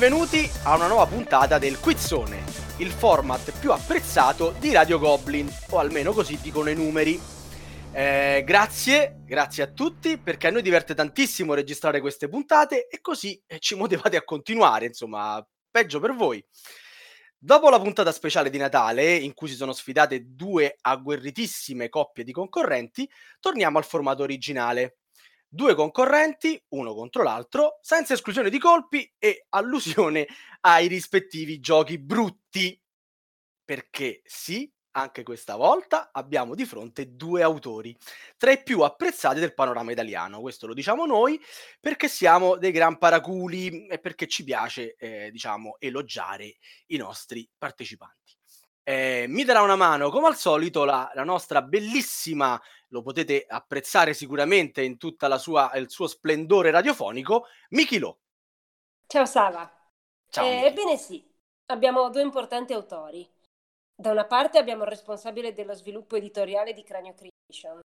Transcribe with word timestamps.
benvenuti 0.00 0.50
a 0.62 0.76
una 0.76 0.86
nuova 0.86 1.04
puntata 1.04 1.58
del 1.58 1.78
Quizzone, 1.78 2.42
il 2.78 2.90
format 2.90 3.52
più 3.58 3.70
apprezzato 3.70 4.54
di 4.58 4.72
Radio 4.72 4.98
Goblin, 4.98 5.46
o 5.68 5.78
almeno 5.78 6.14
così 6.14 6.38
dicono 6.40 6.70
i 6.70 6.74
numeri. 6.74 7.20
Eh, 7.92 8.42
grazie, 8.46 9.20
grazie 9.26 9.62
a 9.62 9.66
tutti 9.66 10.16
perché 10.16 10.46
a 10.46 10.50
noi 10.52 10.62
diverte 10.62 10.94
tantissimo 10.94 11.52
registrare 11.52 12.00
queste 12.00 12.30
puntate 12.30 12.88
e 12.88 13.02
così 13.02 13.38
eh, 13.46 13.58
ci 13.58 13.74
motivate 13.74 14.16
a 14.16 14.24
continuare, 14.24 14.86
insomma, 14.86 15.46
peggio 15.70 16.00
per 16.00 16.14
voi. 16.14 16.42
Dopo 17.38 17.68
la 17.68 17.78
puntata 17.78 18.10
speciale 18.10 18.48
di 18.48 18.56
Natale, 18.56 19.14
in 19.14 19.34
cui 19.34 19.48
si 19.48 19.54
sono 19.54 19.74
sfidate 19.74 20.34
due 20.34 20.78
agguerritissime 20.80 21.90
coppie 21.90 22.24
di 22.24 22.32
concorrenti, 22.32 23.06
torniamo 23.38 23.76
al 23.76 23.84
formato 23.84 24.22
originale 24.22 24.99
due 25.50 25.74
concorrenti, 25.74 26.62
uno 26.68 26.94
contro 26.94 27.22
l'altro, 27.24 27.78
senza 27.82 28.14
esclusione 28.14 28.50
di 28.50 28.58
colpi 28.58 29.12
e 29.18 29.46
allusione 29.50 30.26
ai 30.60 30.86
rispettivi 30.86 31.58
giochi 31.58 31.98
brutti. 31.98 32.80
Perché 33.64 34.22
sì, 34.24 34.72
anche 34.92 35.22
questa 35.22 35.56
volta 35.56 36.10
abbiamo 36.12 36.54
di 36.54 36.64
fronte 36.64 37.14
due 37.14 37.42
autori, 37.42 37.96
tra 38.36 38.50
i 38.50 38.62
più 38.62 38.80
apprezzati 38.80 39.40
del 39.40 39.54
panorama 39.54 39.92
italiano. 39.92 40.40
Questo 40.40 40.66
lo 40.66 40.74
diciamo 40.74 41.06
noi 41.06 41.40
perché 41.78 42.08
siamo 42.08 42.56
dei 42.56 42.72
gran 42.72 42.98
paraculi 42.98 43.86
e 43.86 43.98
perché 43.98 44.26
ci 44.26 44.44
piace, 44.44 44.94
eh, 44.96 45.30
diciamo, 45.30 45.76
elogiare 45.78 46.56
i 46.86 46.96
nostri 46.96 47.48
partecipanti. 47.56 48.36
Eh, 48.82 49.26
mi 49.28 49.44
darà 49.44 49.62
una 49.62 49.76
mano, 49.76 50.10
come 50.10 50.26
al 50.26 50.36
solito, 50.36 50.84
la, 50.84 51.10
la 51.14 51.22
nostra 51.22 51.62
bellissima 51.62 52.60
lo 52.90 53.02
potete 53.02 53.44
apprezzare 53.48 54.14
sicuramente 54.14 54.82
in 54.82 54.98
tutta 54.98 55.28
la 55.28 55.38
sua, 55.38 55.72
il 55.74 55.90
suo 55.90 56.06
splendore 56.06 56.70
radiofonico, 56.70 57.46
Michilo. 57.70 58.20
Ciao 59.06 59.24
Sava. 59.24 59.70
Ciao. 60.28 60.44
Eh, 60.44 60.66
ebbene 60.66 60.96
sì, 60.96 61.24
abbiamo 61.66 62.10
due 62.10 62.22
importanti 62.22 62.72
autori. 62.72 63.28
Da 63.94 64.10
una 64.10 64.26
parte 64.26 64.58
abbiamo 64.58 64.84
il 64.84 64.88
responsabile 64.88 65.52
dello 65.52 65.74
sviluppo 65.74 66.16
editoriale 66.16 66.72
di 66.72 66.82
Cranio 66.82 67.14
Creation, 67.14 67.80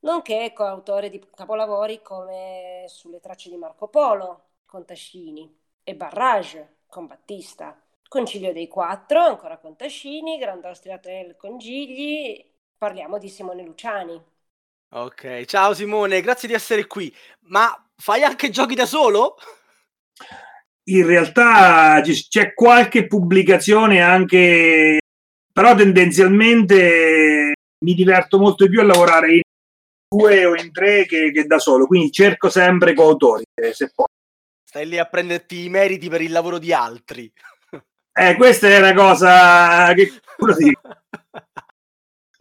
nonché 0.00 0.52
coautore 0.54 1.10
di 1.10 1.22
capolavori 1.34 2.00
come 2.00 2.84
Sulle 2.88 3.20
tracce 3.20 3.50
di 3.50 3.56
Marco 3.56 3.88
Polo, 3.88 4.50
con 4.64 4.84
Tascini, 4.84 5.60
e 5.84 5.94
Barrage, 5.94 6.78
con 6.86 7.06
Battista, 7.06 7.78
Concilio 8.08 8.52
dei 8.52 8.68
Quattro, 8.68 9.20
ancora 9.20 9.58
con 9.58 9.76
Tascini, 9.76 10.38
Grand 10.38 10.64
Austria 10.64 10.94
Hotel 10.94 11.36
con 11.36 11.58
Gigli, 11.58 12.51
parliamo 12.82 13.16
di 13.16 13.28
Simone 13.28 13.62
Luciani. 13.62 14.20
Ok, 14.94 15.44
ciao 15.44 15.72
Simone, 15.72 16.20
grazie 16.20 16.48
di 16.48 16.54
essere 16.54 16.88
qui. 16.88 17.14
Ma 17.42 17.72
fai 17.94 18.24
anche 18.24 18.50
giochi 18.50 18.74
da 18.74 18.86
solo? 18.86 19.36
In 20.88 21.06
realtà 21.06 22.00
c'è 22.02 22.52
qualche 22.54 23.06
pubblicazione 23.06 24.02
anche, 24.02 24.98
però 25.52 25.76
tendenzialmente 25.76 27.52
mi 27.84 27.94
diverto 27.94 28.38
molto 28.38 28.64
di 28.64 28.70
più 28.70 28.80
a 28.80 28.84
lavorare 28.84 29.34
in 29.34 29.42
due 30.08 30.44
o 30.44 30.56
in 30.56 30.72
tre 30.72 31.06
che, 31.06 31.30
che 31.30 31.44
da 31.44 31.60
solo, 31.60 31.86
quindi 31.86 32.10
cerco 32.10 32.50
sempre 32.50 32.94
coautori, 32.94 33.44
se 33.72 33.92
può. 33.94 34.06
Stai 34.68 34.88
lì 34.88 34.98
a 34.98 35.06
prenderti 35.06 35.66
i 35.66 35.68
meriti 35.68 36.08
per 36.08 36.20
il 36.20 36.32
lavoro 36.32 36.58
di 36.58 36.72
altri. 36.72 37.32
Eh, 38.12 38.34
questa 38.34 38.66
è 38.66 38.78
una 38.78 38.92
cosa 38.92 39.94
che 39.94 40.10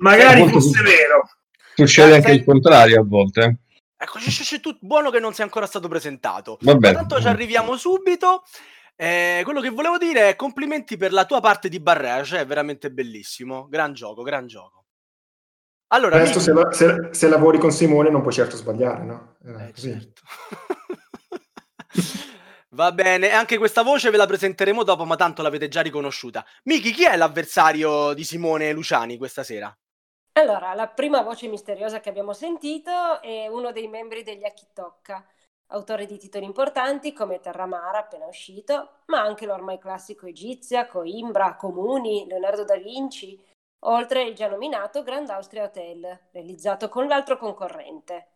magari 0.02 0.48
fosse 0.50 0.82
vero 0.84 1.30
Succede 1.76 2.16
anche 2.16 2.28
sei... 2.28 2.38
il 2.38 2.44
contrario 2.44 3.02
a 3.02 3.04
volte. 3.04 3.58
Ecco, 3.98 4.20
c'è, 4.20 4.30
c'è, 4.30 4.60
tutto 4.60 4.80
buono 4.82 5.10
che 5.10 5.20
non 5.20 5.34
sia 5.34 5.44
ancora 5.44 5.66
stato 5.66 5.88
presentato. 5.88 6.58
Vabbè. 6.62 6.94
Tanto 6.94 7.20
ci 7.20 7.28
arriviamo 7.28 7.76
subito. 7.78 8.44
Eh, 8.96 9.42
quello 9.44 9.62
che 9.62 9.70
volevo 9.70 9.98
dire 9.98 10.30
è 10.30 10.36
complimenti 10.36 10.98
per 10.98 11.12
la 11.12 11.26
tua 11.26 11.40
parte 11.40 11.70
di 11.70 11.80
barrage, 11.80 12.40
è 12.40 12.46
veramente 12.46 12.92
bellissimo. 12.92 13.68
Gran 13.68 13.94
gioco, 13.94 14.22
gran 14.24 14.48
gioco. 14.48 14.86
Allora, 15.88 16.18
Resto, 16.18 16.38
mi... 16.38 16.44
se, 16.44 16.54
la, 16.54 16.72
se, 16.72 17.10
se, 17.12 17.28
lavori 17.28 17.58
con 17.58 17.72
Simone 17.72 18.10
non 18.10 18.22
puoi 18.22 18.34
certo 18.34 18.56
sbagliare, 18.56 19.04
no? 19.04 19.36
Eh, 19.46 19.68
eh 19.68 19.74
certo. 19.74 20.22
Va 22.74 22.94
bene, 22.94 23.32
anche 23.32 23.58
questa 23.58 23.82
voce 23.82 24.10
ve 24.10 24.18
la 24.18 24.26
presenteremo 24.26 24.84
dopo, 24.84 25.04
ma 25.04 25.18
tanto 25.18 25.42
l'avete 25.42 25.68
già 25.68 25.82
riconosciuta. 25.82 26.46
Miki, 26.64 26.92
chi 26.92 27.04
è 27.04 27.18
l'avversario 27.18 28.14
di 28.14 28.24
Simone 28.24 28.72
Luciani 28.72 29.18
questa 29.18 29.44
sera? 29.44 29.76
Allora, 30.34 30.74
la 30.74 30.88
prima 30.88 31.22
voce 31.24 31.48
misteriosa 31.48 32.00
che 32.00 32.08
abbiamo 32.08 32.32
sentito 32.32 33.22
è 33.22 33.48
uno 33.48 33.72
dei 33.74 33.88
membri 33.88 34.24
degli 34.24 34.46
Akitokka, 34.46 35.26
autore 35.68 36.06
di 36.06 36.18
titoli 36.18 36.46
importanti 36.46 37.12
come 37.12 37.42
Terramara, 37.42 38.00
appena 38.00 38.26
uscito, 38.28 39.02
ma 39.08 39.22
anche 39.22 39.46
l'ormai 39.46 39.78
classico 39.78 40.28
Egizia, 40.28 40.88
Coimbra, 40.88 41.56
Comuni, 41.56 42.26
Leonardo 42.28 42.64
da 42.64 42.78
Vinci, 42.78 43.38
oltre 43.80 44.24
il 44.24 44.34
già 44.34 44.48
nominato 44.48 45.04
Grand 45.04 45.30
Austria 45.30 45.64
Hotel, 45.64 46.28
realizzato 46.32 46.88
con 46.88 47.08
l'altro 47.08 47.38
concorrente. 47.38 48.28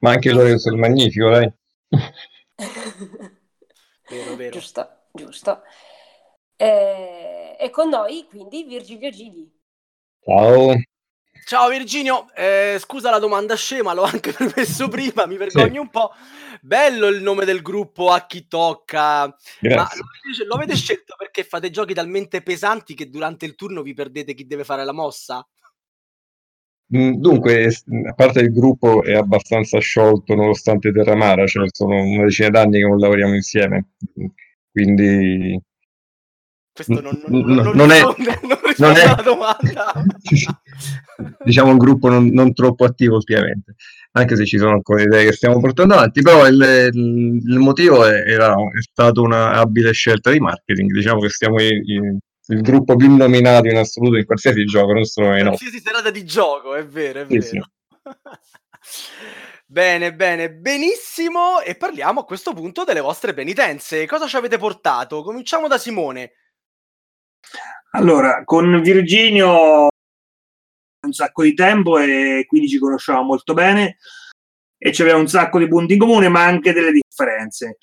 Ma 0.00 0.10
anche 0.10 0.30
Lorenzo 0.30 0.68
il 0.68 0.76
Magnifico, 0.76 1.30
dai. 1.30 1.50
vero, 4.10 4.36
vero. 4.36 4.50
Giusto, 4.50 4.88
giusto. 5.12 5.62
E, 6.56 7.56
e 7.58 7.70
con 7.70 7.88
noi 7.88 8.26
quindi 8.28 8.64
Virgilio 8.64 9.10
Gigli. 9.10 9.50
Ciao. 10.24 10.74
Ciao 11.44 11.68
Virginio, 11.68 12.26
eh, 12.34 12.76
scusa 12.78 13.10
la 13.10 13.18
domanda 13.18 13.54
scema, 13.54 13.94
l'ho 13.94 14.02
anche 14.02 14.32
permesso 14.36 14.88
prima, 14.88 15.26
mi 15.26 15.36
vergogno 15.36 15.72
sì. 15.72 15.78
un 15.78 15.88
po'. 15.90 16.12
Bello 16.60 17.06
il 17.06 17.22
nome 17.22 17.44
del 17.44 17.62
gruppo 17.62 18.10
a 18.10 18.26
chi 18.26 18.46
tocca. 18.48 19.34
Grazie. 19.60 20.02
Ma 20.02 20.44
lo 20.46 20.54
avete, 20.54 20.74
scelto 20.76 21.14
perché 21.16 21.44
fate 21.44 21.70
giochi 21.70 21.94
talmente 21.94 22.42
pesanti 22.42 22.94
che 22.94 23.08
durante 23.08 23.46
il 23.46 23.54
turno 23.54 23.82
vi 23.82 23.94
perdete 23.94 24.34
chi 24.34 24.46
deve 24.46 24.64
fare 24.64 24.84
la 24.84 24.92
mossa? 24.92 25.46
Mm, 26.96 27.14
dunque, 27.14 27.66
a 28.06 28.14
parte 28.14 28.40
il 28.40 28.52
gruppo 28.52 29.02
è 29.02 29.14
abbastanza 29.14 29.78
sciolto 29.78 30.34
nonostante 30.34 30.90
Terramara, 30.90 31.46
cioè 31.46 31.66
sono 31.70 32.02
una 32.02 32.24
decina 32.24 32.48
d'anni 32.48 32.80
che 32.80 32.86
non 32.86 32.98
lavoriamo 32.98 33.34
insieme, 33.34 33.90
quindi 34.72 35.60
questo 36.72 37.00
non, 37.00 37.20
non, 37.26 37.40
non, 37.42 37.76
non 37.76 37.90
è, 37.90 38.00
non 38.78 38.96
è 38.96 39.04
la 39.04 39.22
domanda. 39.22 39.92
diciamo 41.44 41.70
un 41.70 41.78
gruppo 41.78 42.08
non, 42.08 42.28
non, 42.28 42.52
troppo 42.52 42.84
attivo 42.84 43.16
ultimamente, 43.16 43.74
anche 44.12 44.36
se 44.36 44.46
ci 44.46 44.58
sono 44.58 44.72
alcune 44.72 45.02
idee 45.02 45.24
che 45.24 45.32
stiamo 45.32 45.58
portando 45.60 45.94
avanti, 45.94 46.22
però 46.22 46.46
il, 46.46 46.90
il, 46.92 47.58
motivo 47.58 48.04
è, 48.04 48.22
era, 48.26 48.54
è 48.54 48.80
stata 48.80 49.20
una 49.20 49.52
abile 49.52 49.92
scelta 49.92 50.30
di 50.30 50.40
marketing, 50.40 50.92
diciamo 50.92 51.20
che 51.20 51.28
stiamo 51.28 51.60
in, 51.60 51.82
in, 51.84 52.18
il 52.50 52.62
gruppo 52.62 52.96
più 52.96 53.14
nominato 53.14 53.66
in 53.66 53.76
assoluto 53.76 54.16
in 54.16 54.24
qualsiasi 54.24 54.64
gioco, 54.64 54.92
non 54.92 55.04
solo 55.04 55.36
in 55.36 55.46
qualsiasi 55.46 55.80
serata 55.80 56.10
di 56.10 56.24
gioco, 56.24 56.74
è 56.74 56.86
vero, 56.86 57.20
è 57.22 57.26
sì, 57.28 57.38
vero. 57.38 57.42
Sì. 57.42 57.60
Bene, 59.70 60.14
bene, 60.14 60.50
benissimo. 60.50 61.60
E 61.60 61.74
parliamo 61.74 62.20
a 62.20 62.24
questo 62.24 62.54
punto 62.54 62.84
delle 62.84 63.00
vostre 63.00 63.34
penitenze. 63.34 64.06
Cosa 64.06 64.26
ci 64.26 64.36
avete 64.36 64.56
portato? 64.56 65.22
Cominciamo 65.22 65.68
da 65.68 65.76
Simone. 65.76 66.32
Allora, 67.90 68.44
con 68.44 68.80
Virginio 68.80 69.88
un 71.08 71.12
sacco 71.12 71.42
di 71.42 71.54
tempo 71.54 71.98
e 71.98 72.44
quindi 72.46 72.68
ci 72.68 72.78
conosciamo 72.78 73.22
molto 73.22 73.54
bene 73.54 73.96
e 74.78 74.92
ci 74.92 75.02
abbiamo 75.02 75.20
un 75.20 75.28
sacco 75.28 75.58
di 75.58 75.66
punti 75.66 75.94
in 75.94 75.98
comune, 75.98 76.28
ma 76.28 76.44
anche 76.44 76.72
delle 76.72 76.92
differenze. 76.92 77.78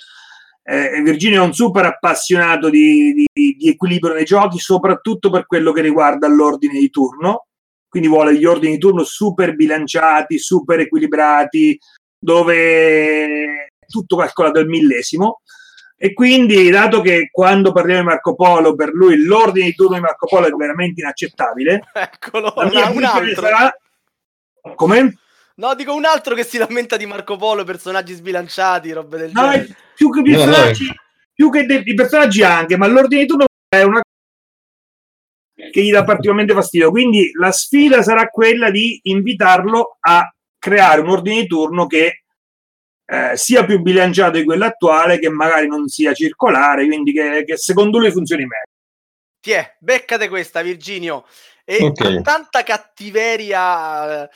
Eh, 0.63 1.01
Virginio 1.03 1.43
è 1.43 1.45
un 1.45 1.53
super 1.53 1.85
appassionato 1.85 2.69
di, 2.69 3.13
di, 3.13 3.55
di, 3.57 3.69
equilibrio 3.69 4.13
nei 4.13 4.23
giochi, 4.23 4.57
soprattutto 4.57 5.29
per 5.29 5.45
quello 5.45 5.71
che 5.71 5.81
riguarda 5.81 6.27
l'ordine 6.27 6.79
di 6.79 6.89
turno. 6.89 7.47
Quindi 7.87 8.09
vuole 8.09 8.35
gli 8.35 8.45
ordini 8.45 8.73
di 8.73 8.79
turno 8.79 9.03
super 9.03 9.55
bilanciati, 9.55 10.39
super 10.39 10.79
equilibrati, 10.79 11.77
dove 12.17 13.73
tutto 13.87 14.17
calcolato 14.17 14.59
al 14.59 14.67
millesimo. 14.67 15.41
E 15.97 16.13
quindi, 16.13 16.69
dato 16.69 16.99
che 17.01 17.29
quando 17.31 17.71
parliamo 17.71 18.01
di 18.01 18.07
Marco 18.07 18.35
Polo, 18.35 18.75
per 18.75 18.89
lui 18.91 19.23
l'ordine 19.23 19.67
di 19.67 19.75
turno 19.75 19.95
di 19.95 20.01
Marco 20.01 20.27
Polo 20.27 20.47
è 20.47 20.51
veramente 20.51 21.01
inaccettabile, 21.01 21.83
eccolo, 21.93 22.53
una, 22.57 22.89
un 22.89 23.03
altro. 23.03 23.41
Sarà... 23.41 23.77
Come? 24.75 25.17
No, 25.55 25.73
dico 25.73 25.95
un 25.95 26.03
altro 26.03 26.35
che 26.35 26.43
si 26.43 26.57
lamenta 26.57 26.97
di 26.97 27.05
Marco 27.05 27.37
Polo, 27.37 27.63
personaggi 27.63 28.13
sbilanciati, 28.13 28.91
robe 28.91 29.17
del 29.17 29.31
no, 29.31 29.41
genere. 29.41 29.75
Più 29.95 30.09
che 30.09 30.21
personaggi, 30.21 30.85
no, 30.87 30.93
più 31.33 31.49
che 31.49 31.65
dei 31.65 31.93
personaggi 31.93 32.43
anche, 32.43 32.75
ma 32.75 32.87
l'ordine 32.87 33.21
di 33.21 33.27
turno 33.27 33.45
è 33.69 33.81
una 33.83 34.01
che 35.71 35.81
gli 35.81 35.91
dà 35.91 36.03
particolarmente 36.03 36.53
fastidio. 36.53 36.89
Quindi 36.89 37.31
la 37.39 37.51
sfida 37.51 38.03
sarà 38.03 38.27
quella 38.27 38.69
di 38.69 38.99
invitarlo 39.03 39.97
a 40.01 40.29
creare 40.59 41.01
un 41.01 41.09
ordine 41.09 41.41
di 41.41 41.47
turno 41.47 41.87
che 41.87 42.24
eh, 43.05 43.37
sia 43.37 43.65
più 43.65 43.79
bilanciato 43.81 44.37
di 44.37 44.43
quello 44.43 44.65
attuale 44.65 45.19
che 45.19 45.29
magari 45.29 45.67
non 45.67 45.87
sia 45.87 46.13
circolare, 46.13 46.85
quindi 46.85 47.13
che, 47.13 47.43
che 47.45 47.57
secondo 47.57 47.99
lui 47.99 48.11
funzioni 48.11 48.41
meglio. 48.41 48.73
Ti 49.39 49.51
è, 49.51 49.75
beccate 49.79 50.27
questa 50.27 50.61
Virginio. 50.61 51.25
E 51.63 51.83
okay. 51.83 52.21
tanta 52.21 52.63
cattiveria 52.63 54.29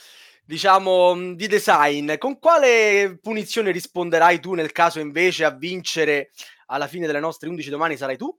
diciamo 0.44 1.36
di 1.36 1.46
design, 1.46 2.18
con 2.18 2.40
quale 2.40 3.20
punizione 3.22 3.72
risponderai 3.72 4.40
tu 4.40 4.56
nel 4.56 4.72
caso 4.72 5.00
invece 5.00 5.46
a 5.46 5.52
vincere 5.52 6.32
alla 6.68 6.88
fine 6.88 7.06
delle 7.06 7.20
nostre 7.20 7.50
11 7.50 7.70
domani 7.70 7.98
sarai 7.98 8.18
tu? 8.18 8.36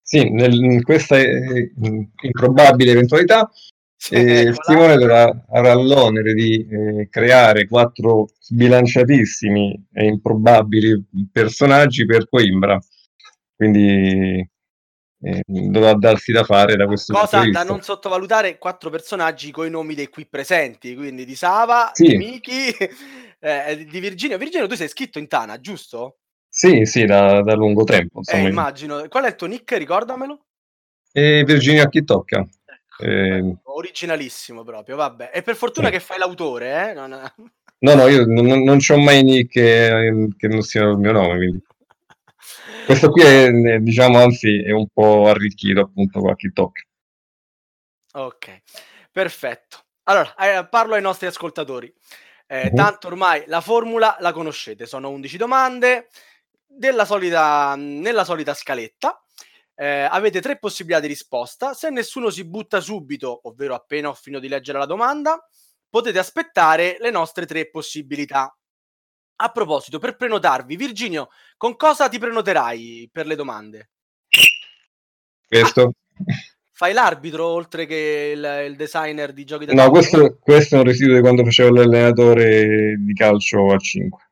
Sì, 0.00 0.30
nel, 0.30 0.54
in 0.54 0.82
questa 0.82 1.18
eh, 1.18 1.72
improbabile 2.22 2.92
eventualità 2.92 3.50
eh, 4.10 4.52
Simone 4.52 4.96
dovrà, 4.96 5.44
avrà 5.50 5.74
l'onere 5.74 6.34
di 6.34 6.66
eh, 6.66 7.08
creare 7.08 7.66
quattro 7.66 8.28
sbilanciatissimi 8.38 9.88
e 9.92 10.04
improbabili 10.04 11.04
personaggi 11.30 12.04
per 12.04 12.28
Coimbra. 12.28 12.78
Quindi 13.56 14.48
eh, 15.20 15.42
dovrà 15.46 15.94
darsi 15.94 16.32
da 16.32 16.44
fare 16.44 16.76
da 16.76 16.86
questo 16.86 17.14
Cosa 17.14 17.48
da 17.48 17.62
non 17.62 17.80
sottovalutare, 17.80 18.58
quattro 18.58 18.90
personaggi 18.90 19.50
con 19.50 19.66
i 19.66 19.70
nomi 19.70 19.94
dei 19.94 20.08
qui 20.08 20.26
presenti, 20.26 20.94
quindi 20.94 21.24
di 21.24 21.34
Sava, 21.34 21.90
sì. 21.94 22.08
di 22.08 22.16
Miki, 22.16 22.68
eh, 23.40 23.86
di 23.88 24.00
Virginio. 24.00 24.36
Virginio, 24.36 24.66
tu 24.66 24.74
sei 24.74 24.88
scritto 24.88 25.18
in 25.18 25.28
Tana, 25.28 25.60
giusto? 25.60 26.18
Sì, 26.46 26.84
sì, 26.84 27.04
da, 27.04 27.40
da 27.42 27.54
lungo 27.54 27.84
tempo. 27.84 28.20
Eh, 28.30 28.42
immagino. 28.42 29.08
Qual 29.08 29.24
è 29.24 29.28
il 29.28 29.34
tuo 29.34 29.46
nick? 29.46 29.76
Ricordamelo. 29.76 30.44
E 31.10 31.42
Virginio 31.44 31.84
a 31.84 31.88
chi 31.88 32.04
tocca. 32.04 32.46
Eh... 32.98 33.56
Originalissimo 33.64 34.62
proprio, 34.64 34.96
vabbè. 34.96 35.30
E 35.32 35.42
per 35.42 35.56
fortuna 35.56 35.88
sì. 35.88 35.94
che 35.94 36.00
fai 36.00 36.18
l'autore, 36.18 36.90
eh? 36.90 36.94
Non... 36.94 37.32
No, 37.78 37.94
no, 37.94 38.06
io 38.06 38.24
non, 38.24 38.62
non 38.62 38.78
c'ho 38.78 38.96
mai 38.96 39.22
nick 39.22 39.52
che, 39.52 40.28
che 40.38 40.48
non 40.48 40.62
sia 40.62 40.84
il 40.84 40.96
mio 40.96 41.12
nome, 41.12 41.36
quindi... 41.36 41.62
Questo 42.86 43.10
qui 43.10 43.22
è, 43.22 43.78
diciamo, 43.78 44.18
anzi, 44.18 44.62
è 44.62 44.70
un 44.70 44.86
po' 44.92 45.28
arricchito 45.28 45.80
appunto 45.80 46.20
qua 46.20 46.34
chi 46.34 46.52
tocca. 46.52 46.82
Ok, 48.12 48.62
perfetto. 49.10 49.78
Allora, 50.04 50.34
eh, 50.36 50.66
parlo 50.68 50.94
ai 50.94 51.02
nostri 51.02 51.26
ascoltatori. 51.26 51.92
Eh, 52.46 52.66
uh-huh. 52.66 52.74
Tanto 52.74 53.06
ormai 53.06 53.44
la 53.46 53.60
formula 53.62 54.16
la 54.20 54.32
conoscete, 54.32 54.86
sono 54.86 55.08
11 55.10 55.36
domande 55.38 56.08
della 56.66 57.04
solita, 57.04 57.74
nella 57.76 58.24
solita 58.24 58.52
scaletta. 58.52 59.23
Eh, 59.76 60.06
avete 60.08 60.40
tre 60.40 60.58
possibilità 60.58 61.00
di 61.00 61.08
risposta. 61.08 61.74
Se 61.74 61.90
nessuno 61.90 62.30
si 62.30 62.44
butta 62.44 62.80
subito, 62.80 63.40
ovvero 63.44 63.74
appena 63.74 64.08
ho 64.08 64.14
finito 64.14 64.40
di 64.40 64.48
leggere 64.48 64.78
la 64.78 64.86
domanda, 64.86 65.44
potete 65.88 66.18
aspettare 66.18 66.96
le 67.00 67.10
nostre 67.10 67.46
tre 67.46 67.70
possibilità. 67.70 68.56
A 69.36 69.48
proposito, 69.48 69.98
per 69.98 70.16
prenotarvi, 70.16 70.76
Virginio, 70.76 71.28
con 71.56 71.76
cosa 71.76 72.08
ti 72.08 72.18
prenoterai 72.18 73.08
per 73.12 73.26
le 73.26 73.34
domande? 73.34 73.90
Questo. 75.46 75.82
Ah, 75.82 76.24
fai 76.70 76.92
l'arbitro 76.92 77.46
oltre 77.46 77.86
che 77.86 78.32
il, 78.34 78.66
il 78.68 78.76
designer 78.76 79.32
di 79.32 79.44
giochi 79.44 79.64
da 79.64 79.72
No, 79.72 79.90
questo, 79.90 80.38
questo, 80.40 80.74
è 80.74 80.78
un 80.78 80.84
residuo 80.84 81.14
di 81.14 81.20
quando 81.20 81.44
facevo 81.44 81.70
l'allenatore 81.70 82.96
di 82.98 83.12
calcio 83.14 83.72
a 83.72 83.78
5. 83.78 84.22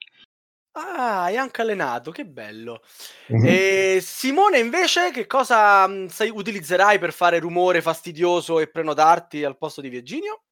Ah, 0.74 1.24
hai 1.24 1.36
anche 1.36 1.60
allenato, 1.60 2.10
che 2.10 2.24
bello. 2.24 2.82
Mm-hmm. 3.30 3.44
E 3.44 3.98
Simone, 4.00 4.58
invece, 4.58 5.10
che 5.10 5.26
cosa 5.26 5.86
mm, 5.86 6.06
sai, 6.06 6.30
utilizzerai 6.30 6.98
per 6.98 7.12
fare 7.12 7.38
rumore 7.38 7.82
fastidioso 7.82 8.58
e 8.58 8.68
prenotarti 8.68 9.44
al 9.44 9.58
posto 9.58 9.82
di 9.82 9.90
Virginio? 9.90 10.44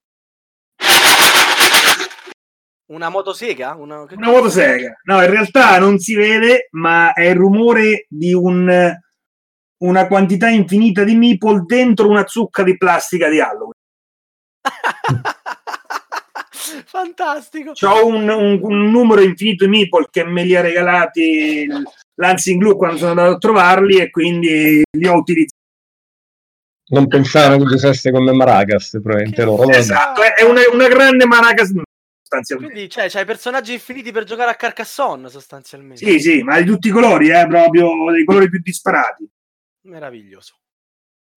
Una 2.90 3.08
motosega? 3.08 3.74
Una, 3.76 4.00
una 4.00 4.30
motosega. 4.30 5.00
No, 5.04 5.22
in 5.22 5.30
realtà 5.30 5.78
non 5.78 5.98
si 5.98 6.14
vede, 6.14 6.68
ma 6.72 7.12
è 7.12 7.28
il 7.28 7.36
rumore 7.36 8.06
di 8.08 8.34
un, 8.34 8.92
una 9.78 10.06
quantità 10.06 10.48
infinita 10.48 11.02
di 11.04 11.14
meeple 11.14 11.62
dentro 11.64 12.08
una 12.08 12.26
zucca 12.26 12.62
di 12.62 12.76
plastica 12.76 13.28
di 13.28 13.40
Halloween. 13.40 13.72
Fantastico. 16.90 17.72
Ho 17.86 18.04
un, 18.04 18.28
un, 18.28 18.58
un, 18.60 18.90
numero 18.90 19.20
infinito 19.20 19.64
di 19.64 19.70
meeple 19.70 20.08
che 20.10 20.24
me 20.24 20.42
li 20.42 20.56
ha 20.56 20.60
regalati 20.60 21.64
l'Ansing 22.16 22.58
Glue 22.58 22.74
quando 22.74 22.96
sono 22.96 23.10
andato 23.10 23.30
a 23.30 23.38
trovarli 23.38 24.00
e 24.00 24.10
quindi 24.10 24.82
li 24.90 25.06
ho 25.06 25.14
utilizzati. 25.14 25.58
Non 26.88 27.06
pensavo 27.06 27.64
che 27.64 27.74
usasse 27.74 28.10
come 28.10 28.32
Maracas, 28.32 28.98
probabilmente 29.00 29.44
loro. 29.44 29.68
Esatto, 29.70 30.20
è 30.20 30.42
una, 30.42 30.62
una 30.72 30.88
grande 30.88 31.26
Maracas 31.26 31.72
sostanzialmente. 32.20 32.74
Quindi 32.74 32.90
cioè, 32.90 33.08
c'hai 33.08 33.24
personaggi 33.24 33.72
infiniti 33.72 34.10
per 34.10 34.24
giocare 34.24 34.50
a 34.50 34.56
Carcassonne 34.56 35.28
sostanzialmente. 35.28 36.04
Sì, 36.04 36.18
sì, 36.18 36.42
ma 36.42 36.58
di 36.58 36.64
tutti 36.64 36.88
i 36.88 36.90
colori, 36.90 37.30
eh, 37.30 37.46
proprio 37.46 38.10
dei 38.10 38.24
colori 38.24 38.50
più 38.50 38.58
disparati. 38.60 39.30
Meraviglioso. 39.82 40.56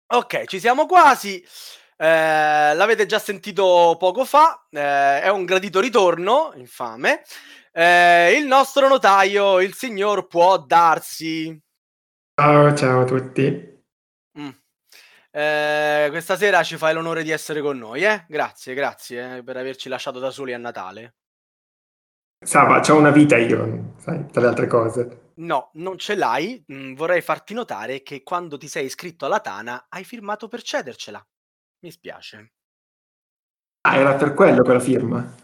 Ok, 0.07 0.45
ci 0.45 0.59
siamo 0.59 0.88
quasi. 0.88 1.45
Eh, 1.98 2.74
l'avete 2.74 3.06
già 3.06 3.19
sentito 3.19 3.95
poco 4.00 4.25
fa, 4.25 4.68
eh, 4.69 5.22
è 5.22 5.30
un 5.30 5.45
gradito 5.45 5.80
ritorno, 5.80 6.51
infame. 6.56 7.24
Eh, 7.72 8.38
il 8.38 8.45
nostro 8.45 8.88
notaio, 8.88 9.60
il 9.62 9.74
signor 9.74 10.28
può 10.28 10.57
darsi. 10.57 11.60
Ciao, 12.36 12.75
ciao 12.75 13.01
a 13.01 13.06
tutti. 13.06 13.72
Eh, 15.36 16.10
questa 16.12 16.38
sera 16.38 16.62
ci 16.62 16.78
fai 16.78 16.94
l'onore 16.94 17.24
di 17.24 17.31
essere 17.31 17.60
con 17.60 17.75
noi, 17.75 18.04
eh? 18.04 18.24
Grazie, 18.28 18.75
grazie 18.75 19.38
eh, 19.38 19.44
per 19.44 19.57
averci 19.57 19.89
lasciato 19.89 20.19
da 20.19 20.30
soli 20.30 20.54
a 20.54 20.60
Natale. 20.60 21.16
Sava, 22.39 22.80
ho 22.88 22.96
una 22.96 23.10
vita 23.10 23.36
io, 23.38 23.96
sai, 23.98 24.28
tra 24.30 24.42
le 24.42 24.48
altre 24.48 24.68
cose. 24.68 25.31
No, 25.38 25.72
non 25.74 25.98
ce 25.98 26.13
l'hai. 26.13 26.63
Mm, 26.72 26.94
vorrei 26.94 27.22
farti 27.22 27.56
notare 27.56 28.04
che 28.04 28.22
quando 28.22 28.57
ti 28.57 28.68
sei 28.68 28.86
iscritto 28.86 29.25
alla 29.25 29.39
Tana 29.39 29.88
hai 29.89 30.04
firmato 30.04 30.48
per 30.48 30.62
cedercela. 30.62 31.25
Mi 31.83 31.91
spiace. 31.91 32.53
Ah, 33.81 33.97
era 33.97 34.15
per 34.15 34.33
quello 34.33 34.63
quella 34.63 34.80
firma. 34.80 35.35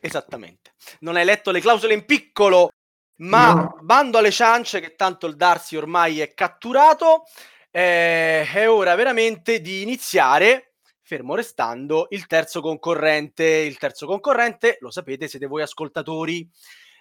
Esattamente. 0.00 0.72
Non 1.00 1.16
hai 1.16 1.24
letto 1.26 1.50
le 1.50 1.60
clausole 1.60 1.92
in 1.92 2.06
piccolo, 2.06 2.70
ma 3.16 3.52
no. 3.52 3.78
bando 3.82 4.16
alle 4.16 4.30
ciance 4.30 4.80
che 4.80 4.94
tanto 4.94 5.26
il 5.26 5.36
Darsi 5.36 5.76
ormai 5.76 6.20
è 6.20 6.32
catturato 6.32 7.24
eh, 7.70 8.50
è 8.50 8.68
ora 8.70 8.94
veramente 8.94 9.60
di 9.60 9.82
iniziare, 9.82 10.76
fermo 11.02 11.34
restando, 11.34 12.06
il 12.10 12.26
terzo 12.26 12.62
concorrente. 12.62 13.44
Il 13.44 13.76
terzo 13.76 14.06
concorrente, 14.06 14.78
lo 14.80 14.90
sapete, 14.90 15.28
siete 15.28 15.46
voi 15.46 15.60
ascoltatori. 15.60 16.48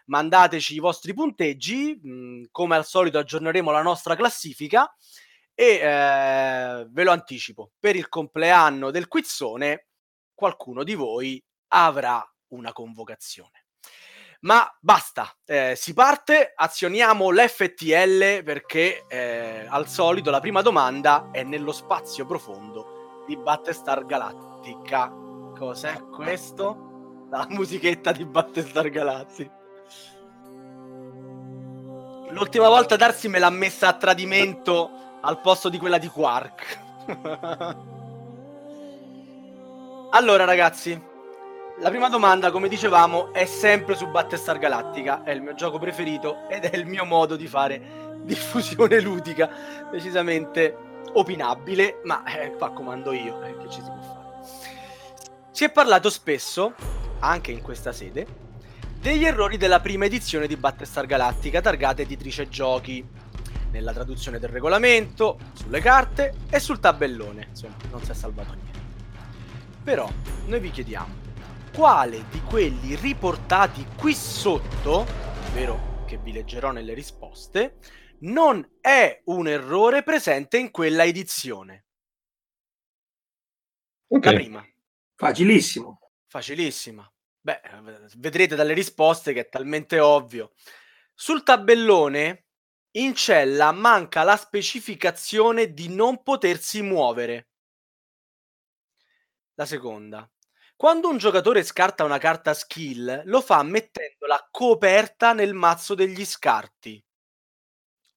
Mandateci 0.08 0.76
i 0.76 0.80
vostri 0.80 1.14
punteggi, 1.14 1.98
mh, 2.02 2.12
mm, 2.12 2.44
come 2.52 2.76
al 2.76 2.86
solito 2.86 3.20
aggiorneremo 3.20 3.72
la 3.72 3.82
nostra 3.82 4.18
classifica 4.18 4.94
e 5.62 5.76
eh, 5.76 6.88
ve 6.90 7.04
lo 7.04 7.12
anticipo, 7.12 7.74
per 7.80 7.96
il 7.96 8.10
compleanno 8.10 8.90
del 8.90 9.08
quizzone 9.08 9.90
qualcuno 10.34 10.84
di 10.84 10.96
voi 10.96 11.40
avrà 11.68 12.28
una 12.48 12.72
convocazione. 12.72 13.68
Ma 14.40 14.68
basta, 14.80 15.32
eh, 15.46 15.76
si 15.78 15.94
parte, 15.94 16.54
azioniamo 16.56 17.30
l'FTL 17.30 18.42
perché 18.44 19.06
eh, 19.08 19.68
al 19.70 19.88
solito 19.88 20.32
la 20.32 20.40
prima 20.40 20.64
domanda 20.64 21.30
è 21.32 21.44
nello 21.44 21.74
spazio 21.74 22.26
profondo 22.26 23.24
di 23.28 23.38
Battestar 23.38 24.04
Galactica. 24.08 25.10
Cos'è 25.56 26.08
questo? 26.08 27.28
La 27.30 27.46
musichetta 27.50 28.12
di 28.12 28.26
Battestar 28.26 28.90
Galactica. 28.90 29.60
L'ultima 32.32 32.68
volta 32.68 32.96
Darsi 32.96 33.28
me 33.28 33.38
l'ha 33.38 33.52
messa 33.52 33.90
a 33.90 33.94
tradimento 33.94 35.02
al 35.22 35.40
posto 35.42 35.70
di 35.70 35.78
quella 35.78 35.98
di 35.98 36.08
Quark. 36.08 36.80
allora 40.12 40.44
ragazzi, 40.46 41.10
la 41.80 41.90
prima 41.90 42.10
domanda, 42.10 42.52
come 42.52 42.68
dicevamo, 42.68 43.34
è 43.34 43.46
sempre 43.46 43.96
su 43.96 44.08
Battestar 44.08 44.60
Galactica, 44.60 45.24
è 45.24 45.32
il 45.32 45.42
mio 45.42 45.56
gioco 45.56 45.80
preferito 45.80 46.48
ed 46.48 46.66
è 46.66 46.76
il 46.76 46.86
mio 46.86 47.06
modo 47.06 47.36
di 47.36 47.48
fare 47.48 48.20
diffusione 48.24 49.00
ludica, 49.00 49.50
decisamente 49.92 50.78
opinabile, 51.14 52.02
ma 52.04 52.24
eh, 52.26 52.52
qua 52.52 52.72
comando 52.72 53.12
io, 53.12 53.42
eh, 53.44 53.58
che 53.58 53.70
ci 53.70 53.82
si 53.82 53.90
può 53.90 54.02
fare. 54.02 54.20
Si 55.52 55.64
è 55.64 55.72
parlato 55.72 56.10
spesso, 56.10 56.74
anche 57.20 57.52
in 57.52 57.62
questa 57.62 57.92
sede, 57.92 58.28
degli 59.00 59.26
errori 59.26 59.58
della 59.58 59.80
prima 59.80 60.06
edizione 60.06 60.46
di 60.46 60.56
Battestar 60.56 61.08
Galactica 61.08 61.62
targata 61.62 62.04
editrice 62.04 62.48
giochi, 62.48 63.04
nella 63.72 63.94
traduzione 63.94 64.40
del 64.40 64.50
regolamento, 64.50 65.40
sulle 65.54 65.80
carte 65.80 66.36
e 66.50 66.60
sul 66.60 66.80
tabellone, 66.80 67.48
insomma, 67.50 67.76
non 67.90 68.04
si 68.04 68.12
è 68.12 68.14
salvato 68.14 68.54
niente. 68.54 68.80
Però 69.84 70.10
noi 70.46 70.60
vi 70.60 70.70
chiediamo, 70.70 71.14
quale 71.74 72.26
di 72.30 72.42
quelli 72.42 72.96
riportati 72.96 73.86
qui 73.98 74.14
sotto, 74.14 75.06
ovvero 75.48 76.04
che 76.06 76.18
vi 76.18 76.32
leggerò 76.34 76.72
nelle 76.72 76.94
risposte, 76.94 77.78
non 78.20 78.78
è 78.80 79.22
un 79.26 79.48
errore 79.48 80.04
presente 80.04 80.58
in 80.58 80.70
quella 80.70 81.06
edizione. 81.06 81.86
Okay. 84.08 84.34
La 84.34 84.40
prima. 84.40 84.68
Facilissimo. 85.16 86.00
Facilissima. 86.28 87.10
Beh, 87.40 87.62
vedrete 88.18 88.56
dalle 88.56 88.74
risposte 88.74 89.34
che 89.34 89.42
è 89.42 89.50
talmente 89.50 90.00
ovvio. 90.00 90.52
Sul 91.14 91.44
tabellone 91.44 92.46
in 92.94 93.16
cella 93.16 93.72
manca 93.72 94.24
la 94.24 94.36
specificazione 94.36 95.74
di 95.74 95.94
non 95.94 96.24
potersi 96.24 96.82
muovere. 96.82 97.50
La 99.56 99.66
seconda. 99.66 100.30
Quando 100.76 101.10
un 101.10 101.18
giocatore 101.18 101.64
scarta 101.64 102.04
una 102.04 102.18
carta 102.18 102.54
skill, 102.54 103.22
lo 103.26 103.42
fa 103.42 103.62
mettendola 103.62 104.48
coperta 104.50 105.32
nel 105.34 105.54
mazzo 105.54 105.94
degli 105.94 106.26
scarti. 106.26 107.04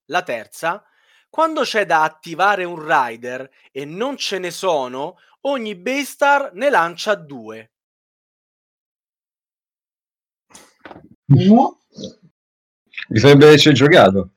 La 0.06 0.22
terza, 0.22 0.82
quando 1.28 1.62
c'è 1.62 1.84
da 1.84 2.02
attivare 2.02 2.64
un 2.64 2.80
rider 2.80 3.50
e 3.70 3.84
non 3.84 4.16
ce 4.16 4.38
ne 4.38 4.50
sono, 4.50 5.18
ogni 5.42 5.74
Baystar 5.74 6.52
ne 6.54 6.70
lancia 6.70 7.14
due. 7.14 7.72
No. 11.26 11.82
Bisognerebbe 13.08 13.46
esserci 13.48 13.74
giocato. 13.74 14.33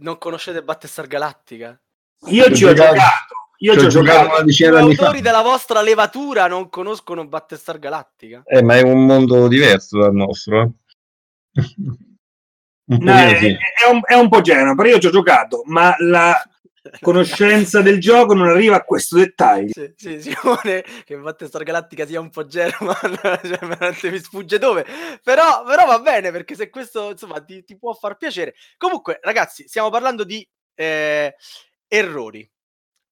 Non 0.00 0.18
conoscete 0.18 0.62
Battlestar 0.62 1.06
Galactica? 1.06 1.80
Io 2.26 2.54
ci 2.54 2.64
ho 2.64 2.72
giocato. 2.72 3.34
Io 3.60 3.76
ci 3.76 3.86
ho 3.86 3.88
giocato 3.88 4.28
una 4.28 4.42
decina 4.42 4.80
di 4.80 4.90
autori 4.90 5.20
della 5.20 5.42
vostra 5.42 5.80
levatura 5.80 6.46
non 6.46 6.68
conoscono 6.68 7.26
Battlestar 7.26 7.78
Galactica? 7.80 8.42
Eh, 8.44 8.62
ma 8.62 8.76
è 8.76 8.82
un 8.82 9.04
mondo 9.04 9.48
diverso 9.48 9.98
dal 9.98 10.14
nostro. 10.14 10.62
Eh? 11.52 11.62
no, 12.98 13.12
è, 13.12 13.38
è, 13.38 13.90
un, 13.90 14.00
è, 14.04 14.14
un, 14.14 14.28
po' 14.28 14.40
Genova, 14.40 14.76
però 14.76 14.88
io 14.90 15.00
ci 15.00 15.08
ho 15.08 15.10
giocato, 15.10 15.62
ma 15.64 15.92
la 15.98 16.40
conoscenza 17.00 17.80
del 17.82 18.00
gioco 18.00 18.34
non 18.34 18.48
arriva 18.48 18.76
a 18.76 18.84
questo 18.84 19.16
dettaglio. 19.16 19.72
Sì, 19.72 19.92
sì, 19.96 20.20
Simone, 20.20 20.84
che 21.04 21.16
Battlestar 21.16 21.62
Galactica 21.62 22.06
sia 22.06 22.20
un 22.20 22.30
po' 22.30 22.46
German, 22.46 22.96
cioè, 23.22 23.58
veramente 23.60 24.10
mi 24.10 24.18
sfugge 24.18 24.58
dove, 24.58 24.86
però, 25.22 25.64
però, 25.64 25.86
va 25.86 26.00
bene, 26.00 26.30
perché 26.30 26.54
se 26.54 26.70
questo, 26.70 27.10
insomma, 27.10 27.40
ti, 27.42 27.64
ti, 27.64 27.76
può 27.76 27.92
far 27.94 28.16
piacere. 28.16 28.54
Comunque, 28.76 29.18
ragazzi, 29.22 29.66
stiamo 29.66 29.90
parlando 29.90 30.24
di 30.24 30.46
eh, 30.74 31.34
errori 31.86 32.50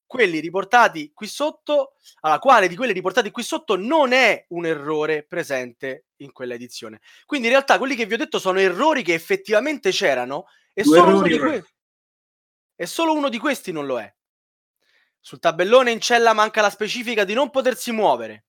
quelli 0.06 0.38
riportati 0.38 1.11
qui 1.12 1.26
sotto, 1.26 1.94
alla 2.20 2.38
quale 2.38 2.68
di 2.68 2.76
quelli 2.76 2.92
riportati 2.92 3.30
qui 3.30 3.42
sotto 3.42 3.76
non 3.76 4.12
è 4.12 4.46
un 4.50 4.64
errore 4.64 5.25
presente 5.25 6.06
in 6.18 6.32
quella 6.32 6.54
edizione. 6.54 7.00
Quindi 7.26 7.49
in 7.49 7.52
realtà 7.52 7.76
quelli 7.78 7.96
che 7.96 8.06
vi 8.06 8.14
ho 8.14 8.18
detto 8.18 8.38
sono 8.38 8.61
errori 8.61 9.02
che 9.02 9.14
effettivamente 9.14 9.90
c'erano 9.90 10.46
e 10.73 10.85
solo, 10.85 11.18
uno 11.18 11.23
di, 11.23 11.38
que- 11.38 11.64
e 12.76 12.87
solo 12.87 13.12
uno 13.12 13.28
di 13.28 13.38
questi 13.38 13.73
non 13.73 13.87
lo 13.87 13.99
è. 13.99 14.14
Sul 15.18 15.40
tabellone 15.40 15.90
in 15.90 16.00
cella 16.00 16.33
manca 16.33 16.61
la 16.61 16.71
specifica 16.71 17.25
di 17.25 17.35
non 17.35 17.50
potersi 17.50 17.90
muovere. 17.90 18.45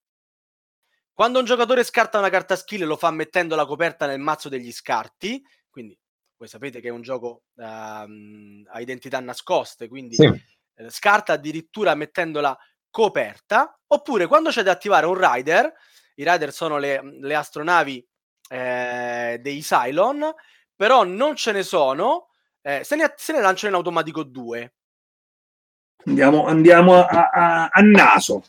Quando 1.12 1.40
un 1.40 1.46
giocatore 1.46 1.84
scarta 1.84 2.20
una 2.20 2.30
carta 2.30 2.56
skill 2.56 2.86
lo 2.86 2.98
fa 2.98 3.10
mettendo 3.10 3.56
la 3.56 3.66
coperta 3.66 4.06
nel 4.06 4.20
mazzo 4.20 4.50
degli 4.50 4.72
scarti, 4.72 5.42
quindi 5.72 5.98
voi 6.36 6.48
sapete 6.48 6.80
che 6.80 6.90
è 6.90 6.92
un 6.92 7.02
gioco 7.02 7.46
uh, 7.56 7.64
a 7.64 8.80
identità 8.80 9.20
nascoste, 9.20 9.88
quindi 9.88 10.16
sì 10.16 10.56
eh, 10.78 10.90
scarta 10.90 11.34
addirittura 11.34 11.96
mettendola 11.96 12.58
coperta, 12.90 13.80
oppure 13.88 14.28
quando 14.28 14.50
c'è 14.50 14.64
da 14.64 14.72
attivare 14.72 15.06
un 15.06 15.18
rider, 15.18 15.72
i 16.16 16.24
rider 16.24 16.52
sono 16.54 16.78
le, 16.78 17.02
le 17.20 17.36
astronavi 17.36 18.08
eh, 18.50 19.38
dei 19.42 19.62
Cylon, 19.62 20.34
però 20.76 21.04
non 21.04 21.36
ce 21.36 21.52
ne 21.52 21.64
sono, 21.64 22.30
eh, 22.62 22.84
se, 22.84 22.96
ne, 22.96 23.14
se 23.16 23.34
ne 23.34 23.42
lanciano 23.42 23.72
in 23.72 23.78
automatico 23.78 24.24
due. 24.24 24.74
Andiamo, 26.06 26.46
andiamo 26.46 27.06
a, 27.06 27.30
a, 27.30 27.70
a 27.72 27.82
naso. 27.82 28.44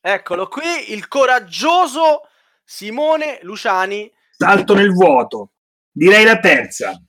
Eccolo 0.00 0.48
qui, 0.48 0.92
il 0.92 1.06
coraggioso 1.06 2.28
Simone 2.64 3.38
Luciani. 3.42 4.12
Salto 4.36 4.74
nel 4.74 4.92
vuoto. 4.92 5.52
Direi 5.90 6.24
la 6.24 6.40
terza. 6.40 7.00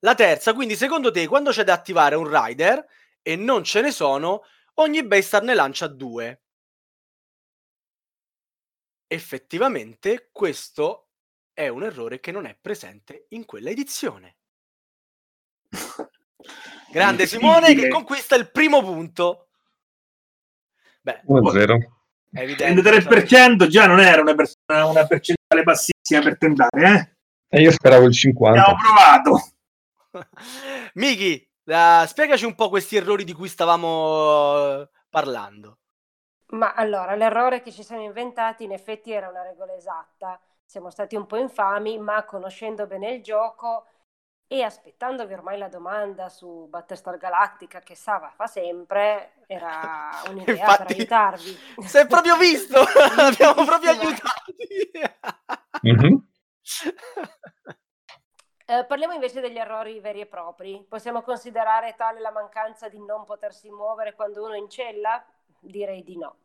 La 0.00 0.14
terza, 0.14 0.54
quindi 0.54 0.76
secondo 0.76 1.10
te 1.10 1.26
quando 1.26 1.50
c'è 1.50 1.64
da 1.64 1.72
attivare 1.72 2.14
un 2.14 2.28
rider 2.30 2.86
e 3.20 3.36
non 3.36 3.64
ce 3.64 3.80
ne 3.80 3.90
sono, 3.90 4.44
ogni 4.74 5.04
Baystar 5.04 5.42
ne 5.42 5.54
lancia 5.54 5.88
due. 5.88 6.42
Effettivamente 9.08 10.28
questo 10.32 11.08
è 11.52 11.68
un 11.68 11.82
errore 11.82 12.20
che 12.20 12.32
non 12.32 12.46
è 12.46 12.56
presente 12.60 13.26
in 13.30 13.44
quella 13.44 13.70
edizione. 13.70 14.35
Grande 16.90 17.26
Simone 17.26 17.74
che 17.74 17.88
conquista 17.88 18.36
il 18.36 18.50
primo 18.50 18.82
punto. 18.82 19.48
Beh, 21.02 21.22
1-0. 21.28 21.76
Il 22.30 22.56
33% 22.56 23.66
già 23.66 23.86
non 23.86 24.00
era 24.00 24.20
una, 24.20 24.34
pers- 24.34 24.58
una 24.66 25.06
percentuale 25.06 25.62
bassissima 25.62 26.20
per 26.22 26.36
tentare, 26.36 26.70
eh? 26.82 27.16
E 27.48 27.60
io 27.62 27.70
speravo 27.70 28.04
il 28.04 28.10
50%. 28.10 28.46
Abbiamo 28.48 28.76
provato. 28.76 29.50
Miki, 30.94 31.48
uh, 31.64 32.06
spiegaci 32.06 32.44
un 32.44 32.54
po' 32.54 32.68
questi 32.68 32.96
errori 32.96 33.24
di 33.24 33.32
cui 33.32 33.48
stavamo 33.48 34.80
uh, 34.80 34.88
parlando. 35.08 35.78
Ma 36.48 36.74
allora, 36.74 37.14
l'errore 37.14 37.62
che 37.62 37.72
ci 37.72 37.82
siamo 37.82 38.02
inventati 38.02 38.64
in 38.64 38.72
effetti 38.72 39.12
era 39.12 39.28
una 39.28 39.42
regola 39.42 39.74
esatta. 39.74 40.40
Siamo 40.64 40.90
stati 40.90 41.16
un 41.16 41.26
po' 41.26 41.36
infami, 41.36 41.98
ma 41.98 42.24
conoscendo 42.24 42.86
bene 42.86 43.12
il 43.12 43.22
gioco 43.22 43.86
e 44.48 44.62
aspettandovi 44.62 45.32
ormai 45.32 45.58
la 45.58 45.68
domanda 45.68 46.28
su 46.28 46.66
Battlestar 46.68 47.16
Galactica 47.16 47.80
che 47.80 47.96
Sava 47.96 48.30
fa 48.30 48.46
sempre, 48.46 49.32
era 49.46 50.10
un'idea 50.30 50.54
Infatti, 50.54 50.84
per 50.84 50.96
aiutarvi. 50.96 51.58
Si 51.80 51.98
è 51.98 52.06
proprio 52.06 52.36
visto, 52.36 52.78
abbiamo 53.18 53.64
proprio 53.64 53.90
aiutati. 53.90 54.90
mm-hmm. 55.86 56.16
Eh, 58.68 58.84
parliamo 58.84 59.14
invece 59.14 59.40
degli 59.40 59.58
errori 59.58 60.00
veri 60.00 60.20
e 60.20 60.26
propri. 60.26 60.84
Possiamo 60.88 61.22
considerare 61.22 61.94
tale 61.96 62.20
la 62.20 62.32
mancanza 62.32 62.88
di 62.88 62.98
non 62.98 63.24
potersi 63.24 63.70
muovere 63.70 64.14
quando 64.14 64.42
uno 64.42 64.54
è 64.54 64.58
in 64.58 64.68
cella? 64.68 65.24
Direi 65.60 66.02
di 66.02 66.18
no. 66.18 66.38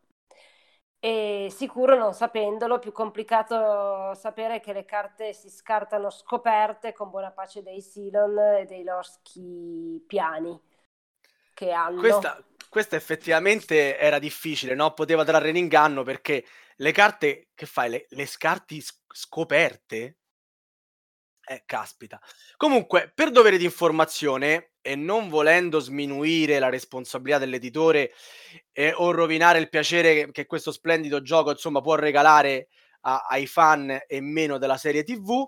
E 1.04 1.48
sicuro 1.50 1.98
non 1.98 2.14
sapendolo, 2.14 2.78
più 2.78 2.92
complicato 2.92 4.14
sapere 4.14 4.60
che 4.60 4.72
le 4.72 4.84
carte 4.84 5.32
si 5.32 5.50
scartano 5.50 6.10
scoperte 6.10 6.92
con 6.92 7.10
buona 7.10 7.32
pace 7.32 7.60
dei 7.60 7.80
Silon 7.80 8.38
e 8.60 8.66
dei 8.66 8.84
loschi 8.84 10.00
piani 10.06 10.56
che 11.52 11.72
hanno. 11.72 11.98
Questa, 11.98 12.40
questa 12.68 12.94
effettivamente 12.94 13.98
era 13.98 14.20
difficile, 14.20 14.76
no? 14.76 14.94
Poteva 14.94 15.24
trarre 15.24 15.48
in 15.48 15.56
inganno 15.56 16.04
perché 16.04 16.44
le 16.76 16.92
carte 16.92 17.48
che 17.52 17.66
fai? 17.66 17.90
Le, 17.90 18.06
le 18.10 18.26
scarti 18.26 18.80
scoperte? 19.08 20.18
Eh, 21.44 21.64
caspita. 21.66 22.20
Comunque, 22.56 23.10
per 23.14 23.30
dovere 23.30 23.58
di 23.58 23.64
informazione 23.64 24.74
e 24.80 24.94
non 24.94 25.28
volendo 25.28 25.80
sminuire 25.80 26.58
la 26.58 26.68
responsabilità 26.68 27.38
dell'editore 27.38 28.12
eh, 28.72 28.92
o 28.94 29.10
rovinare 29.10 29.58
il 29.58 29.68
piacere 29.68 30.14
che, 30.14 30.30
che, 30.30 30.46
questo 30.46 30.70
splendido 30.70 31.20
gioco, 31.20 31.50
insomma, 31.50 31.80
può 31.80 31.96
regalare 31.96 32.68
a, 33.02 33.26
ai 33.28 33.46
fan 33.46 33.98
e 34.06 34.20
meno 34.20 34.58
della 34.58 34.76
serie 34.76 35.02
TV, 35.02 35.44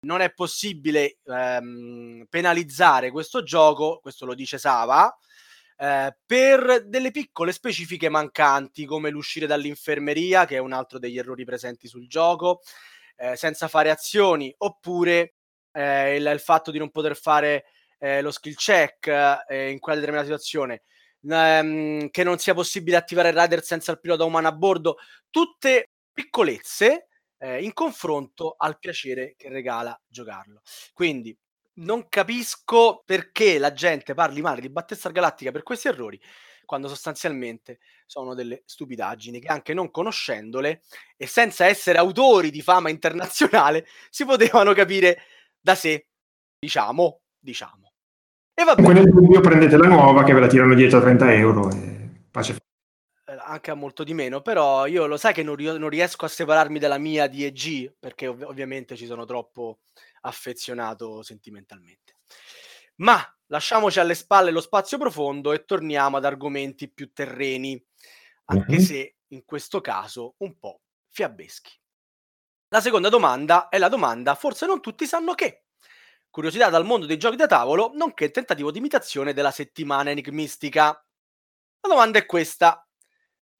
non 0.00 0.20
è 0.20 0.32
possibile 0.32 1.18
ehm, 1.24 2.26
penalizzare 2.28 3.10
questo 3.10 3.42
gioco, 3.42 3.98
questo 4.00 4.24
lo 4.24 4.34
dice 4.34 4.58
Sava, 4.58 5.12
eh, 5.76 6.16
per 6.24 6.84
delle 6.86 7.10
piccole 7.10 7.52
specifiche 7.52 8.08
mancanti, 8.08 8.84
come 8.84 9.10
l'uscire 9.10 9.46
dall'infermeria, 9.46 10.44
che 10.44 10.56
è 10.56 10.60
un 10.60 10.72
altro 10.72 10.98
degli 10.98 11.18
errori 11.18 11.44
presenti 11.44 11.88
sul 11.88 12.06
gioco, 12.08 12.60
eh, 13.18 13.36
senza 13.36 13.68
fare 13.68 13.90
azioni, 13.90 14.54
oppure 14.58 15.34
eh, 15.72 16.16
il, 16.16 16.26
il, 16.26 16.40
fatto 16.40 16.70
di 16.70 16.78
non 16.78 16.90
poter 16.90 17.16
fare 17.16 17.64
eh, 17.98 18.22
lo 18.22 18.30
skill 18.30 18.54
check 18.54 19.06
eh, 19.48 19.70
in 19.70 19.78
quella 19.80 19.98
determinata 19.98 20.28
situazione, 20.28 20.82
ehm, 21.28 22.10
che 22.10 22.24
non 22.24 22.38
sia 22.38 22.54
possibile 22.54 22.96
attivare 22.96 23.30
il 23.30 23.38
rider 23.38 23.62
senza 23.62 23.92
il 23.92 24.00
pilota 24.00 24.24
umano 24.24 24.48
a 24.48 24.52
bordo, 24.52 24.96
tutte 25.30 25.90
piccolezze 26.12 27.08
eh, 27.38 27.62
in 27.62 27.72
confronto 27.72 28.54
al 28.56 28.78
piacere 28.78 29.34
che 29.36 29.48
regala 29.48 29.98
giocarlo. 30.06 30.62
Quindi 30.92 31.36
non 31.74 32.08
capisco 32.08 33.02
perché 33.04 33.58
la 33.58 33.72
gente 33.72 34.14
parli 34.14 34.40
male 34.40 34.60
di 34.60 34.70
Battista 34.70 35.10
Galattica 35.10 35.52
per 35.52 35.62
questi 35.62 35.88
errori 35.88 36.20
quando 36.64 36.88
sostanzialmente 36.88 37.78
sono 38.08 38.34
delle 38.34 38.62
stupidaggini 38.64 39.38
che 39.38 39.48
anche 39.48 39.74
non 39.74 39.90
conoscendole 39.90 40.80
e 41.16 41.26
senza 41.26 41.66
essere 41.66 41.98
autori 41.98 42.50
di 42.50 42.62
fama 42.62 42.88
internazionale 42.88 43.86
si 44.08 44.24
potevano 44.24 44.72
capire 44.72 45.18
da 45.60 45.74
sé, 45.74 46.08
diciamo, 46.58 47.20
diciamo. 47.38 47.92
E 48.54 48.64
va 48.64 48.74
bene. 48.74 48.94
nel 48.94 49.10
dubbio 49.10 49.40
prendete 49.40 49.76
la 49.76 49.86
nuova 49.86 50.24
che 50.24 50.32
ve 50.32 50.40
la 50.40 50.46
tirano 50.48 50.74
dietro 50.74 50.98
a 50.98 51.02
30 51.02 51.34
euro 51.34 51.70
e 51.70 52.22
pace 52.30 52.56
eh, 53.26 53.36
anche 53.40 53.70
a 53.70 53.74
molto 53.74 54.04
di 54.04 54.14
meno, 54.14 54.40
però 54.40 54.86
io 54.86 55.06
lo 55.06 55.18
sai 55.18 55.34
che 55.34 55.42
non, 55.42 55.56
non 55.58 55.90
riesco 55.90 56.24
a 56.24 56.28
separarmi 56.28 56.78
dalla 56.78 56.96
mia 56.96 57.28
DEG 57.28 57.94
perché 57.98 58.26
ov- 58.26 58.44
ovviamente 58.44 58.96
ci 58.96 59.04
sono 59.04 59.26
troppo 59.26 59.80
affezionato 60.22 61.22
sentimentalmente. 61.22 62.14
Ma 62.96 63.20
lasciamoci 63.48 64.00
alle 64.00 64.14
spalle 64.14 64.50
lo 64.50 64.60
spazio 64.60 64.98
profondo 64.98 65.52
e 65.52 65.64
torniamo 65.64 66.16
ad 66.16 66.24
argomenti 66.24 66.90
più 66.90 67.12
terreni, 67.12 67.80
anche 68.50 68.72
mm-hmm. 68.72 68.80
se 68.80 69.16
in 69.28 69.44
questo 69.44 69.80
caso 69.80 70.34
un 70.38 70.58
po' 70.58 70.82
fiabeschi. 71.10 71.72
La 72.68 72.80
seconda 72.80 73.08
domanda 73.08 73.68
è 73.68 73.78
la 73.78 73.88
domanda 73.88 74.34
forse 74.34 74.66
non 74.66 74.80
tutti 74.80 75.06
sanno 75.06 75.34
che. 75.34 75.64
Curiosità 76.30 76.68
dal 76.68 76.84
mondo 76.84 77.06
dei 77.06 77.16
giochi 77.16 77.36
da 77.36 77.46
tavolo, 77.46 77.90
nonché 77.94 78.30
tentativo 78.30 78.70
di 78.70 78.78
imitazione 78.78 79.32
della 79.32 79.50
settimana 79.50 80.10
enigmistica. 80.10 80.84
La 80.86 81.88
domanda 81.88 82.18
è 82.18 82.26
questa, 82.26 82.86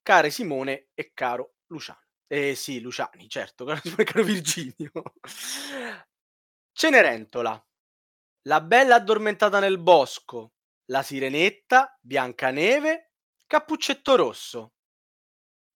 care 0.03 0.31
Simone 0.31 0.89
e 0.95 1.13
caro 1.15 1.55
Luciano. 1.69 2.03
Eh 2.27 2.55
sì, 2.55 2.81
Luciani, 2.81 3.29
certo, 3.29 3.65
caro, 3.67 3.81
caro 4.05 4.23
Virginio. 4.23 4.91
Cenerentola, 6.73 7.67
La 8.43 8.61
bella 8.61 8.97
addormentata 8.97 9.59
nel 9.59 9.79
bosco, 9.79 10.53
la 10.87 11.03
sirenetta, 11.03 11.99
Biancaneve, 12.01 13.13
Cappuccetto 13.47 14.15
Rosso. 14.15 14.75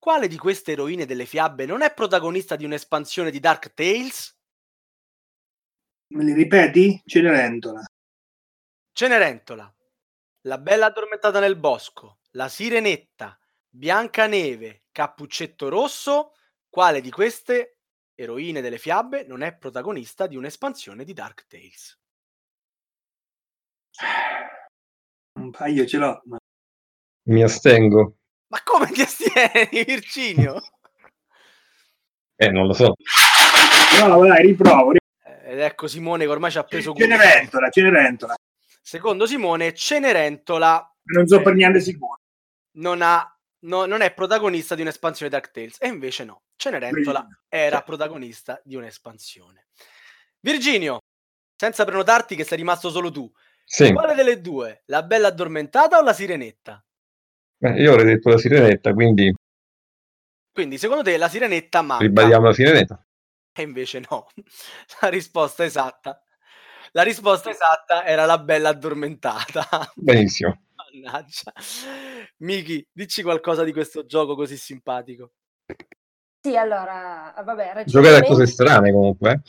Quale 0.03 0.27
di 0.27 0.37
queste 0.37 0.73
eroine 0.73 1.07
delle 1.07 1.27
fiabe 1.27 1.65
non 1.65 1.81
è 1.81 1.95
protagonista 1.95 2.57
di 2.57 2.65
un'espansione 2.65 3.31
di 3.31 3.39
Dark 3.39 3.73
Tales? 3.73 4.37
Me 6.09 6.25
li 6.25 6.33
ripeti? 6.33 7.01
Cenerentola. 7.07 7.85
Cenerentola. 8.93 9.73
La 10.41 10.59
bella 10.59 10.87
addormentata 10.87 11.39
nel 11.39 11.55
bosco, 11.55 12.19
la 12.33 12.49
sirenetta, 12.49 13.39
Biancaneve, 13.69 14.87
Cappuccetto 14.91 15.69
Rosso. 15.69 16.35
Quale 16.69 17.01
di 17.01 17.13
queste 17.13 17.79
eroine 18.17 18.61
delle 18.61 18.79
fiabe 18.79 19.23
non 19.23 19.43
è 19.43 19.57
protagonista 19.57 20.27
di 20.27 20.35
un'espansione 20.35 21.05
di 21.05 21.13
Dark 21.13 21.47
Tales? 21.47 22.01
Un 25.39 25.51
paio 25.53 25.87
ce 25.87 25.97
l'ho. 25.97 26.23
Ma... 26.25 26.39
Mi 27.29 27.45
astengo. 27.45 28.17
Ma 28.53 28.61
come 28.63 28.91
ti 28.91 29.01
astieni, 29.01 29.83
Virginio? 29.83 30.61
eh, 32.37 32.51
non 32.51 32.67
lo 32.67 32.75
so. 32.75 32.95
No, 33.99 34.27
dai, 34.27 34.43
riprovo. 34.43 34.93
Ed 34.93 35.59
ecco 35.59 35.87
Simone 35.87 36.25
che 36.25 36.31
ormai 36.31 36.51
ci 36.51 36.59
ha 36.59 36.63
preso 36.63 36.93
Cenerentola, 36.93 37.71
Cenerentola. 37.71 38.35
Secondo 38.83 39.27
Simone, 39.27 39.73
Cenerentola... 39.73 40.87
Non 41.05 41.27
so 41.27 41.41
per 41.41 41.55
niente 41.55 41.81
sicuro. 41.81 42.19
Non, 42.73 43.01
ha, 43.01 43.27
no, 43.61 43.87
non 43.87 44.03
è 44.03 44.13
protagonista 44.13 44.75
di 44.75 44.83
un'espansione 44.83 45.31
di 45.31 45.39
Dark 45.39 45.51
Tales. 45.51 45.77
E 45.81 45.89
invece 45.89 46.25
no, 46.25 46.43
Cenerentola 46.55 47.27
era 47.49 47.81
protagonista 47.81 48.61
di 48.63 48.77
un'espansione. 48.77 49.69
Virginio, 50.41 50.99
senza 51.57 51.87
prenotarti 51.87 52.37
che 52.37 52.45
sei 52.45 52.59
rimasto 52.59 52.91
solo 52.91 53.11
tu, 53.11 53.33
sì. 53.65 53.93
quale 53.95 54.15
delle 54.15 54.43
due? 54.43 54.83
La 54.87 55.03
bella 55.03 55.29
addormentata 55.29 55.99
o 55.99 56.03
la 56.03 56.13
sirenetta? 56.13 56.85
Eh, 57.65 57.81
io 57.81 57.93
avrei 57.93 58.07
detto 58.07 58.29
la 58.29 58.39
sirenetta, 58.39 58.93
quindi... 58.93 59.33
Quindi 60.53 60.79
secondo 60.79 61.05
te 61.05 61.17
la 61.17 61.29
sirenetta 61.29 61.81
manca? 61.81 62.05
Ribadiamo 62.05 62.47
la 62.47 62.53
sirenetta. 62.53 63.07
E 63.53 63.63
invece 63.63 64.03
no. 64.11 64.27
La 65.01 65.09
risposta 65.09 65.65
esatta. 65.65 66.21
La 66.91 67.03
risposta 67.03 67.51
esatta 67.51 68.05
era 68.05 68.27
la 68.27 68.39
bella 68.39 68.71
addormentata. 68.71 69.67
Benissimo. 69.95 70.65
Mannaggia. 70.75 71.53
Miki, 72.39 72.87
dici 72.93 73.23
qualcosa 73.23 73.63
di 73.63 73.73
questo 73.73 74.05
gioco 74.05 74.35
così 74.35 74.57
simpatico. 74.57 75.33
Sì, 76.41 76.57
allora, 76.57 77.33
vabbè, 77.37 77.73
recentemente... 77.75 77.91
Giocare 77.91 78.17
a 78.17 78.23
cose 78.23 78.47
strane 78.47 78.91
comunque. 78.91 79.43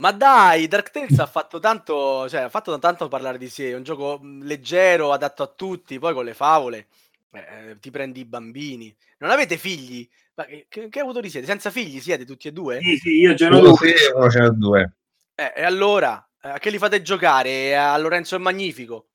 Eh. 0.00 0.02
Ma 0.02 0.12
dai, 0.12 0.66
Dark 0.66 0.90
Tales 0.90 1.18
ha 1.18 1.26
fatto 1.26 1.58
tanto, 1.58 2.26
cioè, 2.28 2.40
ha 2.40 2.48
fatto 2.48 2.78
tanto 2.78 3.06
parlare 3.08 3.36
di 3.36 3.50
sé, 3.50 3.70
è 3.70 3.74
un 3.74 3.82
gioco 3.82 4.18
leggero, 4.22 5.12
adatto 5.12 5.42
a 5.42 5.52
tutti, 5.54 5.98
poi 5.98 6.14
con 6.14 6.24
le 6.24 6.32
favole 6.32 6.86
eh, 7.32 7.76
ti 7.78 7.90
prendi 7.90 8.20
i 8.20 8.24
bambini. 8.24 8.94
Non 9.18 9.30
avete 9.30 9.58
figli? 9.58 10.08
Ma 10.34 10.46
che, 10.46 10.88
che 10.88 11.00
avuto 11.00 11.22
siete? 11.28 11.46
Senza 11.46 11.70
figli 11.70 12.00
siete 12.00 12.24
tutti 12.24 12.48
e 12.48 12.52
due? 12.52 12.80
Sì, 12.80 12.96
sì, 12.96 13.20
io 13.20 13.36
ce 13.36 13.48
n'ho 13.48 13.60
due. 13.60 13.76
Sì, 13.76 14.10
uno 14.14 14.30
ce 14.30 14.38
n'ho 14.40 14.52
due. 14.52 14.92
Eh, 15.34 15.52
e 15.54 15.62
allora, 15.62 16.26
a 16.40 16.58
che 16.58 16.70
li 16.70 16.78
fate 16.78 17.02
giocare? 17.02 17.76
A 17.76 17.96
Lorenzo 17.98 18.36
il 18.36 18.40
Magnifico? 18.40 19.08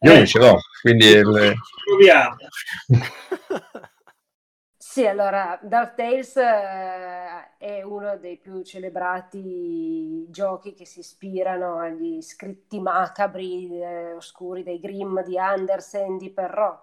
Io 0.00 0.12
eh, 0.12 0.16
non 0.16 0.26
ce 0.26 0.38
l'ho, 0.38 0.58
quindi... 0.82 1.06
Il... 1.06 1.54
Proviamo. 1.84 2.36
Sì, 4.76 5.06
allora, 5.06 5.58
Dark 5.62 5.96
Tales 5.96 6.36
eh, 6.36 7.53
è 7.64 7.80
uno 7.80 8.18
dei 8.18 8.36
più 8.36 8.62
celebrati 8.62 10.26
giochi 10.28 10.74
che 10.74 10.84
si 10.84 10.98
ispirano 10.98 11.78
agli 11.78 12.20
scritti 12.20 12.78
macabri, 12.78 13.80
eh, 13.80 14.12
oscuri 14.12 14.62
dei 14.62 14.78
Grimm 14.78 15.20
di 15.20 15.38
Andersen, 15.38 16.18
di 16.18 16.30
Perrault. 16.30 16.82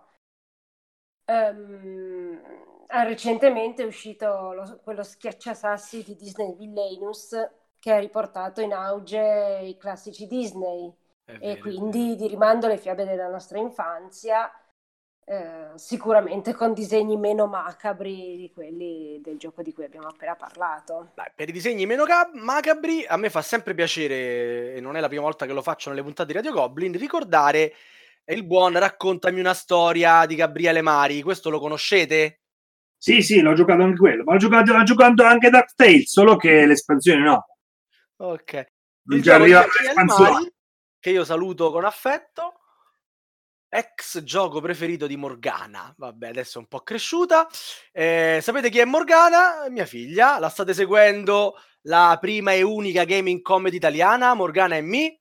Um, 1.27 2.41
recentemente 2.87 3.83
è 3.83 3.85
uscito 3.85 4.53
lo, 4.53 4.79
quello 4.83 5.03
schiacciasassi 5.03 6.03
di 6.03 6.15
Disney 6.15 6.55
Villainous 6.55 7.35
che 7.77 7.91
ha 7.93 7.99
riportato 7.99 8.61
in 8.61 8.73
auge 8.73 9.59
i 9.61 9.77
classici 9.77 10.25
Disney 10.25 10.91
e 11.39 11.59
quindi 11.59 12.15
di 12.15 12.27
rimando 12.27 12.67
le 12.67 12.77
fiabe 12.77 13.05
della 13.05 13.29
nostra 13.29 13.59
infanzia 13.59 14.51
eh, 15.23 15.71
sicuramente 15.75 16.53
con 16.53 16.73
disegni 16.73 17.15
meno 17.15 17.47
macabri 17.47 18.35
di 18.37 18.51
quelli 18.53 19.21
del 19.23 19.37
gioco 19.37 19.61
di 19.61 19.73
cui 19.73 19.85
abbiamo 19.85 20.07
appena 20.07 20.35
parlato. 20.35 21.11
Beh, 21.13 21.33
per 21.35 21.49
i 21.49 21.51
disegni 21.51 21.85
meno 21.85 22.05
cab- 22.05 22.33
macabri 22.33 23.05
a 23.07 23.17
me 23.17 23.29
fa 23.29 23.41
sempre 23.41 23.73
piacere, 23.73 24.73
e 24.75 24.81
non 24.81 24.97
è 24.97 24.99
la 24.99 25.07
prima 25.07 25.23
volta 25.23 25.45
che 25.45 25.53
lo 25.53 25.61
faccio 25.61 25.89
nelle 25.89 26.03
puntate 26.03 26.31
di 26.31 26.37
Radio 26.37 26.51
Goblin, 26.51 26.97
ricordare 26.97 27.73
il 28.25 28.43
buon 28.45 28.77
Raccontami 28.77 29.39
una 29.39 29.53
storia 29.53 30.25
di 30.25 30.35
Gabriele 30.35 30.81
Mari. 30.81 31.21
Questo 31.21 31.49
lo 31.49 31.59
conoscete? 31.59 32.41
Sì, 32.97 33.21
sì, 33.21 33.41
l'ho 33.41 33.53
giocato 33.53 33.81
anche 33.81 33.97
quello, 33.97 34.23
ma 34.23 34.33
l'ho 34.33 34.39
giocato, 34.39 34.73
l'ho 34.73 34.83
giocato 34.83 35.23
anche 35.23 35.49
Dark 35.49 35.73
Tales, 35.75 36.11
solo 36.11 36.35
che 36.35 36.65
l'espansione 36.65 37.21
no. 37.21 37.45
Ok. 38.17 38.65
Il 39.05 39.21
gioco 39.21 39.43
di 39.43 39.51
Mari, 39.51 40.53
che 40.99 41.09
io 41.09 41.23
saluto 41.23 41.71
con 41.71 41.83
affetto 41.83 42.60
ex 43.73 44.21
gioco 44.23 44.59
preferito 44.59 45.07
di 45.07 45.15
Morgana. 45.15 45.93
Vabbè, 45.97 46.27
adesso 46.27 46.57
è 46.57 46.61
un 46.61 46.67
po' 46.67 46.81
cresciuta. 46.81 47.47
Eh, 47.93 48.39
sapete 48.41 48.69
chi 48.69 48.79
è 48.79 48.85
Morgana? 48.85 49.69
Mia 49.69 49.85
figlia. 49.85 50.39
La 50.39 50.49
state 50.49 50.73
seguendo 50.73 51.55
la 51.83 52.17
prima 52.19 52.51
e 52.51 52.61
unica 52.61 53.05
gaming 53.05 53.41
comedy 53.41 53.77
italiana, 53.77 54.33
Morgana 54.33 54.75
e 54.75 54.81
Me. 54.81 55.19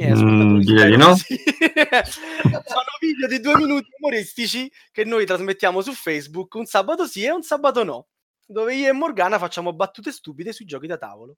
Mm, 0.00 0.60
direi 0.60 0.90
di 0.90 0.96
no. 0.96 1.14
Sono 1.16 2.92
video 3.00 3.28
di 3.28 3.40
due 3.40 3.56
minuti 3.56 3.88
umoristici 3.98 4.70
che 4.90 5.04
noi 5.04 5.26
trasmettiamo 5.26 5.80
su 5.82 5.92
Facebook 5.92 6.54
un 6.54 6.64
sabato 6.64 7.06
sì 7.06 7.24
e 7.24 7.30
un 7.30 7.42
sabato 7.42 7.84
no, 7.84 8.06
dove 8.46 8.74
io 8.74 8.88
e 8.88 8.92
Morgana 8.92 9.38
facciamo 9.38 9.74
battute 9.74 10.10
stupide 10.10 10.52
sui 10.52 10.64
giochi 10.64 10.86
da 10.86 10.96
tavolo. 10.96 11.36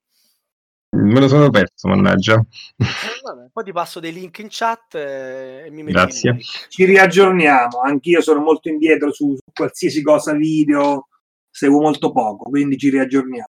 Me 0.94 1.20
lo 1.20 1.28
sono 1.28 1.50
perso, 1.50 1.88
mannaggia. 1.88 2.34
Eh, 2.76 2.84
vabbè, 3.22 3.50
poi 3.52 3.64
ti 3.64 3.72
passo 3.72 4.00
dei 4.00 4.12
link 4.12 4.38
in 4.38 4.46
chat 4.48 4.94
eh, 4.94 5.64
e 5.66 5.70
mi 5.70 5.82
metti 5.82 5.92
Grazie. 5.92 6.38
Ci 6.68 6.84
riaggiorniamo, 6.84 7.80
anch'io 7.80 8.20
sono 8.20 8.40
molto 8.40 8.68
indietro 8.68 9.12
su, 9.12 9.34
su 9.34 9.52
qualsiasi 9.52 10.02
cosa 10.02 10.32
video, 10.32 11.08
seguo 11.50 11.80
molto 11.80 12.12
poco, 12.12 12.48
quindi 12.48 12.78
ci 12.78 12.90
riaggiorniamo. 12.90 13.48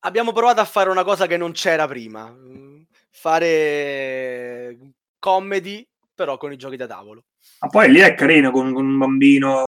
Abbiamo 0.00 0.32
provato 0.32 0.60
a 0.60 0.64
fare 0.64 0.90
una 0.90 1.04
cosa 1.04 1.26
che 1.26 1.36
non 1.36 1.52
c'era 1.52 1.86
prima, 1.86 2.34
fare 3.10 4.76
comedy 5.20 5.86
però 6.14 6.36
con 6.36 6.52
i 6.52 6.56
giochi 6.56 6.76
da 6.76 6.86
tavolo. 6.86 7.24
Ma 7.60 7.68
poi 7.68 7.90
lì 7.90 8.00
è 8.00 8.14
carino 8.14 8.50
con, 8.50 8.72
con 8.72 8.84
un 8.84 8.98
bambino, 8.98 9.64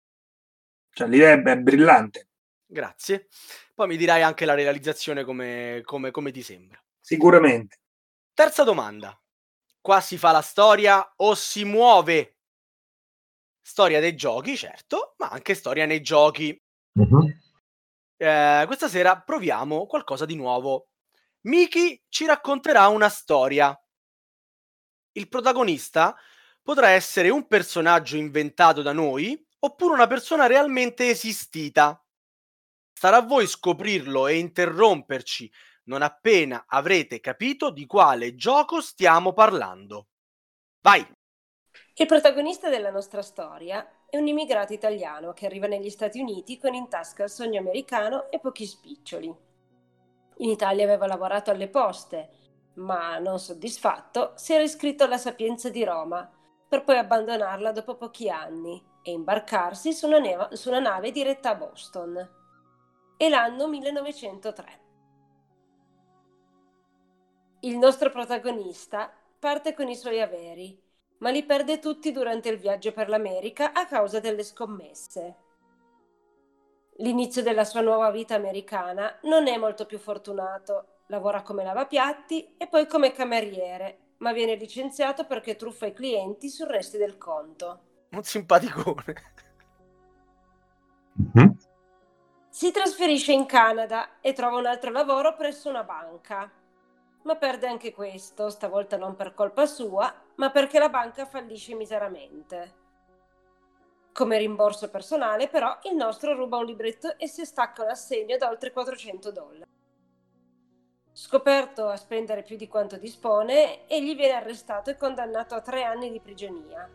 cioè 0.91 1.07
lì 1.07 1.19
è, 1.19 1.41
è, 1.41 1.57
brillante. 1.57 2.27
Grazie. 2.65 3.27
Poi 3.73 3.87
mi 3.87 3.97
dirai 3.97 4.21
anche 4.21 4.45
la 4.45 4.53
realizzazione 4.53 5.23
come, 5.23 5.81
come, 5.83 6.11
come 6.11 6.31
ti 6.31 6.41
sembra. 6.41 6.79
Sicuramente. 7.03 7.79
Terza 8.33 8.63
domanda. 8.63 9.19
Qua 9.81 9.99
si 9.99 10.17
fa 10.17 10.31
la 10.31 10.41
storia 10.41 11.13
o 11.17 11.35
si 11.35 11.65
muove? 11.65 12.37
Storia 13.61 13.99
dei 13.99 14.15
giochi, 14.15 14.55
certo, 14.55 15.13
ma 15.17 15.27
anche 15.27 15.53
storia 15.53 15.85
nei 15.85 16.01
giochi. 16.01 16.57
Uh-huh. 16.93 17.27
Eh, 18.15 18.63
questa 18.65 18.87
sera 18.87 19.19
proviamo 19.19 19.85
qualcosa 19.85 20.25
di 20.25 20.35
nuovo. 20.35 20.91
Miki 21.41 22.01
ci 22.07 22.25
racconterà 22.25 22.87
una 22.87 23.09
storia. 23.09 23.77
Il 25.11 25.27
protagonista 25.27 26.15
potrà 26.61 26.91
essere 26.91 27.29
un 27.29 27.47
personaggio 27.47 28.15
inventato 28.15 28.81
da 28.81 28.93
noi 28.93 29.37
oppure 29.59 29.93
una 29.93 30.07
persona 30.07 30.45
realmente 30.45 31.09
esistita. 31.09 32.01
Sarà 32.93 33.17
a 33.17 33.25
voi 33.25 33.45
scoprirlo 33.45 34.27
e 34.27 34.37
interromperci 34.37 35.51
non 35.85 36.01
appena 36.01 36.65
avrete 36.67 37.19
capito 37.19 37.69
di 37.69 37.85
quale 37.85 38.35
gioco 38.35 38.81
stiamo 38.81 39.33
parlando. 39.33 40.07
Vai! 40.81 41.05
Il 41.95 42.05
protagonista 42.07 42.69
della 42.69 42.89
nostra 42.89 43.21
storia 43.21 44.05
è 44.09 44.17
un 44.17 44.27
immigrato 44.27 44.73
italiano 44.73 45.33
che 45.33 45.45
arriva 45.45 45.67
negli 45.67 45.89
Stati 45.89 46.19
Uniti 46.19 46.57
con 46.57 46.73
in 46.73 46.89
tasca 46.89 47.23
il 47.23 47.29
sogno 47.29 47.59
americano 47.59 48.31
e 48.31 48.39
pochi 48.39 48.65
spiccioli. 48.65 49.33
In 50.37 50.49
Italia 50.49 50.83
aveva 50.83 51.07
lavorato 51.07 51.51
alle 51.51 51.67
poste, 51.67 52.29
ma 52.75 53.19
non 53.19 53.39
soddisfatto 53.39 54.33
si 54.35 54.53
era 54.53 54.63
iscritto 54.63 55.03
alla 55.03 55.17
Sapienza 55.17 55.69
di 55.69 55.83
Roma 55.83 56.29
per 56.67 56.83
poi 56.83 56.97
abbandonarla 56.97 57.71
dopo 57.71 57.95
pochi 57.95 58.29
anni 58.29 58.83
e 59.03 59.11
imbarcarsi 59.11 59.93
su 59.93 60.07
una, 60.07 60.17
neva- 60.17 60.49
su 60.55 60.69
una 60.69 60.79
nave 60.79 61.11
diretta 61.11 61.51
a 61.51 61.55
Boston. 61.55 62.29
È 63.15 63.29
l'anno 63.29 63.67
1903. 63.67 64.82
Il 67.63 67.77
nostro 67.77 68.09
protagonista 68.09 69.09
parte 69.39 69.73
con 69.73 69.87
i 69.87 69.95
suoi 69.95 70.19
averi, 70.19 70.77
ma 71.19 71.29
li 71.29 71.45
perde 71.45 71.79
tutti 71.79 72.11
durante 72.11 72.49
il 72.49 72.57
viaggio 72.57 72.91
per 72.91 73.07
l'America 73.07 73.71
a 73.71 73.85
causa 73.85 74.19
delle 74.19 74.43
scommesse. 74.43 75.35
L'inizio 76.97 77.41
della 77.41 77.63
sua 77.63 77.79
nuova 77.79 78.11
vita 78.11 78.35
americana 78.35 79.17
non 79.23 79.47
è 79.47 79.55
molto 79.55 79.85
più 79.85 79.97
fortunato 79.97 81.03
lavora 81.07 81.41
come 81.41 81.63
lavapiatti 81.63 82.55
e 82.57 82.67
poi 82.67 82.85
come 82.85 83.13
cameriere, 83.13 84.15
ma 84.17 84.33
viene 84.33 84.55
licenziato 84.55 85.25
perché 85.25 85.55
truffa 85.55 85.85
i 85.85 85.93
clienti 85.93 86.49
sul 86.49 86.67
resto 86.67 86.97
del 86.97 87.17
conto. 87.17 87.79
Un 88.09 88.23
simpaticone. 88.23 89.13
Mm-hmm. 91.37 91.51
Si 92.49 92.71
trasferisce 92.71 93.31
in 93.31 93.45
Canada 93.45 94.19
e 94.19 94.33
trova 94.33 94.57
un 94.57 94.65
altro 94.65 94.91
lavoro 94.91 95.33
presso 95.37 95.69
una 95.69 95.83
banca. 95.85 96.51
Ma 97.23 97.35
perde 97.35 97.67
anche 97.67 97.93
questo, 97.93 98.49
stavolta 98.49 98.97
non 98.97 99.15
per 99.15 99.33
colpa 99.33 99.65
sua, 99.65 100.13
ma 100.35 100.51
perché 100.51 100.79
la 100.79 100.89
banca 100.89 101.25
fallisce 101.25 101.73
miseramente. 101.73 102.81
Come 104.11 104.37
rimborso 104.37 104.89
personale, 104.89 105.47
però, 105.47 105.79
il 105.83 105.95
nostro 105.95 106.35
ruba 106.35 106.57
un 106.57 106.65
libretto 106.65 107.17
e 107.17 107.27
si 107.27 107.45
stacca 107.45 107.83
un 107.83 107.89
assegno 107.89 108.37
da 108.37 108.49
oltre 108.49 108.71
400 108.71 109.31
dollari. 109.31 109.71
Scoperto 111.15 111.87
a 111.87 111.95
spendere 111.95 112.43
più 112.43 112.57
di 112.57 112.67
quanto 112.67 112.97
dispone, 112.97 113.87
egli 113.87 114.15
viene 114.15 114.33
arrestato 114.33 114.89
e 114.89 114.97
condannato 114.97 115.55
a 115.55 115.61
tre 115.61 115.83
anni 115.83 116.11
di 116.11 116.19
prigionia. 116.19 116.89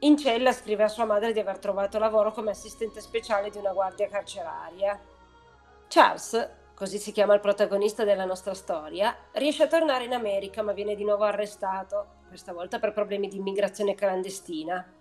In 0.00 0.18
cella 0.18 0.52
scrive 0.52 0.82
a 0.82 0.88
sua 0.88 1.04
madre 1.04 1.32
di 1.32 1.38
aver 1.38 1.58
trovato 1.58 1.98
lavoro 1.98 2.32
come 2.32 2.50
assistente 2.50 3.00
speciale 3.00 3.50
di 3.50 3.58
una 3.58 3.72
guardia 3.72 4.08
carceraria. 4.08 5.00
Charles, 5.88 6.50
così 6.74 6.98
si 6.98 7.12
chiama 7.12 7.34
il 7.34 7.40
protagonista 7.40 8.04
della 8.04 8.24
nostra 8.24 8.52
storia, 8.52 9.16
riesce 9.32 9.62
a 9.62 9.68
tornare 9.68 10.04
in 10.04 10.12
America 10.12 10.62
ma 10.62 10.72
viene 10.72 10.94
di 10.94 11.04
nuovo 11.04 11.24
arrestato, 11.24 12.22
questa 12.28 12.52
volta 12.52 12.78
per 12.78 12.92
problemi 12.92 13.28
di 13.28 13.36
immigrazione 13.36 13.94
clandestina. 13.94 14.92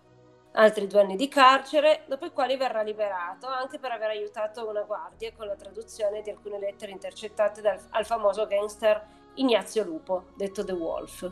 Altri 0.55 0.85
due 0.85 1.01
anni 1.01 1.15
di 1.15 1.27
carcere, 1.27 2.03
dopo 2.05 2.25
i 2.25 2.31
quali 2.31 2.57
verrà 2.57 2.83
liberato 2.83 3.47
anche 3.47 3.79
per 3.79 3.91
aver 3.91 4.11
aiutato 4.11 4.69
una 4.69 4.83
guardia 4.83 5.33
con 5.33 5.47
la 5.47 5.55
traduzione 5.55 6.21
di 6.21 6.29
alcune 6.29 6.59
lettere 6.59 6.91
intercettate 6.91 7.59
dal, 7.59 7.79
al 7.89 8.05
famoso 8.05 8.45
gangster 8.45 9.03
Ignazio 9.35 9.83
Lupo, 9.83 10.25
detto 10.35 10.63
The 10.63 10.73
Wolf. 10.73 11.31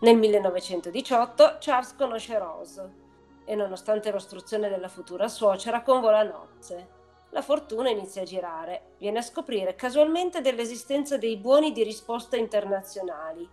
Nel 0.00 0.16
1918 0.16 1.58
Charles 1.60 1.94
conosce 1.94 2.36
Rose 2.36 3.04
e 3.44 3.54
nonostante 3.54 4.10
l'ostruzione 4.10 4.68
della 4.68 4.88
futura 4.88 5.28
suocera 5.28 5.82
convola 5.82 6.24
nozze. 6.24 6.95
La 7.36 7.42
fortuna 7.42 7.90
inizia 7.90 8.22
a 8.22 8.24
girare, 8.24 8.94
viene 8.96 9.18
a 9.18 9.22
scoprire 9.22 9.74
casualmente 9.74 10.40
dell'esistenza 10.40 11.18
dei 11.18 11.36
buoni 11.36 11.70
di 11.70 11.82
risposta 11.82 12.38
internazionali, 12.38 13.46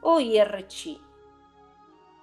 o 0.00 0.18
IRC. 0.18 0.98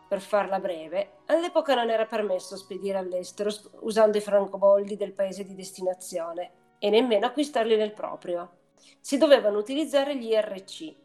Per 0.10 0.20
farla 0.20 0.60
breve, 0.60 1.20
all'epoca 1.28 1.74
non 1.74 1.90
era 1.90 2.06
permesso 2.06 2.58
spedire 2.58 2.98
all'estero 2.98 3.50
usando 3.80 4.18
i 4.18 4.22
francobolli 4.22 4.98
del 4.98 5.14
paese 5.14 5.46
di 5.46 5.56
destinazione 5.56 6.52
e 6.80 6.90
nemmeno 6.90 7.28
acquistarli 7.28 7.78
nel 7.78 7.94
proprio. 7.94 8.58
Si 9.00 9.18
dovevano 9.18 9.58
utilizzare 9.58 10.18
gli 10.18 10.32
IRC, 10.32 10.96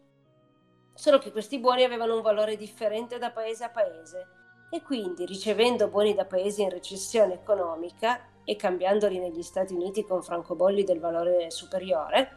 solo 0.93 1.19
che 1.21 1.31
questi 1.31 1.61
buoni 1.61 1.85
avevano 1.85 2.17
un 2.17 2.23
valore 2.23 2.57
differente 2.57 3.19
da 3.19 3.31
paese 3.31 3.63
a 3.63 3.71
paese 3.71 4.27
e 4.71 4.83
quindi 4.83 5.25
ricevendo 5.25 5.87
buoni 5.87 6.15
da 6.15 6.25
paesi 6.25 6.63
in 6.63 6.71
recessione 6.71 7.35
economica 7.35 8.33
e 8.45 8.57
cambiandoli 8.57 9.19
negli 9.19 9.43
Stati 9.43 9.75
Uniti 9.75 10.05
con 10.05 10.23
francobolli 10.23 10.85
del 10.85 11.01
valore 11.01 11.51
superiore, 11.51 12.37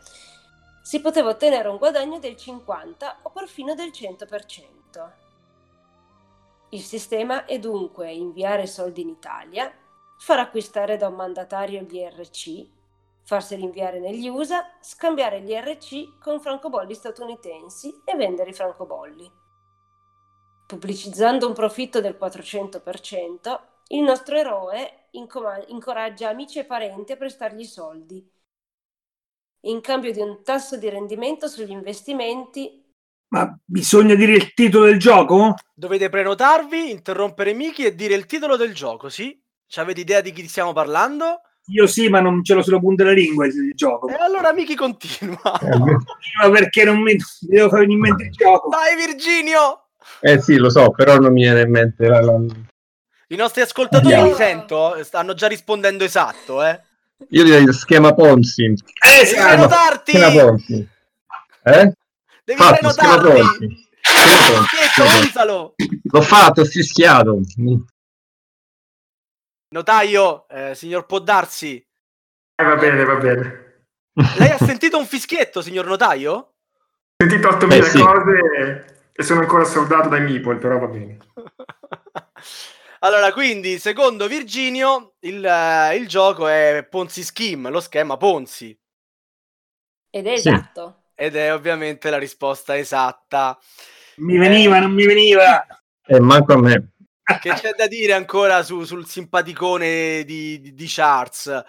si 0.82 1.02
poteva 1.02 1.30
ottenere 1.30 1.68
un 1.68 1.78
guadagno 1.78 2.20
del 2.20 2.36
50 2.36 3.20
o 3.24 3.30
perfino 3.30 3.76
del 3.76 3.90
100%. 3.90 5.10
Il 6.70 6.82
sistema 6.82 7.46
è 7.46 7.60
dunque 7.60 8.12
inviare 8.12 8.68
soldi 8.68 9.02
in 9.02 9.10
Italia, 9.10 9.72
far 10.18 10.40
acquistare 10.40 10.98
da 10.98 11.08
un 11.08 11.16
mandatario 11.16 11.82
gli 11.82 12.00
RC 12.02 12.76
farseli 13.28 13.64
inviare 13.64 14.00
negli 14.00 14.30
USA, 14.30 14.66
scambiare 14.80 15.42
gli 15.42 15.54
RC 15.54 16.18
con 16.18 16.40
francobolli 16.40 16.94
statunitensi 16.94 18.02
e 18.06 18.16
vendere 18.16 18.52
i 18.52 18.54
francobolli. 18.54 19.30
Pubblicizzando 20.66 21.46
un 21.46 21.54
profitto 21.54 22.00
del 22.00 22.18
400%, 22.18 23.60
il 23.90 24.02
nostro 24.02 24.38
eroe 24.38 25.07
incom- 25.18 25.66
incoraggia 25.68 26.30
amici 26.30 26.60
e 26.60 26.66
parenti 26.66 27.12
a 27.12 27.18
prestargli 27.18 27.64
soldi, 27.64 28.26
in 29.62 29.82
cambio 29.82 30.12
di 30.12 30.22
un 30.22 30.44
tasso 30.44 30.78
di 30.78 30.90
rendimento 30.90 31.48
sugli 31.48 31.72
investimenti. 31.72 32.84
Ma 33.30 33.58
bisogna 33.64 34.16
dire 34.16 34.34
il 34.34 34.54
titolo 34.54 34.86
del 34.86 35.00
gioco? 35.00 35.56
Dovete 35.74 36.10
prenotarvi, 36.10 36.92
interrompere 36.92 37.54
Miki 37.54 37.84
e 37.84 37.96
dire 37.96 38.14
il 38.14 38.26
titolo 38.26 38.56
del 38.56 38.74
gioco, 38.74 39.10
sì? 39.10 39.38
Ci 39.66 39.80
avete 39.80 40.00
idea 40.00 40.22
di 40.22 40.32
chi 40.32 40.48
stiamo 40.48 40.72
parlando? 40.72 41.42
Io 41.70 41.86
sì, 41.86 42.08
ma 42.08 42.22
non 42.22 42.42
ce 42.46 42.54
l'ho 42.54 42.62
sulla 42.62 42.80
punta 42.80 43.04
della 43.04 43.16
lingua 43.16 43.46
il 43.46 43.74
gioco. 43.76 44.08
E 44.08 44.14
allora 44.14 44.54
Miki 44.54 44.76
continua. 44.76 45.38
continua 45.60 46.52
perché 46.54 46.86
non 46.86 47.02
mi, 47.02 47.14
mi 47.14 47.56
devo 47.56 47.68
fare 47.68 47.84
in 47.84 48.00
mente 48.00 48.24
il 48.24 48.32
gioco. 48.32 48.70
Dai 48.70 48.96
Virginio! 48.96 49.88
Eh 50.22 50.40
sì, 50.40 50.56
lo 50.56 50.70
so, 50.70 50.92
però 50.92 51.18
non 51.18 51.34
mi 51.34 51.42
viene 51.42 51.62
in 51.62 51.70
mente 51.70 52.08
la... 52.08 52.22
la... 52.22 52.40
I 53.30 53.36
nostri 53.36 53.62
ascoltatori, 53.62 54.14
yeah. 54.14 54.24
li 54.24 54.34
sento, 54.34 55.04
stanno 55.04 55.34
già 55.34 55.48
rispondendo 55.48 56.06
esatto, 56.06 56.64
eh. 56.64 56.82
Io 57.30 57.44
direi 57.44 57.72
schema 57.74 58.14
Ponzi. 58.14 58.64
Eh, 58.64 59.26
Devi 59.26 59.36
prenotarti! 59.36 60.12
Schema 60.12 60.44
Ponzi. 60.44 60.90
Eh? 61.64 61.94
Devi 62.44 62.60
fatto, 62.60 62.74
prenotarti! 62.76 63.90
Schema 64.02 65.44
L'ho 66.04 66.22
fatto, 66.22 66.64
fischiato. 66.64 67.42
Notaio, 69.70 70.48
eh, 70.48 70.76
signor 70.76 71.06
Poddarsi. 71.06 71.86
Eh, 72.56 72.64
va 72.64 72.76
bene, 72.76 73.04
va 73.04 73.16
bene. 73.16 73.66
Lei 74.38 74.52
ha 74.52 74.58
sentito 74.58 74.98
un 74.98 75.06
fischietto, 75.06 75.62
signor 75.62 75.86
notaio? 75.86 76.34
Ho 76.34 76.54
sentito 77.18 77.50
8.000 77.50 77.74
eh, 77.74 77.84
sì. 77.84 78.00
cose 78.00 79.10
e 79.12 79.24
sono 79.24 79.42
ancora 79.42 79.66
soldato 79.66 80.08
dai 80.08 80.22
Meeple, 80.22 80.56
però 80.56 80.80
va 80.80 80.88
bene. 80.88 81.18
allora, 83.00 83.32
quindi, 83.32 83.80
secondo 83.80 84.28
Virginio, 84.28 85.16
il, 85.20 85.44
uh, 85.44 85.96
il, 85.96 86.08
gioco 86.08 86.48
è 86.48 86.86
Ponzi 86.90 87.24
Scheme, 87.24 87.70
lo 87.70 87.80
schema 87.80 88.18
Ponzi. 88.18 88.78
Ed 90.10 90.28
è 90.28 90.38
sì. 90.38 90.50
esatto. 90.50 91.04
Ed 91.16 91.36
è 91.36 91.54
ovviamente 91.54 92.10
la 92.10 92.18
risposta 92.18 92.78
esatta. 92.78 93.58
Mi 94.18 94.38
veniva, 94.38 94.78
eh, 94.78 94.80
non 94.80 94.92
mi 94.92 95.06
veniva. 95.06 95.66
E 96.06 96.16
eh, 96.16 96.20
manco 96.20 96.54
a 96.54 96.58
me 96.58 96.92
che 97.42 97.54
c'è 97.54 97.74
da 97.76 97.88
dire 97.88 98.14
ancora 98.14 98.64
su, 98.64 98.86
sul 98.86 99.06
simpaticone 99.06 100.24
di, 100.24 100.62
di, 100.62 100.74
di, 100.74 100.86
Charles? 100.88 101.64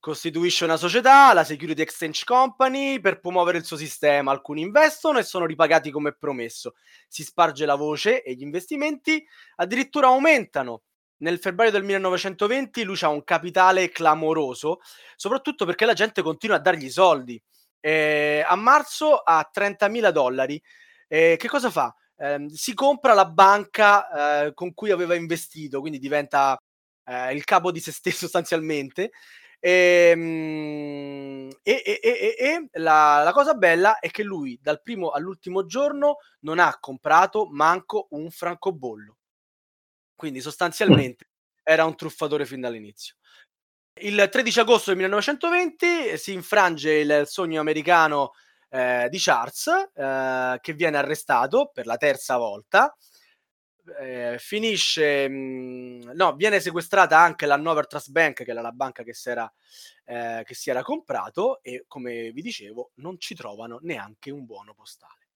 Costituisce 0.00 0.64
una 0.64 0.78
società, 0.78 1.34
la 1.34 1.44
Security 1.44 1.82
Exchange 1.82 2.24
Company, 2.24 2.98
per 2.98 3.20
promuovere 3.20 3.58
il 3.58 3.64
suo 3.64 3.76
sistema. 3.76 4.30
Alcuni 4.30 4.62
investono 4.62 5.18
e 5.18 5.22
sono 5.22 5.44
ripagati 5.44 5.90
come 5.90 6.12
promesso. 6.14 6.74
Si 7.08 7.22
sparge 7.24 7.66
la 7.66 7.74
voce 7.74 8.22
e 8.22 8.32
gli 8.32 8.42
investimenti 8.42 9.22
addirittura 9.56 10.06
aumentano. 10.06 10.82
Nel 11.18 11.38
febbraio 11.38 11.70
del 11.70 11.84
1920 11.84 12.82
lui 12.82 12.98
ha 13.02 13.08
un 13.08 13.22
capitale 13.22 13.90
clamoroso, 13.90 14.80
soprattutto 15.14 15.66
perché 15.66 15.84
la 15.84 15.92
gente 15.92 16.22
continua 16.22 16.56
a 16.56 16.60
dargli 16.60 16.88
soldi. 16.88 17.40
Eh, 17.80 18.42
a 18.46 18.56
marzo 18.56 19.16
ha 19.18 19.48
30.000 19.54 20.10
dollari. 20.10 20.60
Eh, 21.06 21.36
che 21.38 21.48
cosa 21.48 21.70
fa? 21.70 21.94
Ehm, 22.22 22.48
si 22.48 22.74
compra 22.74 23.14
la 23.14 23.26
banca 23.26 24.46
eh, 24.46 24.54
con 24.54 24.72
cui 24.74 24.90
aveva 24.90 25.14
investito, 25.14 25.80
quindi 25.80 25.98
diventa 25.98 26.56
eh, 27.04 27.34
il 27.34 27.44
capo 27.44 27.72
di 27.72 27.80
se 27.80 27.92
stesso 27.92 28.18
sostanzialmente. 28.26 29.10
Ehm, 29.64 31.48
e, 31.62 31.82
e, 31.84 32.00
e, 32.02 32.36
e 32.38 32.68
la, 32.80 33.22
la, 33.22 33.32
cosa 33.32 33.54
bella 33.54 34.00
è 34.00 34.10
che 34.10 34.24
lui 34.24 34.58
dal 34.60 34.82
primo 34.82 35.10
all'ultimo 35.10 35.66
giorno 35.66 36.16
non 36.40 36.58
ha 36.58 36.76
comprato 36.80 37.48
manco 37.50 38.08
un 38.10 38.30
francobollo. 38.30 39.16
Quindi 40.14 40.40
sostanzialmente 40.40 41.26
era 41.62 41.84
un 41.84 41.96
truffatore 41.96 42.46
fin 42.46 42.60
dall'inizio. 42.60 43.16
Il 44.00 44.28
13 44.30 44.60
agosto 44.60 44.90
del 44.90 44.96
1920 44.98 46.16
si 46.16 46.32
infrange 46.32 46.92
il 46.92 47.22
sogno 47.26 47.60
americano 47.60 48.32
eh, 48.72 49.08
di 49.10 49.18
Charles 49.18 49.66
eh, 49.94 50.58
che 50.62 50.72
viene 50.72 50.96
arrestato 50.96 51.70
per 51.72 51.84
la 51.86 51.96
terza 51.98 52.38
volta. 52.38 52.96
Eh, 54.00 54.36
finisce, 54.38 55.28
mh, 55.28 55.34
mm, 55.34 56.10
no, 56.14 56.34
viene 56.34 56.58
sequestrata 56.60 57.18
anche 57.18 57.46
la 57.46 57.56
Nover 57.56 57.86
Trust 57.86 58.10
Bank, 58.10 58.44
che 58.44 58.50
era 58.50 58.62
la 58.62 58.70
banca 58.70 59.02
che 59.02 59.12
si 59.12 59.28
era, 59.28 59.52
eh, 60.04 60.42
che 60.44 60.54
si 60.54 60.70
era 60.70 60.82
comprato, 60.82 61.60
e 61.62 61.84
come 61.86 62.30
vi 62.32 62.40
dicevo, 62.42 62.92
non 62.96 63.18
ci 63.18 63.34
trovano 63.34 63.78
neanche 63.82 64.30
un 64.30 64.46
buono 64.46 64.72
postale. 64.72 65.28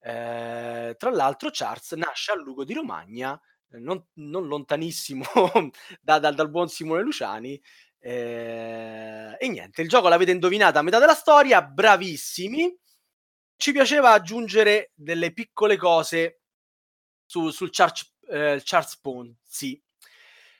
Eh, 0.00 0.94
tra 0.96 1.10
l'altro, 1.10 1.50
Charles 1.52 1.92
nasce 1.92 2.32
a 2.32 2.36
Lugo 2.36 2.64
di 2.64 2.72
Romagna, 2.74 3.40
non, 3.72 4.04
non 4.14 4.48
lontanissimo 4.48 5.24
da, 6.00 6.18
da, 6.18 6.32
dal 6.32 6.50
buon 6.50 6.68
Simone 6.68 7.02
Luciani, 7.02 7.60
eh, 8.00 9.36
e 9.38 9.48
niente, 9.48 9.82
il 9.82 9.88
gioco 9.88 10.08
l'avete 10.08 10.30
indovinato 10.30 10.78
a 10.78 10.82
metà 10.82 10.98
della 10.98 11.14
storia, 11.14 11.62
bravissimi. 11.62 12.74
Ci 13.56 13.72
piaceva 13.72 14.12
aggiungere 14.12 14.92
delle 14.94 15.32
piccole 15.32 15.76
cose 15.76 16.40
su, 17.26 17.50
sul 17.50 17.68
Charles, 17.70 18.14
eh, 18.28 18.60
Charles 18.64 18.98
Ponzi. 18.98 19.80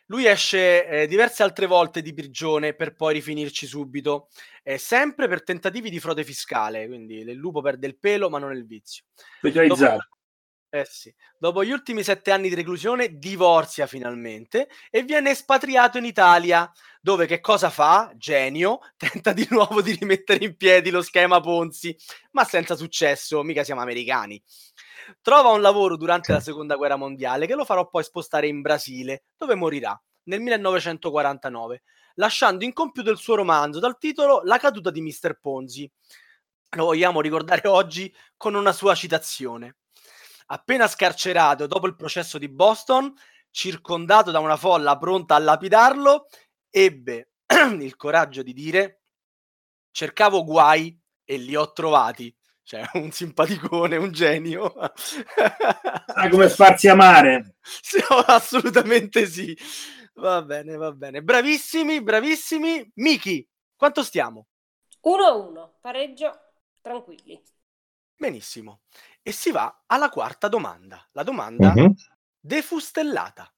Lui 0.07 0.27
esce 0.27 0.87
eh, 0.87 1.07
diverse 1.07 1.43
altre 1.43 1.67
volte 1.67 2.03
di 2.03 2.13
prigione 2.13 2.75
per 2.75 2.95
poi 2.95 3.15
rifinirci 3.15 3.67
subito, 3.67 4.29
eh, 4.63 4.77
sempre 4.77 5.29
per 5.29 5.45
tentativi 5.45 5.89
di 5.89 6.01
frode 6.01 6.25
fiscale, 6.25 6.87
quindi 6.89 7.19
il 7.19 7.33
lupo 7.33 7.63
perde 7.63 7.87
il 7.87 7.97
pelo 7.97 8.29
ma 8.29 8.39
non 8.39 8.53
il 8.53 8.67
vizio. 8.67 9.05
Specializzato. 9.39 10.09
Eh 10.73 10.87
sì. 10.89 11.13
Dopo 11.37 11.65
gli 11.65 11.73
ultimi 11.73 12.05
sette 12.05 12.31
anni 12.31 12.49
di 12.49 12.55
reclusione 12.55 13.19
divorzia 13.19 13.89
finalmente 13.89 14.69
e 14.89 15.03
viene 15.03 15.31
espatriato 15.31 15.99
in 15.99 16.05
Italia, 16.05 16.71
dove 17.01 17.27
che 17.27 17.41
cosa 17.41 17.71
fa? 17.71 18.13
Genio, 18.17 18.79
tenta 18.97 19.33
di 19.33 19.45
nuovo 19.51 19.83
di 19.83 19.97
rimettere 19.99 20.45
in 20.45 20.57
piedi 20.57 20.91
lo 20.91 21.03
schema 21.03 21.41
Ponzi, 21.41 21.97
ma 22.33 22.45
senza 22.45 22.77
successo, 22.77 23.43
mica 23.43 23.65
siamo 23.65 23.81
americani. 23.81 24.41
Trova 25.21 25.49
un 25.51 25.61
lavoro 25.61 25.97
durante 25.97 26.33
la 26.33 26.39
seconda 26.41 26.77
guerra 26.77 26.95
mondiale 26.95 27.47
che 27.49 27.57
lo 27.57 27.65
farà 27.65 27.85
poi 27.85 28.05
spostare 28.05 28.47
in 28.47 28.61
Brasile, 28.61 29.25
dove 29.37 29.57
morirà 29.57 30.01
nel 30.25 30.41
1949, 30.41 31.83
lasciando 32.15 32.65
incompiuto 32.65 33.11
il 33.11 33.19
suo 33.19 33.35
romanzo 33.35 33.81
dal 33.81 33.99
titolo 33.99 34.43
La 34.45 34.59
caduta 34.59 34.93
di 34.93 35.01
Mr. 35.03 35.37
Ponzi. 35.41 35.91
Lo 36.77 36.85
vogliamo 36.85 37.21
ricordare 37.21 37.67
oggi 37.67 38.15
con 38.37 38.55
una 38.55 38.71
sua 38.73 38.95
citazione. 38.95 39.75
Appena 40.53 40.89
scarcerato 40.89 41.67
dopo 41.67 41.87
il 41.87 41.97
processo 41.97 42.39
di 42.39 42.49
Boston, 42.49 43.13
circondato 43.51 44.31
da 44.31 44.39
una 44.41 44.57
folla 44.57 44.99
pronta 44.99 45.35
a 45.35 45.39
lapidarlo, 45.39 46.27
ebbe 46.69 47.33
il 47.79 47.97
coraggio 47.97 48.43
di 48.43 48.53
dire 48.53 49.03
cercavo 49.93 50.45
guai 50.45 50.97
e 51.25 51.37
li 51.37 51.57
ho 51.57 51.73
trovati 51.73 52.35
cioè 52.71 52.85
un 52.95 53.11
simpaticone, 53.11 53.97
un 53.97 54.13
genio. 54.13 54.73
Sa 54.95 56.29
come 56.31 56.49
farsi 56.49 56.89
amare. 56.89 57.57
Sì, 57.83 57.99
assolutamente 58.27 59.27
sì. 59.27 59.57
Va 60.15 60.43
bene, 60.43 60.77
va 60.77 60.93
bene. 60.93 61.23
Bravissimi, 61.23 62.01
bravissimi. 62.01 62.93
Miki, 62.97 63.47
quanto 63.77 64.05
stiamo? 64.05 64.47
1-1, 65.03 65.71
pareggio, 65.81 66.33
tranquilli. 66.81 67.43
Benissimo. 68.17 68.83
E 69.23 69.33
si 69.33 69.51
va 69.51 69.85
alla 69.87 70.09
quarta 70.09 70.49
domanda. 70.49 71.07
La 71.13 71.23
domanda 71.23 71.73
uh-huh. 71.75 71.95
defustellata. 72.39 73.53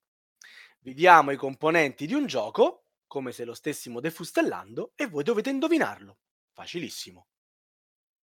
Viviamo 0.80 1.30
i 1.30 1.36
componenti 1.36 2.06
di 2.06 2.14
un 2.14 2.26
gioco 2.26 2.86
come 3.06 3.32
se 3.32 3.44
lo 3.44 3.54
stessimo 3.54 4.00
defustellando 4.00 4.92
e 4.96 5.06
voi 5.06 5.22
dovete 5.22 5.50
indovinarlo. 5.50 6.16
Facilissimo. 6.52 7.26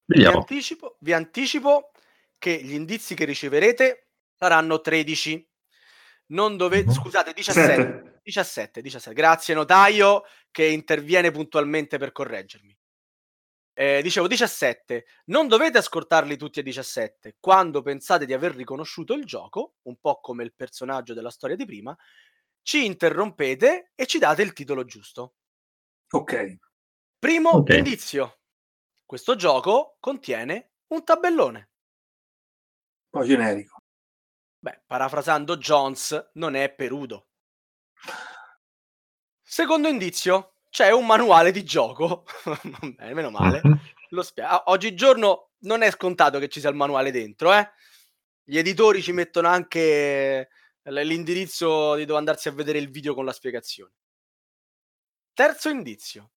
Vi 0.06 0.26
anticipo, 0.26 0.98
vi 1.02 1.14
anticipo, 1.14 1.92
che 2.40 2.60
gli 2.64 2.74
indizi 2.74 3.14
che 3.14 3.26
riceverete 3.26 4.08
saranno 4.34 4.82
13. 4.82 5.48
Non 6.28 6.58
dovete, 6.58 6.92
scusate, 6.92 7.34
17, 7.34 8.22
17, 8.24 8.82
17. 8.82 9.16
Grazie 9.16 9.54
notaio 9.54 10.24
che 10.50 10.66
interviene 10.66 11.30
puntualmente 11.30 12.00
per 12.00 12.12
correggermi. 12.12 12.76
Eh, 13.74 14.02
dicevo 14.02 14.28
17, 14.28 15.06
non 15.26 15.48
dovete 15.48 15.78
ascoltarli 15.78 16.36
tutti 16.38 16.60
a 16.60 16.64
17. 16.64 17.38
Quando 17.40 17.82
pensate 17.82 18.26
di 18.26 18.34
aver 18.34 18.54
riconosciuto 18.56 19.14
il 19.14 19.26
gioco, 19.26 19.76
un 19.84 19.98
po' 19.98 20.20
come 20.20 20.44
il 20.44 20.54
personaggio 20.54 21.14
della 21.14 21.30
storia 21.30 21.56
di 21.56 21.66
prima, 21.66 21.96
ci 22.62 22.86
interrompete 22.86 23.92
e 23.96 24.06
ci 24.06 24.20
date 24.20 24.42
il 24.42 24.54
titolo 24.54 24.84
giusto. 24.84 25.36
Ok. 26.12 26.58
Primo 27.18 27.56
okay. 27.56 27.78
indizio. 27.78 28.40
Questo 29.06 29.36
gioco 29.36 29.98
contiene 30.00 30.74
un 30.88 31.04
tabellone. 31.04 31.70
Un 33.10 33.20
po' 33.22 33.26
generico. 33.26 33.82
Beh, 34.60 34.84
parafrasando 34.86 35.58
Jones, 35.58 36.32
non 36.34 36.56
è 36.56 36.74
perudo. 36.74 37.30
Secondo 39.42 39.88
indizio, 39.88 40.59
c'è 40.70 40.92
un 40.92 41.06
manuale 41.06 41.52
di 41.52 41.64
gioco. 41.64 42.26
Beh, 42.96 43.14
meno 43.14 43.30
male. 43.30 43.62
Lo 44.10 44.24
spia- 44.24 44.64
oggigiorno 44.70 45.52
non 45.60 45.82
è 45.82 45.92
scontato 45.92 46.40
che 46.40 46.48
ci 46.48 46.60
sia 46.60 46.70
il 46.70 46.76
manuale 46.76 47.12
dentro, 47.12 47.54
eh? 47.54 47.72
Gli 48.44 48.58
editori 48.58 49.02
ci 49.02 49.12
mettono 49.12 49.48
anche 49.48 50.50
l'indirizzo 50.84 51.96
di 51.96 52.06
dove 52.06 52.20
andarsi 52.20 52.48
a 52.48 52.52
vedere 52.52 52.80
il 52.80 52.90
video 52.90 53.14
con 53.14 53.26
la 53.26 53.34
spiegazione. 53.34 53.94
Terzo 55.34 55.70
indizio 55.70 56.32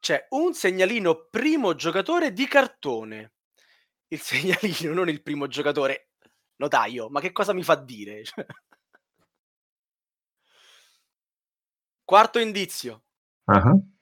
c'è 0.00 0.26
un 0.30 0.52
segnalino 0.52 1.28
primo 1.30 1.74
giocatore 1.74 2.32
di 2.34 2.46
cartone. 2.46 3.32
Il 4.08 4.20
segnalino, 4.20 4.92
non 4.92 5.08
il 5.08 5.22
primo 5.22 5.46
giocatore 5.46 6.10
notaio, 6.56 7.08
ma 7.08 7.20
che 7.20 7.32
cosa 7.32 7.54
mi 7.54 7.62
fa 7.62 7.74
dire? 7.76 8.22
Quarto 12.04 12.38
indizio. 12.38 13.04
Uh-huh. 13.46 13.92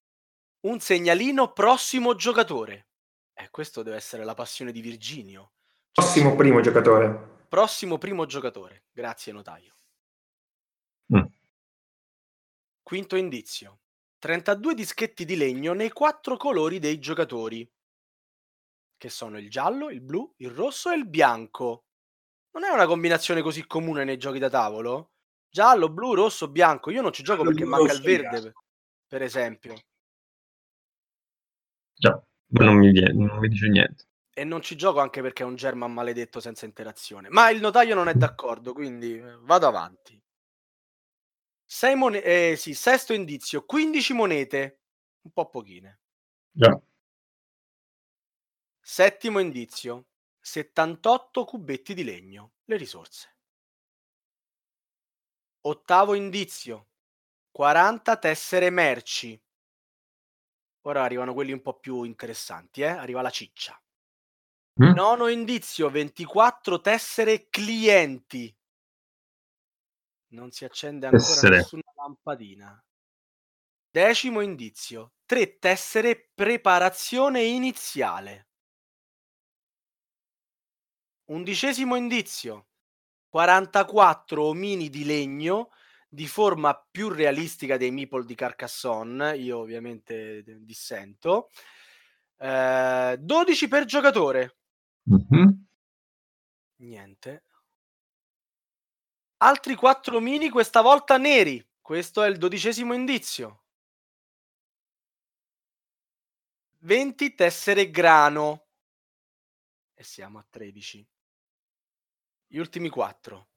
Un 0.61 0.81
segnalino 0.81 1.53
prossimo 1.53 2.15
giocatore. 2.15 2.89
E 3.35 3.45
eh, 3.45 3.51
questo 3.51 3.83
deve 3.83 3.97
essere 3.97 4.25
la 4.25 4.35
passione 4.35 4.73
di 4.73 4.81
Virginio. 4.81 5.53
Prossimo 5.93 6.37
primo 6.37 6.61
giocatore. 6.61 7.45
Prossimo 7.49 7.99
primo 7.99 8.25
giocatore. 8.27 8.85
Grazie, 8.93 9.33
notaio. 9.33 9.77
Mm. 11.15 11.25
Quinto 12.83 13.17
indizio. 13.17 13.81
32 14.19 14.75
dischetti 14.75 15.25
di 15.25 15.37
legno 15.37 15.73
nei 15.73 15.91
quattro 15.91 16.37
colori 16.37 16.79
dei 16.79 17.01
giocatori, 17.01 17.69
che 18.97 19.09
sono 19.09 19.37
il 19.37 19.51
giallo, 19.51 19.91
il 19.91 20.01
blu, 20.01 20.33
il 20.37 20.51
rosso 20.51 20.91
e 20.93 20.97
il 20.97 21.09
bianco. 21.09 21.87
Non 22.53 22.63
è 22.63 22.71
una 22.71 22.87
combinazione 22.87 23.43
così 23.43 23.67
comune 23.67 24.05
nei 24.05 24.19
giochi 24.19 24.39
da 24.39 24.49
tavolo? 24.49 25.11
Giallo, 25.49 25.91
blu, 25.91 26.15
rosso, 26.15 26.49
bianco. 26.49 26.91
Io 26.91 27.03
non 27.03 27.13
ci 27.13 27.25
gioco 27.25 27.43
perché 27.43 27.65
manca 27.65 27.93
il 27.93 28.01
verde, 28.01 28.53
per 29.13 29.21
esempio. 29.21 29.75
Già, 31.95 32.19
ma 32.47 32.65
non 32.65 32.77
mi, 32.77 32.91
viene, 32.91 33.13
non 33.13 33.41
mi 33.41 33.49
dice 33.49 33.69
niente. 33.69 34.07
E 34.33 34.43
non 34.45 34.63
ci 34.63 34.75
gioco 34.75 35.01
anche 35.01 35.21
perché 35.21 35.43
è 35.43 35.47
un 35.47 35.55
German 35.55 35.93
maledetto 35.93 36.41
senza 36.41 36.65
interazione. 36.65 37.29
Ma 37.29 37.51
il 37.51 37.61
notaio 37.61 37.95
non 37.95 38.09
è 38.09 38.15
d'accordo, 38.15 38.73
quindi 38.73 39.19
eh, 39.19 39.37
vado 39.41 39.67
avanti. 39.67 40.19
Sei 41.63 41.95
monete, 41.95 42.53
eh, 42.53 42.57
sì, 42.57 42.73
sesto 42.73 43.13
indizio, 43.13 43.67
15 43.67 44.15
monete, 44.15 44.81
un 45.21 45.33
po' 45.33 45.51
pochine. 45.51 46.01
Già. 46.51 46.81
Settimo 48.81 49.41
indizio, 49.41 50.07
78 50.41 51.45
cubetti 51.45 51.93
di 51.93 52.03
legno, 52.03 52.53
le 52.65 52.77
risorse. 52.79 53.37
Ottavo 55.65 56.15
indizio, 56.15 56.92
40 57.53 58.17
tessere 58.17 58.71
merci. 58.71 59.41
Ora 60.87 61.05
arrivano 61.05 61.35
quelli 61.35 61.53
un 61.53 61.61
po' 61.61 61.79
più 61.79 62.03
interessanti, 62.03 62.81
eh? 62.81 62.87
arriva 62.87 63.21
la 63.23 63.31
ciccia. 63.31 63.81
Mm? 64.83 64.95
Nono 64.95 65.29
indizio, 65.29 65.91
24 65.91 66.81
tessere 66.81 67.49
clienti. 67.51 68.55
Non 70.33 70.51
si 70.51 70.65
accende 70.65 71.07
ancora 71.07 71.23
Essere. 71.25 71.57
nessuna 71.57 71.83
lampadina. 71.95 72.83
Decimo 73.91 74.41
indizio. 74.41 75.13
Tre 75.27 75.59
tessere 75.59 76.31
preparazione 76.35 77.43
iniziale. 77.43 78.49
Undicesimo 81.27 81.97
indizio. 81.97 82.69
44 83.29 84.43
omini 84.43 84.89
di 84.89 85.05
legno 85.05 85.71
di 86.15 86.27
forma 86.27 86.75
più 86.91 87.09
realistica 87.09 87.79
dei 87.79 87.91
meeple 87.91 88.27
di 88.27 88.35
Carcassonne. 88.35 89.35
Io 89.39 89.61
ovviamente 89.61 90.45
dissento. 90.59 91.49
Eh, 92.37 93.17
12 93.19 93.69
per 93.69 93.87
giocatore. 93.87 94.59
Mm-hmm. 95.11 95.49
Niente. 96.81 97.45
Altri 99.39 99.75
quattro 99.75 100.21
mini, 100.21 100.51
questa 100.51 100.83
volta 100.83 101.17
neri. 101.17 101.67
Questo 101.81 102.23
è 102.23 102.29
il 102.29 102.37
dodicesimo 102.37 102.93
indizio. 102.93 103.65
20 106.81 107.35
tessere 107.35 107.91
grano. 107.91 108.67
E 109.95 110.05
siamo 110.05 110.39
a 110.39 110.47
13. 110.51 111.09
Gli 112.49 112.59
ultimi 112.59 112.91
quattro. 112.91 113.52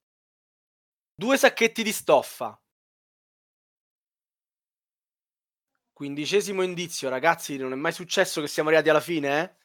Due 1.17 1.37
sacchetti 1.37 1.81
di 1.81 1.93
stoffa. 1.93 2.59
Quindicesimo 5.93 6.61
indizio, 6.61 7.07
ragazzi, 7.07 7.55
non 7.55 7.71
è 7.71 7.75
mai 7.75 7.93
successo 7.93 8.41
che 8.41 8.47
siamo 8.47 8.67
arrivati 8.67 8.89
alla 8.89 8.99
fine, 8.99 9.41
eh? 9.41 9.55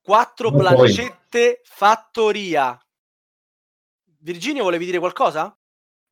Quattro 0.00 0.52
plancette 0.52 1.62
fattoria. 1.64 2.80
Virginio, 4.20 4.62
volevi 4.62 4.84
dire 4.84 5.00
qualcosa? 5.00 5.52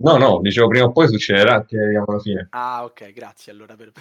No, 0.01 0.17
no, 0.17 0.41
dicevo 0.41 0.67
prima 0.67 0.87
o 0.87 0.93
poi 0.93 1.07
succederà 1.07 1.65
che 1.65 1.79
arriviamo 1.79 2.07
alla 2.09 2.21
fine. 2.21 2.49
Ah, 2.51 2.83
ok, 2.85 3.13
grazie. 3.13 3.53
Allora 3.53 3.77
per... 3.77 3.93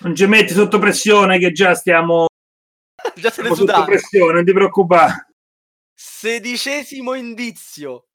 Non 0.00 0.14
ci 0.14 0.26
metti 0.26 0.52
sotto 0.52 0.78
pressione 0.78 1.38
che 1.38 1.52
già 1.52 1.74
stiamo 1.74 2.26
già 3.16 3.30
siete 3.30 3.54
sotto 3.54 3.84
pressione, 3.84 4.34
non 4.34 4.44
ti 4.44 4.52
preoccupare. 4.52 5.32
Sedicesimo 5.94 7.14
indizio. 7.14 8.08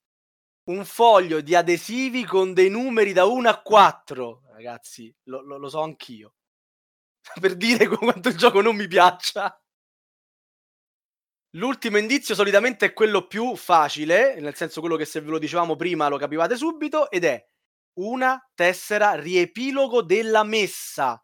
Un 0.67 0.85
foglio 0.85 1.41
di 1.41 1.55
adesivi 1.55 2.25
con 2.25 2.53
dei 2.53 2.69
numeri 2.69 3.13
da 3.13 3.25
1 3.25 3.49
a 3.49 3.61
4. 3.61 4.43
Ragazzi, 4.51 5.13
lo, 5.23 5.41
lo, 5.41 5.57
lo 5.57 5.69
so 5.69 5.81
anch'io. 5.81 6.33
per 7.39 7.55
dire 7.55 7.87
quanto 7.89 8.29
il 8.29 8.37
gioco 8.37 8.61
non 8.61 8.75
mi 8.75 8.87
piaccia. 8.87 9.59
L'ultimo 11.51 11.97
indizio 11.97 12.35
solitamente 12.35 12.87
è 12.87 12.93
quello 12.93 13.25
più 13.25 13.55
facile, 13.55 14.39
nel 14.39 14.55
senso 14.55 14.79
quello 14.79 14.95
che 14.95 15.05
se 15.05 15.21
ve 15.21 15.31
lo 15.31 15.39
dicevamo 15.39 15.75
prima 15.75 16.07
lo 16.07 16.17
capivate 16.17 16.55
subito, 16.55 17.09
ed 17.09 17.23
è 17.23 17.43
una 17.99 18.39
tessera 18.53 19.13
riepilogo 19.13 20.03
della 20.03 20.43
messa. 20.43 21.23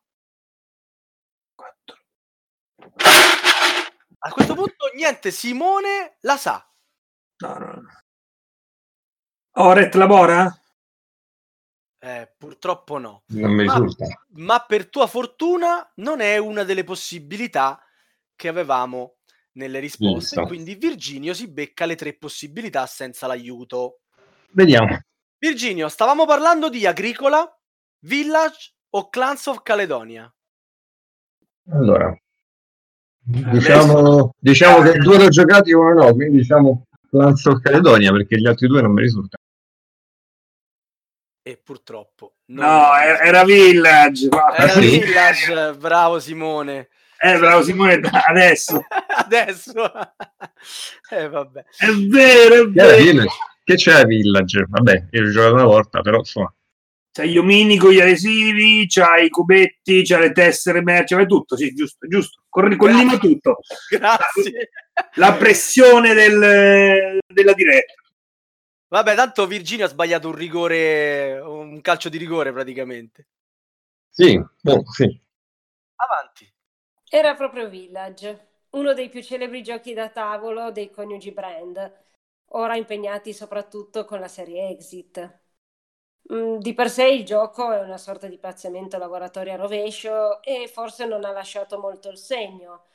4. 1.55 1.97
A 4.25 4.31
questo 4.31 4.55
punto 4.55 4.89
niente, 4.95 5.29
Simone 5.29 6.17
la 6.21 6.37
sa. 6.37 6.65
No, 7.39 7.57
no. 7.57 7.72
Oret 9.55 9.93
labora? 9.95 10.57
Eh, 11.99 12.33
purtroppo 12.37 12.97
no. 12.97 13.23
Non 13.27 13.51
mi 13.51 13.65
ma, 13.65 13.73
risulta. 13.73 14.05
ma 14.31 14.59
per 14.59 14.89
tua 14.89 15.07
fortuna 15.07 15.89
non 15.95 16.19
è 16.19 16.37
una 16.37 16.63
delle 16.63 16.83
possibilità 16.83 17.81
che 18.35 18.47
avevamo 18.47 19.17
nelle 19.53 19.79
risposte. 19.79 20.35
Giusto. 20.35 20.45
Quindi 20.47 20.75
Virginio 20.75 21.33
si 21.33 21.47
becca 21.47 21.85
le 21.85 21.95
tre 21.95 22.13
possibilità 22.13 22.85
senza 22.87 23.27
l'aiuto. 23.27 23.99
Vediamo. 24.51 24.99
Virginio, 25.37 25.87
stavamo 25.87 26.25
parlando 26.25 26.69
di 26.69 26.85
Agricola, 26.85 27.45
Village 27.99 28.73
o 28.89 29.09
Clans 29.09 29.45
of 29.47 29.61
Caledonia? 29.61 30.33
Allora, 31.69 32.13
diciamo, 33.19 34.35
diciamo 34.37 34.81
che 34.81 34.97
due 34.97 35.17
l'ho 35.17 35.29
giocati 35.29 35.71
e 35.71 35.75
uno 35.75 35.93
no, 35.93 36.13
quindi 36.13 36.37
diciamo 36.37 36.85
Clans 37.13 37.45
of 37.45 37.61
Caledonia 37.61 38.11
perché 38.11 38.39
gli 38.39 38.47
altri 38.47 38.67
due 38.67 38.81
non 38.81 38.91
mi 38.91 39.01
risultano. 39.01 39.43
E 41.45 41.57
purtroppo 41.63 42.35
No, 42.47 42.95
era, 42.95 43.19
era 43.19 43.43
Village. 43.43 44.29
ma- 44.29 44.55
Era 44.55 44.67
sì? 44.69 44.99
Village, 44.99 45.73
bravo 45.77 46.19
Simone. 46.19 46.89
Eh, 47.19 47.37
bravo 47.37 47.63
Simone, 47.63 47.99
adesso. 48.27 48.83
Adesso, 49.15 49.71
eh, 51.11 51.29
vabbè. 51.29 51.63
È 51.77 51.85
vero, 52.09 52.55
è 52.63 52.67
vero. 52.67 52.97
Village? 52.97 53.35
Che 53.63 53.75
c'è 53.75 54.03
Village? 54.05 54.65
Vabbè, 54.67 55.07
io 55.11 55.21
ho 55.21 55.31
giocato 55.31 55.53
una 55.53 55.63
volta, 55.65 56.01
però 56.01 56.17
insomma. 56.17 56.53
C'hai 57.11 57.29
gli 57.29 57.37
omini 57.37 57.77
con 57.77 57.91
gli 57.91 58.01
adesivi, 58.01 58.85
c'hai 58.89 59.25
i 59.25 59.29
cubetti, 59.29 60.03
c'hai 60.03 60.19
le 60.21 60.31
tessere 60.31 60.81
merci, 60.81 61.13
c'hai 61.15 61.27
tutto, 61.27 61.55
sì, 61.55 61.71
giusto, 61.73 62.07
giusto. 62.07 62.41
Corri, 62.49 62.75
collima 62.75 63.17
tutto. 63.17 63.59
Grazie. 63.89 64.69
La 65.15 65.33
pressione 65.33 66.13
del- 66.13 67.19
della 67.27 67.53
diretta. 67.53 67.93
Vabbè, 68.87 69.15
tanto 69.15 69.47
Virginio 69.47 69.85
ha 69.85 69.89
sbagliato 69.89 70.29
un 70.29 70.35
rigore, 70.35 71.39
un 71.39 71.81
calcio 71.81 72.09
di 72.09 72.17
rigore 72.17 72.51
praticamente. 72.53 73.27
Sì, 74.09 74.39
boh, 74.61 74.83
sì. 74.91 75.21
Avanti. 75.95 76.53
Era 77.09 77.35
proprio 77.35 77.69
Village, 77.69 78.47
uno 78.71 78.93
dei 78.93 79.09
più 79.09 79.21
celebri 79.23 79.63
giochi 79.63 79.93
da 79.93 80.09
tavolo 80.09 80.71
dei 80.71 80.89
coniugi 80.89 81.31
Brand, 81.31 81.93
ora 82.53 82.75
impegnati 82.75 83.33
soprattutto 83.33 84.05
con 84.05 84.19
la 84.19 84.27
serie 84.27 84.69
Exit. 84.69 85.39
Mm, 86.33 86.57
Di 86.59 86.73
per 86.73 86.89
sé 86.89 87.05
il 87.07 87.25
gioco 87.25 87.71
è 87.71 87.79
una 87.81 87.97
sorta 87.97 88.27
di 88.27 88.37
piazzamento 88.37 88.97
lavoratorio 88.97 89.53
a 89.53 89.55
rovescio 89.57 90.41
e 90.41 90.67
forse 90.67 91.05
non 91.05 91.25
ha 91.25 91.31
lasciato 91.31 91.79
molto 91.79 92.09
il 92.09 92.17
segno, 92.17 92.85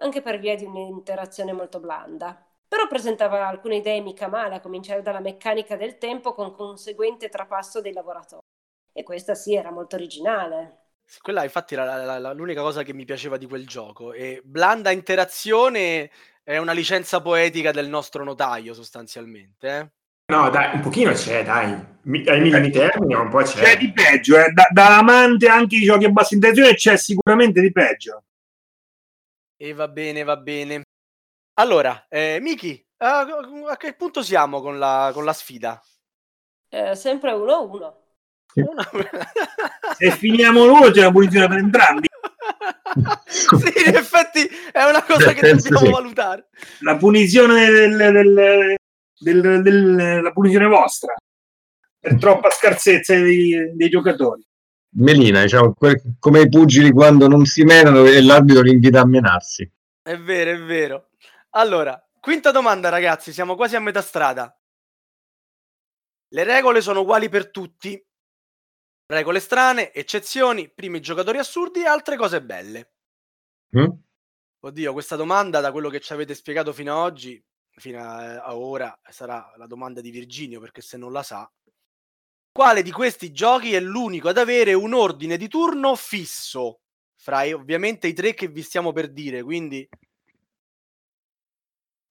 anche 0.00 0.22
per 0.22 0.38
via 0.38 0.54
di 0.56 0.64
un'interazione 0.64 1.52
molto 1.52 1.80
blanda. 1.80 2.40
Però 2.66 2.86
presentava 2.86 3.46
alcune 3.46 3.76
idee 3.76 4.00
mica 4.00 4.28
male, 4.28 4.56
a 4.56 4.60
cominciare 4.60 5.00
dalla 5.02 5.20
meccanica 5.20 5.76
del 5.76 5.96
tempo 5.98 6.32
con 6.34 6.52
conseguente 6.54 7.28
trapasso 7.28 7.80
dei 7.80 7.92
lavoratori. 7.92 8.42
E 8.92 9.02
questa 9.02 9.34
sì 9.34 9.54
era 9.54 9.70
molto 9.70 9.96
originale. 9.96 10.76
Quella 11.22 11.42
infatti 11.44 11.72
era 11.72 11.84
la- 11.84 12.04
la- 12.04 12.18
la- 12.18 12.32
l'unica 12.32 12.60
cosa 12.60 12.82
che 12.82 12.92
mi 12.92 13.06
piaceva 13.06 13.38
di 13.38 13.46
quel 13.46 13.66
gioco. 13.66 14.12
E 14.12 14.42
blanda 14.44 14.90
interazione 14.90 16.10
è 16.42 16.58
una 16.58 16.72
licenza 16.72 17.22
poetica 17.22 17.70
del 17.70 17.88
nostro 17.88 18.22
notaio 18.24 18.74
sostanzialmente. 18.74 19.68
eh. 19.68 19.88
No, 20.30 20.50
dai, 20.50 20.74
un 20.74 20.80
pochino 20.82 21.12
c'è, 21.12 21.42
dai. 21.42 21.74
Mi- 22.02 22.26
ai 22.28 22.40
minimi 22.42 22.70
termini 22.70 23.14
un 23.14 23.30
po' 23.30 23.38
c'è. 23.38 23.62
C'è 23.62 23.76
di 23.78 23.90
peggio, 23.92 24.36
eh. 24.38 24.50
da, 24.50 24.66
da 24.70 24.98
amante 24.98 25.48
anche 25.48 25.78
di 25.78 25.84
giochi 25.84 26.04
a 26.04 26.10
bassa 26.10 26.34
intenzione 26.34 26.74
c'è 26.74 26.98
sicuramente 26.98 27.62
di 27.62 27.72
peggio. 27.72 28.24
E 29.60 29.72
va 29.72 29.88
bene, 29.88 30.22
va 30.22 30.36
bene. 30.36 30.82
Allora, 31.58 32.06
eh, 32.08 32.38
Miki, 32.40 32.80
a, 32.98 33.26
a 33.68 33.76
che 33.76 33.94
punto 33.94 34.22
siamo 34.22 34.60
con 34.60 34.78
la, 34.78 35.10
con 35.12 35.24
la 35.24 35.32
sfida? 35.32 35.82
Eh, 36.68 36.94
sempre 36.94 37.32
1-1. 37.32 37.94
Una- 38.54 38.90
Se 39.98 40.10
finiamo 40.12 40.64
l'uno 40.64 40.90
c'è 40.90 41.00
una 41.00 41.10
punizione 41.10 41.48
per 41.48 41.58
entrambi. 41.58 42.06
sì, 43.26 43.88
in 43.88 43.96
effetti 43.96 44.48
è 44.70 44.84
una 44.84 45.02
cosa 45.02 45.32
che 45.32 45.52
dobbiamo 45.54 45.78
sì. 45.78 45.90
valutare. 45.90 46.48
La 46.80 46.96
punizione 46.96 47.68
del, 47.70 47.96
del- 47.96 48.76
del- 49.18 49.62
del- 49.62 50.22
la 50.22 50.32
punizione 50.32 50.66
vostra 50.66 51.14
per 51.98 52.16
troppa 52.16 52.50
scarsezza 52.50 53.14
dei, 53.14 53.72
dei 53.74 53.88
giocatori. 53.88 54.46
Melina, 54.98 55.42
diciamo, 55.42 55.74
come 56.18 56.40
i 56.40 56.48
pugili 56.48 56.90
quando 56.90 57.28
non 57.28 57.44
si 57.44 57.62
menano 57.62 58.04
e 58.04 58.22
l'arbitro 58.22 58.62
li 58.62 58.72
invita 58.72 59.00
a 59.00 59.06
menarsi. 59.06 59.70
È 60.02 60.16
vero, 60.16 60.50
è 60.50 60.62
vero. 60.62 61.10
Allora, 61.50 62.02
quinta 62.20 62.50
domanda, 62.50 62.88
ragazzi, 62.88 63.32
siamo 63.32 63.54
quasi 63.54 63.76
a 63.76 63.80
metà 63.80 64.02
strada. 64.02 64.52
Le 66.30 66.44
regole 66.44 66.80
sono 66.80 67.00
uguali 67.00 67.28
per 67.28 67.50
tutti. 67.50 68.04
Regole 69.06 69.40
strane, 69.40 69.92
eccezioni, 69.92 70.68
primi 70.68 71.00
giocatori 71.00 71.38
assurdi 71.38 71.80
e 71.80 71.86
altre 71.86 72.16
cose 72.16 72.42
belle. 72.42 72.92
Mm? 73.78 73.90
Oddio, 74.60 74.92
questa 74.92 75.16
domanda, 75.16 75.60
da 75.60 75.70
quello 75.72 75.88
che 75.88 76.00
ci 76.00 76.12
avete 76.12 76.34
spiegato 76.34 76.72
fino 76.72 76.92
ad 76.92 77.10
oggi, 77.10 77.42
fino 77.70 78.02
a 78.02 78.56
ora, 78.56 78.98
sarà 79.08 79.54
la 79.56 79.66
domanda 79.66 80.00
di 80.00 80.10
Virginio, 80.10 80.60
perché 80.60 80.82
se 80.82 80.96
non 80.96 81.12
la 81.12 81.22
sa. 81.22 81.50
Quale 82.58 82.82
di 82.82 82.90
questi 82.90 83.30
giochi 83.30 83.72
è 83.72 83.78
l'unico 83.78 84.28
ad 84.28 84.36
avere 84.36 84.74
un 84.74 84.92
ordine 84.92 85.36
di 85.36 85.46
turno 85.46 85.94
fisso? 85.94 86.80
Fra 87.14 87.44
ovviamente 87.54 88.08
i 88.08 88.12
tre 88.12 88.34
che 88.34 88.48
vi 88.48 88.62
stiamo 88.62 88.90
per 88.90 89.12
dire, 89.12 89.44
quindi 89.44 89.88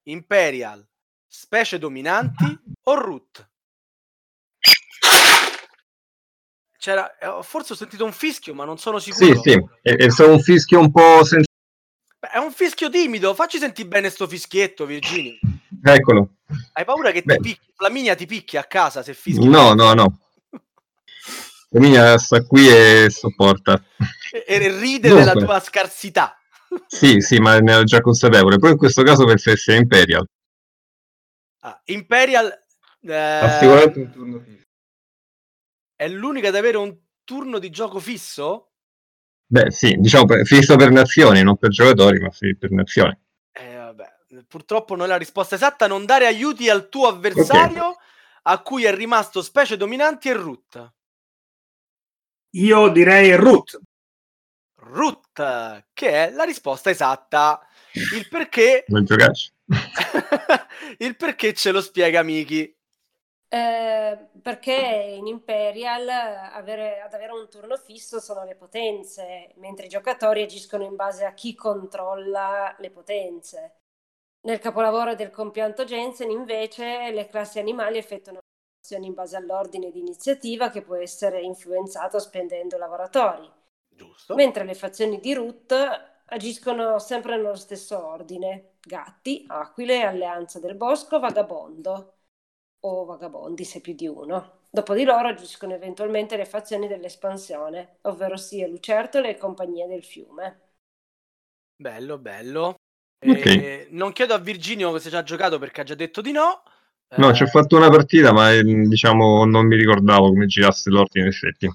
Imperial, 0.03 0.87
specie 1.27 1.77
dominanti 1.77 2.45
o 2.83 2.93
root? 2.93 3.49
C'era, 6.77 7.17
eh, 7.17 7.43
forse 7.43 7.73
ho 7.73 7.75
sentito 7.75 8.05
un 8.05 8.13
fischio, 8.13 8.53
ma 8.53 8.63
non 8.63 8.77
sono 8.77 8.99
Sì, 8.99 9.11
sicuro. 9.11 9.41
sì, 9.41 9.51
è, 9.81 9.95
è 9.97 10.09
stato 10.09 10.31
un 10.31 10.39
fischio 10.39 10.79
un 10.79 10.91
po' 10.91 11.25
senza... 11.25 11.45
Beh, 12.19 12.29
è 12.29 12.37
un 12.37 12.53
fischio 12.53 12.89
timido, 12.89 13.33
facci 13.33 13.57
sentire 13.57 13.89
bene 13.89 14.09
sto 14.09 14.25
fischietto, 14.25 14.85
Virginio. 14.85 15.39
Eccolo. 15.83 16.35
Hai 16.71 16.85
paura 16.85 17.11
che 17.11 17.21
Beh. 17.21 17.35
ti 17.35 17.41
picchi, 17.41 17.73
Flaminia 17.75 18.15
ti 18.15 18.25
picchi 18.25 18.55
a 18.55 18.63
casa 18.63 19.03
se 19.03 19.13
fischi? 19.13 19.45
No, 19.45 19.73
no, 19.73 19.93
no. 19.93 20.21
Emilia 21.69 22.17
sta 22.17 22.43
qui 22.43 22.67
e 22.67 23.07
sopporta. 23.09 23.83
E, 24.31 24.45
e 24.47 24.57
ride 24.79 25.09
Dunque. 25.09 25.25
della 25.25 25.33
tua 25.33 25.59
scarsità. 25.59 26.37
Sì, 26.87 27.19
sì, 27.21 27.39
ma 27.39 27.59
ne 27.59 27.71
ero 27.71 27.83
già 27.83 28.01
consapevole. 28.01 28.57
Poi 28.57 28.71
in 28.71 28.77
questo 28.77 29.03
caso 29.03 29.25
penso 29.25 29.51
che 29.51 29.57
sia 29.57 29.75
Imperial. 29.75 30.25
Ah, 31.61 31.81
Imperial 31.85 32.47
eh, 33.01 33.13
Ha 33.13 33.59
sicuramente 33.59 33.99
un 33.99 34.11
turno 34.11 34.39
fisso. 34.39 34.63
è 35.95 36.07
l'unica 36.07 36.49
ad 36.49 36.55
avere 36.55 36.77
un 36.77 36.95
turno 37.23 37.59
di 37.59 37.69
gioco 37.69 37.99
fisso? 37.99 38.71
Beh, 39.49 39.71
sì, 39.71 39.95
diciamo 39.97 40.25
per- 40.25 40.45
fisso 40.45 40.75
per 40.75 40.91
nazioni, 40.91 41.41
non 41.41 41.57
per 41.57 41.69
giocatori, 41.69 42.19
ma 42.19 42.31
sì, 42.31 42.55
per 42.57 42.71
nazioni. 42.71 43.17
Eh, 43.51 43.75
vabbè, 43.75 44.15
purtroppo 44.47 44.95
non 44.95 45.05
è 45.05 45.09
la 45.09 45.17
risposta 45.17 45.55
esatta. 45.55 45.87
Non 45.87 46.05
dare 46.05 46.27
aiuti 46.27 46.69
al 46.69 46.89
tuo 46.89 47.07
avversario 47.07 47.95
a 48.43 48.61
cui 48.61 48.83
è 48.85 48.93
rimasto 48.93 49.41
specie 49.41 49.77
dominanti 49.77 50.29
e 50.29 50.33
root. 50.33 50.93
Io 52.51 52.89
direi 52.89 53.35
root. 53.35 53.79
Root, 54.75 55.85
che 55.93 56.09
è 56.09 56.31
la 56.31 56.43
risposta 56.43 56.89
esatta. 56.89 57.59
Il 57.91 58.27
perché, 58.29 58.85
Vuoi 58.87 59.03
giocarci? 59.03 59.51
il 60.99 61.15
perché 61.15 61.53
ce 61.53 61.71
lo 61.71 61.81
spiega 61.81 62.23
Miki. 62.23 62.75
Eh, 63.49 64.29
perché 64.41 64.73
in 64.73 65.27
Imperial 65.27 66.07
avere- 66.09 67.01
ad 67.01 67.13
avere 67.13 67.31
un 67.31 67.47
turno 67.49 67.77
fisso 67.77 68.19
sono 68.19 68.43
le 68.43 68.55
potenze, 68.55 69.53
mentre 69.55 69.85
i 69.85 69.89
giocatori 69.89 70.41
agiscono 70.41 70.83
in 70.83 70.95
base 70.95 71.25
a 71.25 71.33
chi 71.33 71.55
controlla 71.55 72.75
le 72.79 72.89
potenze. 72.91 73.75
Nel 74.41 74.59
capolavoro 74.59 75.15
del 75.15 75.31
compianto 75.31 75.85
Jensen, 75.85 76.29
invece, 76.29 77.11
le 77.11 77.27
classi 77.27 77.59
animali 77.59 77.97
effettuano 77.97 78.39
in 78.95 79.13
base 79.13 79.35
all'ordine 79.35 79.91
di 79.91 79.99
iniziativa 79.99 80.69
che 80.69 80.81
può 80.81 80.95
essere 80.95 81.41
influenzato 81.41 82.19
spendendo 82.19 82.77
lavoratori, 82.77 83.49
Giusto? 83.89 84.35
mentre 84.35 84.63
le 84.65 84.73
fazioni 84.75 85.19
di 85.19 85.33
Root 85.33 85.73
agiscono 86.27 86.99
sempre 86.99 87.35
nello 87.37 87.55
stesso 87.55 88.05
ordine: 88.05 88.75
gatti, 88.81 89.43
aquile, 89.47 90.03
alleanza 90.03 90.59
del 90.59 90.75
bosco, 90.75 91.19
vagabondo. 91.19 92.13
o 92.81 93.05
vagabondi, 93.05 93.65
se 93.65 93.81
più 93.81 93.93
di 93.95 94.07
uno. 94.07 94.61
Dopo 94.71 94.93
di 94.95 95.03
loro 95.05 95.29
agiscono 95.29 95.73
eventualmente 95.75 96.37
le 96.37 96.45
fazioni 96.45 96.87
dell'espansione, 96.87 97.99
ovvero 98.03 98.37
sia 98.37 98.67
lucertole 98.67 99.29
e 99.31 99.37
compagnia 99.37 99.87
del 99.87 100.03
fiume. 100.03 100.61
Bello, 101.79 102.17
bello. 102.19 102.75
Okay. 103.19 103.59
Eh, 103.59 103.87
non 103.91 104.13
chiedo 104.13 104.33
a 104.33 104.37
Virginio 104.39 104.97
se 104.99 105.09
ci 105.09 105.15
ha 105.15 105.23
giocato 105.23 105.57
perché 105.59 105.81
ha 105.81 105.83
già 105.83 105.95
detto 105.95 106.21
di 106.21 106.31
no. 106.31 106.63
No, 107.15 107.29
eh... 107.29 107.33
ci 107.33 107.43
ho 107.43 107.47
fatto 107.47 107.77
una 107.77 107.89
partita, 107.89 108.33
ma 108.33 108.51
ehm, 108.51 108.87
diciamo 108.87 109.45
non 109.45 109.65
mi 109.65 109.75
ricordavo 109.75 110.29
come 110.29 110.45
girasse 110.45 110.89
l'ordine 110.89 111.25
in 111.25 111.31
effetti. 111.31 111.71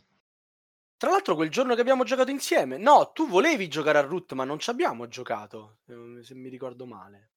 Tra 0.97 1.11
l'altro, 1.11 1.35
quel 1.35 1.51
giorno 1.51 1.75
che 1.75 1.81
abbiamo 1.81 2.05
giocato 2.05 2.31
insieme, 2.31 2.77
no, 2.77 3.11
tu 3.13 3.27
volevi 3.27 3.67
giocare 3.69 3.99
a 3.99 4.03
Root, 4.03 4.35
ma 4.35 4.45
non 4.45 4.61
ci 4.61 4.71
abbiamo 4.71 5.09
giocato, 5.09 5.79
se 6.23 6.35
mi 6.35 6.49
ricordo 6.49 6.87
male. 6.87 7.31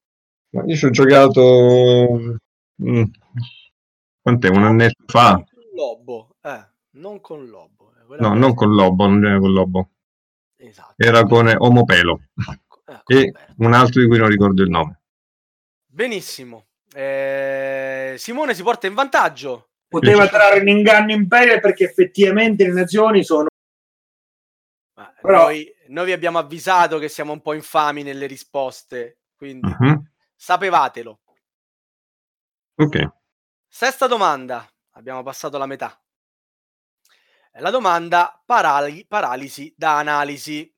Ma 0.51 0.63
io 0.65 0.75
ci 0.75 0.85
ho 0.85 0.89
giocato. 0.91 2.37
Mm. 2.83 3.03
Quant'è? 4.21 4.49
Un 4.49 4.63
annetto 4.63 5.03
fa? 5.07 5.31
Non 5.31 5.45
con 5.45 5.63
Lobo, 5.73 6.35
eh, 6.41 6.67
non 6.91 7.21
con 7.21 7.45
Lobo. 7.47 7.93
Eh, 7.97 8.19
no, 8.19 8.33
non 8.35 8.53
con 8.53 8.73
Lobo, 8.73 9.07
non 9.07 9.25
era 9.25 9.39
con 9.39 9.51
Lobo. 9.51 9.89
Esatto. 10.57 10.93
Era 10.97 11.23
con 11.23 11.51
Omopelo. 11.57 12.21
Ecco, 12.35 12.81
ecco, 12.85 13.13
e 13.13 13.33
un 13.57 13.73
altro 13.73 14.01
di 14.01 14.07
cui 14.07 14.17
non 14.17 14.29
ricordo 14.29 14.61
il 14.61 14.69
nome. 14.69 15.01
Benissimo. 15.87 16.67
Eh, 16.95 18.15
Simone 18.17 18.53
si 18.53 18.63
porta 18.63 18.87
in 18.87 18.93
vantaggio. 18.93 19.71
Poteva 19.87 20.27
trarre 20.27 20.59
in 20.59 20.69
inganno 20.69 21.11
Imperial 21.11 21.59
perché 21.59 21.83
effettivamente 21.83 22.65
le 22.65 22.73
nazioni 22.73 23.23
sono 23.23 23.47
però... 25.21 25.43
Noi, 25.45 25.73
noi, 25.87 26.05
vi 26.05 26.11
abbiamo 26.13 26.37
avvisato 26.37 26.97
che 26.99 27.09
siamo 27.09 27.33
un 27.33 27.41
po' 27.41 27.53
infami 27.53 28.03
nelle 28.03 28.27
risposte, 28.27 29.19
quindi 29.35 29.67
uh-huh. 29.67 30.03
sapevatelo. 30.35 31.19
Ok. 32.75 33.09
Sesta 33.67 34.07
domanda, 34.07 34.65
abbiamo 34.91 35.23
passato 35.23 35.57
la 35.57 35.65
metà. 35.65 35.99
La 37.53 37.71
domanda 37.71 38.41
parali- 38.45 39.05
paralisi 39.05 39.73
da 39.75 39.97
analisi. 39.97 40.71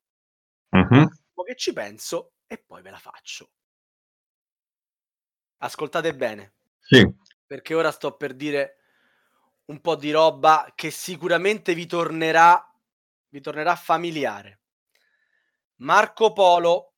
Uh-huh. 0.69 1.07
Che 1.47 1.55
ci 1.55 1.71
penso 1.71 2.33
e 2.45 2.57
poi 2.57 2.81
ve 2.81 2.89
la 2.89 2.97
faccio. 2.97 3.51
Ascoltate 5.57 6.15
bene. 6.15 6.53
Sì. 6.79 7.07
Perché 7.45 7.73
ora 7.73 7.91
sto 7.91 8.15
per 8.15 8.33
dire 8.33 8.77
un 9.65 9.81
po' 9.81 9.95
di 9.95 10.11
roba 10.11 10.71
che 10.75 10.91
sicuramente 10.91 11.73
vi 11.73 11.85
tornerà 11.85 12.67
vi 13.29 13.41
tornerà 13.41 13.75
familiare. 13.75 14.61
Marco 15.77 16.33
Polo, 16.33 16.93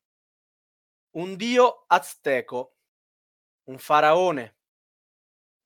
un 1.11 1.35
dio 1.35 1.85
azteco, 1.87 2.77
un 3.65 3.77
faraone, 3.77 4.57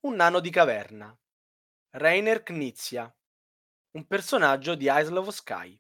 un 0.02 0.16
nano 0.16 0.40
di 0.40 0.50
caverna, 0.50 1.16
Rainer 1.92 2.44
Knizia, 2.44 3.14
un 3.92 4.08
personaggio 4.08 4.76
di 4.76 4.86
Isle 4.86 5.20
of 5.20 5.30
Sky, 5.30 5.80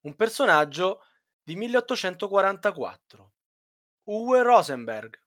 un 0.00 0.16
personaggio 0.16 1.04
di 1.42 1.54
1844, 1.56 3.32
Uwe 4.04 4.42
Rosenberg, 4.42 5.20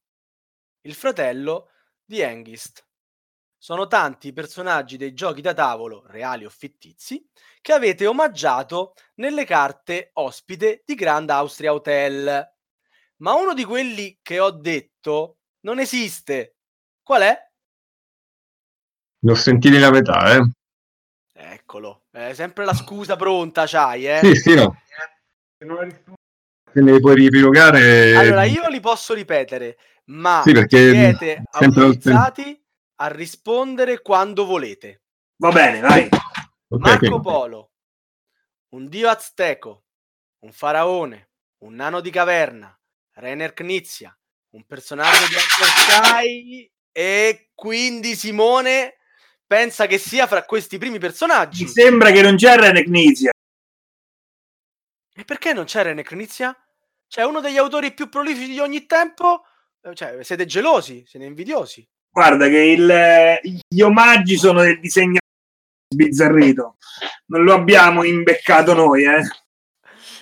il 0.85 0.93
fratello 0.93 1.69
di 2.03 2.21
Hengist. 2.21 2.83
Sono 3.57 3.87
tanti 3.87 4.27
i 4.27 4.33
personaggi 4.33 4.97
dei 4.97 5.13
giochi 5.13 5.41
da 5.41 5.53
tavolo, 5.53 6.03
reali 6.07 6.45
o 6.45 6.49
fittizi, 6.49 7.27
che 7.61 7.73
avete 7.73 8.05
omaggiato 8.05 8.93
nelle 9.15 9.43
carte 9.43 10.11
ospite 10.13 10.83
di 10.85 10.93
Grand 10.93 11.29
Austria 11.31 11.73
Hotel. 11.73 12.53
Ma 13.17 13.33
uno 13.33 13.53
di 13.53 13.63
quelli 13.63 14.19
che 14.21 14.39
ho 14.39 14.51
detto 14.51 15.39
non 15.61 15.79
esiste. 15.79 16.57
Qual 17.01 17.21
è? 17.21 17.37
L'ho 19.19 19.35
sentito 19.35 19.79
la 19.79 19.89
metà, 19.89 20.35
eh. 20.35 20.41
Eccolo, 21.33 22.05
è 22.11 22.33
sempre 22.33 22.65
la 22.65 22.73
scusa 22.75 23.15
pronta, 23.15 23.65
c'hai, 23.65 24.07
eh? 24.07 24.19
Sì, 24.19 24.35
sì, 24.35 24.53
no. 24.53 24.79
Se 25.57 26.81
ne 26.81 26.99
puoi 26.99 27.15
riepilogare... 27.15 28.15
Allora, 28.15 28.43
io 28.43 28.67
li 28.67 28.79
posso 28.79 29.13
ripetere, 29.13 29.77
ma 30.05 30.41
sì, 30.43 30.53
perché 30.53 30.91
siete 30.91 31.43
autorizzati 31.51 32.63
a 32.95 33.07
rispondere 33.07 34.01
quando 34.01 34.45
volete. 34.45 35.01
Va 35.37 35.51
bene, 35.51 35.79
vai. 35.81 36.09
Okay, 36.67 36.99
Marco 36.99 37.19
Polo, 37.19 37.71
un 38.69 38.87
dio 38.87 39.09
azteco, 39.09 39.85
un 40.39 40.51
faraone, 40.51 41.29
un 41.59 41.75
nano 41.75 42.01
di 42.01 42.09
caverna, 42.09 42.77
Rainer 43.13 43.53
Knizia, 43.53 44.17
un 44.51 44.65
personaggio 44.65 45.27
di 45.27 45.35
Sky 45.35 46.71
e 46.91 47.51
quindi 47.53 48.15
Simone 48.15 48.97
pensa 49.45 49.85
che 49.85 49.97
sia 49.97 50.27
fra 50.27 50.43
questi 50.43 50.77
primi 50.77 50.99
personaggi. 50.99 51.63
Mi 51.63 51.69
sembra 51.69 52.11
che 52.11 52.21
non 52.21 52.35
c'è 52.35 52.55
Rainer 52.55 52.83
Knizia. 52.83 53.31
E 55.13 55.23
perché 55.23 55.53
non 55.53 55.65
c'è 55.65 55.83
Rainer 55.83 56.03
Knizia? 56.03 56.57
C'è 57.07 57.23
uno 57.23 57.39
degli 57.39 57.57
autori 57.57 57.93
più 57.93 58.09
prolifici 58.09 58.51
di 58.51 58.59
ogni 58.59 58.85
tempo? 58.85 59.45
Eh, 59.85 59.93
cioè, 59.93 60.23
siete 60.23 60.45
gelosi, 60.45 61.03
siete 61.05 61.25
invidiosi. 61.25 61.87
Guarda 62.09 62.47
che 62.47 62.57
il, 62.57 63.61
gli 63.67 63.81
omaggi 63.81 64.35
sono 64.35 64.61
del 64.61 64.79
disegno 64.79 65.19
sbizzarrito. 65.87 66.77
Non 67.27 67.43
lo 67.43 67.53
abbiamo 67.53 68.03
imbeccato 68.03 68.73
noi, 68.73 69.03
eh. 69.03 69.21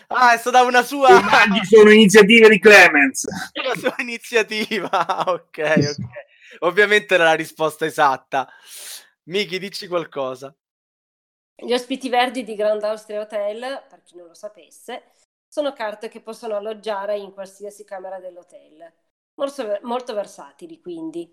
Ah, 0.08 0.34
è 0.34 0.38
stata 0.38 0.64
una 0.64 0.84
sua. 0.84 1.10
Gli 1.10 1.24
omaggi 1.24 1.66
sono 1.66 1.92
iniziative 1.92 2.50
di 2.50 2.60
Clemens. 2.60 3.26
Una 3.64 3.76
sua 3.76 3.96
iniziativa, 4.00 4.90
ok, 5.32 5.58
ok. 5.58 6.60
Ovviamente 6.60 7.16
era 7.16 7.24
la 7.24 7.34
risposta 7.34 7.86
esatta. 7.86 8.48
Miki, 9.24 9.58
dici 9.58 9.88
qualcosa. 9.88 10.54
Gli 11.56 11.74
ospiti 11.74 12.10
verdi 12.10 12.44
di 12.44 12.56
Grand 12.56 12.84
Austria 12.84 13.22
Hotel, 13.22 13.86
per 13.90 14.04
chi 14.04 14.18
non 14.18 14.28
lo 14.28 14.34
sapesse, 14.34 15.04
sono 15.48 15.72
carte 15.74 16.10
che 16.10 16.22
possono 16.22 16.58
alloggiare 16.58 17.18
in 17.18 17.32
qualsiasi 17.32 17.86
camera 17.86 18.20
dell'hotel. 18.20 18.92
Molto, 19.36 19.78
molto 19.84 20.16
versatili, 20.16 20.82
quindi 20.82 21.32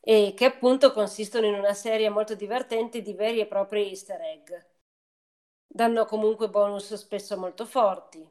e 0.00 0.34
che 0.36 0.44
appunto 0.44 0.92
consistono 0.92 1.46
in 1.46 1.54
una 1.54 1.72
serie 1.72 2.10
molto 2.10 2.34
divertente 2.34 3.00
di 3.00 3.14
veri 3.14 3.40
e 3.40 3.46
propri 3.46 3.88
easter 3.88 4.20
egg. 4.20 4.52
Danno 5.66 6.04
comunque 6.06 6.48
bonus 6.48 6.94
spesso 6.94 7.36
molto 7.36 7.66
forti. 7.66 8.26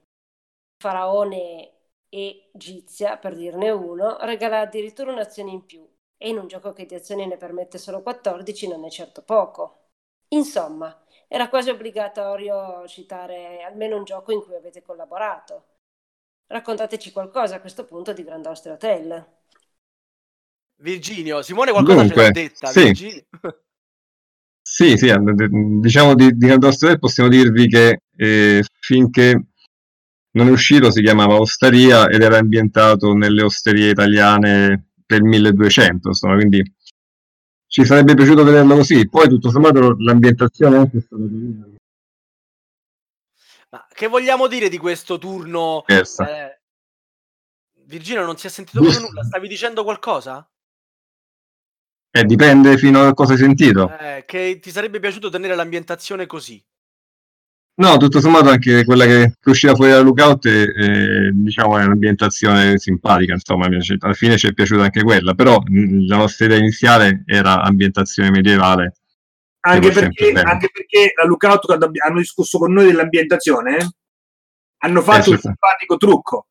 Faraone 0.77 1.73
e 2.09 2.49
Gizia, 2.53 3.17
per 3.17 3.35
dirne 3.35 3.69
uno, 3.69 4.17
regala 4.21 4.61
addirittura 4.61 5.11
un'azione 5.11 5.51
in 5.51 5.65
più 5.65 5.87
e 6.17 6.29
in 6.29 6.37
un 6.37 6.47
gioco 6.47 6.73
che 6.73 6.85
di 6.85 6.95
azioni 6.95 7.27
ne 7.27 7.37
permette 7.37 7.77
solo 7.77 8.01
14 8.01 8.67
non 8.67 8.85
è 8.85 8.89
certo 8.89 9.21
poco. 9.23 9.89
Insomma, 10.29 11.03
era 11.27 11.49
quasi 11.49 11.69
obbligatorio 11.69 12.87
citare 12.87 13.61
almeno 13.63 13.97
un 13.97 14.03
gioco 14.05 14.31
in 14.31 14.41
cui 14.41 14.55
avete 14.55 14.81
collaborato. 14.81 15.65
Raccontateci 16.53 17.11
qualcosa 17.11 17.55
a 17.55 17.59
questo 17.59 17.83
punto 17.83 18.13
di 18.13 18.23
Grand 18.23 18.45
Austria 18.45 18.73
Hotel. 18.73 19.25
Virginio, 20.81 21.41
Simone 21.41 21.71
qualcosa 21.71 22.01
Dunque, 22.01 22.15
ce 22.15 22.21
l'ha 22.21 22.31
detta. 22.31 22.67
Sì. 22.67 23.25
sì, 24.61 24.95
sì, 24.95 25.11
diciamo 25.79 26.13
di, 26.13 26.37
di 26.37 26.45
Caldostro 26.45 26.95
possiamo 26.99 27.27
dirvi 27.27 27.67
che 27.67 28.01
eh, 28.15 28.63
finché 28.79 29.45
non 30.33 30.47
è 30.47 30.51
uscito 30.51 30.91
si 30.91 31.01
chiamava 31.01 31.39
Osteria 31.39 32.07
ed 32.07 32.21
era 32.21 32.37
ambientato 32.37 33.13
nelle 33.13 33.41
osterie 33.41 33.89
italiane 33.89 34.89
del 35.07 35.23
1200, 35.23 36.09
insomma, 36.09 36.35
quindi 36.35 36.61
ci 37.65 37.83
sarebbe 37.83 38.13
piaciuto 38.13 38.43
vederlo 38.43 38.75
così. 38.75 39.09
Poi 39.09 39.27
tutto 39.27 39.49
sommato 39.49 39.95
l'ambientazione 39.97 40.77
anche 40.77 40.97
è 40.99 41.01
stata 41.01 41.23
Ma 43.73 43.87
che 43.91 44.05
vogliamo 44.05 44.45
dire 44.45 44.69
di 44.69 44.77
questo 44.77 45.17
turno? 45.17 45.83
Eh, 45.87 46.03
Virginio 47.85 48.23
non 48.23 48.37
si 48.37 48.45
è 48.45 48.49
sentito 48.51 48.79
più 48.79 48.99
nulla, 48.99 49.23
stavi 49.25 49.47
dicendo 49.47 49.83
qualcosa? 49.83 50.47
Eh, 52.11 52.23
dipende 52.23 52.77
fino 52.77 53.01
a 53.01 53.13
cosa 53.15 53.31
hai 53.33 53.39
sentito. 53.39 53.91
Eh, 53.97 54.25
che 54.27 54.59
ti 54.61 54.69
sarebbe 54.69 54.99
piaciuto 54.99 55.29
tenere 55.29 55.55
l'ambientazione 55.55 56.27
così? 56.27 56.63
No, 57.75 57.97
tutto 57.97 58.21
sommato 58.21 58.49
anche 58.49 58.85
quella 58.85 59.05
che, 59.05 59.37
usciva 59.45 59.73
fuori 59.73 59.89
da 59.89 60.01
Lookout 60.01 60.47
è, 60.47 60.65
è, 60.67 61.29
diciamo, 61.31 61.79
è 61.79 61.83
un'ambientazione 61.83 62.77
simpatica, 62.77 63.33
insomma, 63.33 63.65
alla 63.65 64.13
fine 64.13 64.37
ci 64.37 64.45
è 64.45 64.53
piaciuta 64.53 64.83
anche 64.83 65.01
quella, 65.01 65.33
però 65.33 65.59
la 65.65 66.17
nostra 66.17 66.45
idea 66.45 66.59
iniziale 66.59 67.23
era 67.25 67.63
ambientazione 67.63 68.29
medievale. 68.29 68.93
Anche 69.65 69.91
perché, 69.91 70.31
anche 70.33 70.69
perché, 70.71 71.13
la 71.15 71.25
Lookout, 71.25 71.65
quando 71.65 71.89
hanno 72.05 72.19
discusso 72.19 72.57
con 72.57 72.73
noi 72.73 72.85
dell'ambientazione, 72.85 73.95
hanno 74.79 75.01
fatto 75.01 75.29
eh, 75.29 75.33
un 75.33 75.39
simpatico 75.39 75.95
trucco. 75.95 76.47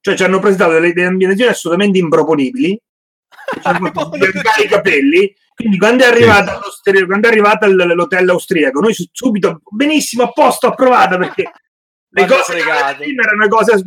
Cioè 0.00 0.16
ci 0.16 0.24
hanno 0.24 0.38
presentato 0.38 0.72
delle, 0.72 0.92
delle 0.94 1.08
ambientazioni 1.08 1.50
assolutamente 1.50 1.98
improponibili, 1.98 2.70
i 4.64 4.68
capelli. 4.68 5.34
Quindi 5.54 5.78
quando 5.78 6.04
è 6.04 6.06
arrivata, 6.06 6.58
quando 7.06 7.28
è 7.28 7.30
arrivata 7.30 7.66
l'hotel 7.66 8.30
austriaco, 8.30 8.80
noi 8.80 8.94
subito, 9.12 9.60
benissimo, 9.70 10.24
a 10.24 10.32
posto, 10.32 10.66
approvata 10.66 11.18
perché 11.18 11.50
le 12.08 12.26
cose 12.26 12.56
erano 12.58 13.34
una 13.34 13.48
cosa 13.48 13.78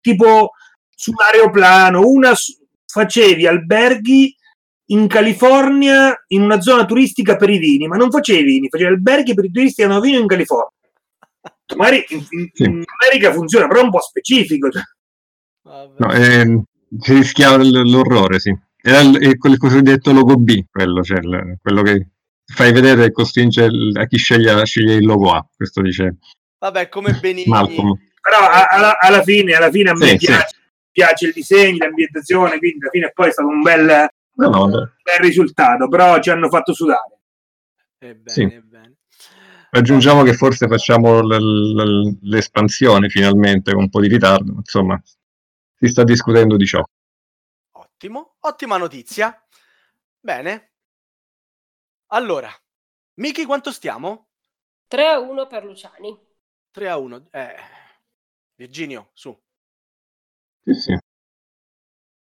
tipo 0.00 0.50
sull'aeroplano, 0.90 2.00
una 2.04 2.32
facevi 2.84 3.46
alberghi 3.46 4.36
in 4.86 5.06
California 5.06 6.14
in 6.28 6.42
una 6.42 6.60
zona 6.60 6.84
turistica 6.84 7.36
per 7.36 7.50
i 7.50 7.58
vini, 7.58 7.86
ma 7.86 7.96
non 7.96 8.10
faceva 8.10 8.40
i 8.40 8.44
vini, 8.44 8.68
faceva 8.68 8.90
alberghi 8.90 9.34
per 9.34 9.44
i 9.44 9.50
turisti 9.50 9.82
che 9.82 9.88
hanno 9.88 10.00
vino 10.00 10.18
in 10.18 10.26
California. 10.26 10.70
Magari 11.76 12.04
in, 12.08 12.26
in, 12.30 12.50
in, 12.52 12.84
America 13.00 13.32
funziona, 13.32 13.66
però 13.66 13.80
è 13.80 13.84
un 13.84 13.90
po' 13.90 14.00
specifico. 14.00 14.70
Cioè. 14.70 14.82
No, 15.96 16.12
eh, 16.12 16.62
si 17.00 17.14
rischiava 17.14 17.56
l'orrore, 17.56 18.38
sì. 18.38 18.56
Era 18.82 19.00
il, 19.00 19.38
quel 19.38 19.56
cosiddetto 19.56 20.12
logo 20.12 20.36
B, 20.36 20.64
quello, 20.70 21.02
cioè 21.02 21.18
il, 21.20 21.58
quello 21.62 21.82
che 21.82 22.08
fai 22.44 22.72
vedere 22.72 23.06
e 23.06 23.12
costringe 23.12 23.70
a 23.94 24.06
chi 24.06 24.18
sceglie, 24.18 24.64
sceglie 24.66 24.94
il 24.96 25.06
logo 25.06 25.32
A, 25.32 25.46
questo 25.56 25.80
dice. 25.80 26.16
Vabbè, 26.58 26.88
come 26.90 27.18
Benigni. 27.20 27.48
Malcolm. 27.48 27.98
Però 28.20 28.38
alla, 28.68 28.98
alla, 28.98 29.22
fine, 29.22 29.54
alla 29.54 29.70
fine 29.70 29.90
a 29.90 29.94
me 29.94 30.06
sì, 30.06 30.16
piace, 30.16 30.46
sì. 30.48 30.56
piace, 30.90 31.26
il 31.26 31.32
disegno, 31.32 31.84
l'ambientazione, 31.84 32.58
quindi 32.58 32.78
alla 32.80 32.90
fine 32.90 33.12
poi 33.14 33.28
è 33.28 33.32
stato 33.32 33.48
un 33.48 33.60
bel, 33.60 34.08
no, 34.34 34.48
no, 34.50 34.68
bel 34.68 35.18
risultato, 35.20 35.88
però 35.88 36.20
ci 36.20 36.30
hanno 36.30 36.48
fatto 36.48 36.72
sudare. 36.72 37.20
È 37.98 38.14
bene, 38.14 38.30
sì. 38.30 38.42
è 38.42 38.60
bene. 38.60 38.96
Aggiungiamo 39.70 40.22
che 40.22 40.34
forse 40.34 40.68
facciamo 40.68 41.20
l- 41.20 41.36
l- 41.36 42.18
l'espansione 42.22 43.08
finalmente 43.08 43.72
con 43.72 43.82
un 43.82 43.88
po' 43.90 44.00
di 44.00 44.08
ritardo, 44.08 44.52
insomma, 44.52 45.00
si 45.76 45.88
sta 45.88 46.04
discutendo 46.04 46.56
di 46.56 46.66
ciò. 46.66 46.82
Ottimo, 47.72 48.36
ottima 48.40 48.76
notizia. 48.76 49.36
Bene. 50.20 50.72
Allora, 52.08 52.48
Miki, 53.14 53.44
quanto 53.44 53.72
stiamo? 53.72 54.28
3 54.86 55.08
a 55.08 55.18
1 55.18 55.46
per 55.46 55.64
Luciani. 55.64 56.16
3 56.70 56.88
a 56.88 56.96
1. 56.96 57.28
Eh, 57.30 57.56
Virginio, 58.54 59.10
su. 59.12 59.36
Sì, 60.62 60.74
sì. 60.74 60.98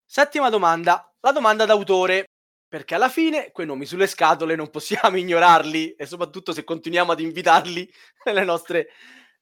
Settima 0.05 0.49
domanda, 0.49 1.12
la 1.23 1.31
domanda 1.31 1.65
d'autore, 1.65 2.25
perché 2.67 2.95
alla 2.95 3.09
fine 3.09 3.51
quei 3.51 3.65
nomi 3.65 3.85
sulle 3.85 4.07
scatole 4.07 4.55
non 4.55 4.69
possiamo 4.69 5.17
ignorarli 5.17 5.93
e 5.93 6.05
soprattutto 6.05 6.53
se 6.53 6.63
continuiamo 6.63 7.11
ad 7.11 7.19
invitarli 7.19 7.89
nelle 8.25 8.43
nostre, 8.43 8.89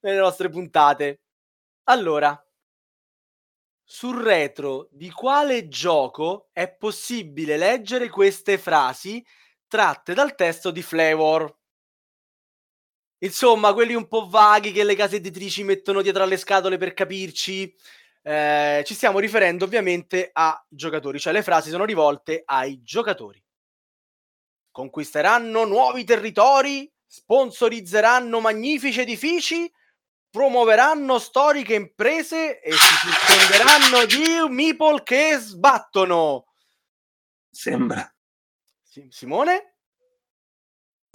nelle 0.01 0.17
nostre 0.19 0.49
puntate. 0.49 1.21
Allora, 1.85 2.39
sul 3.83 4.21
retro 4.23 4.87
di 4.91 5.11
quale 5.11 5.67
gioco 5.67 6.49
è 6.53 6.73
possibile 6.73 7.57
leggere 7.57 8.09
queste 8.09 8.57
frasi 8.57 9.23
tratte 9.67 10.13
dal 10.13 10.33
testo 10.35 10.71
di 10.71 10.81
Flavor? 10.81 11.53
Insomma, 13.23 13.73
quelli 13.73 13.93
un 13.93 14.07
po' 14.07 14.27
vaghi 14.27 14.71
che 14.71 14.83
le 14.83 14.95
case 14.95 15.17
editrici 15.17 15.63
mettono 15.63 16.01
dietro 16.01 16.23
alle 16.23 16.37
scatole 16.37 16.77
per 16.77 16.93
capirci. 16.93 17.71
Eh, 18.23 18.83
ci 18.85 18.93
stiamo 18.93 19.19
riferendo 19.19 19.65
ovviamente 19.65 20.29
a 20.31 20.63
giocatori, 20.69 21.19
cioè 21.19 21.33
le 21.33 21.43
frasi 21.43 21.69
sono 21.69 21.85
rivolte 21.85 22.43
ai 22.45 22.81
giocatori. 22.83 23.43
Conquisteranno 24.69 25.65
nuovi 25.65 26.03
territori, 26.03 26.91
sponsorizzeranno 27.05 28.39
magnifici 28.39 29.01
edifici, 29.01 29.71
promuoveranno 30.29 31.19
storiche 31.19 31.73
imprese 31.73 32.61
e 32.61 32.71
si 32.71 32.79
circonderanno 33.09 34.05
di 34.05 34.53
meeple 34.53 35.03
che 35.03 35.37
sbattono. 35.37 36.45
Sembra. 37.49 38.09
Simone? 39.09 39.75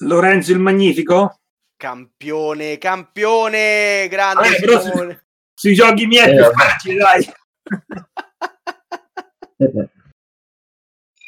Lorenzo 0.00 0.52
il 0.52 0.59
Magnifico? 0.59 1.40
Campione, 1.76 2.76
campione, 2.78 4.07
grande 4.09 4.57
eh, 4.57 4.80
Simone. 4.80 5.25
Sui 5.59 5.72
giochi 5.72 6.07
miei 6.07 6.28
è 6.28 6.34
più 6.34 6.44
eh, 6.44 6.50
facile, 6.52 6.96
dai. 6.98 7.32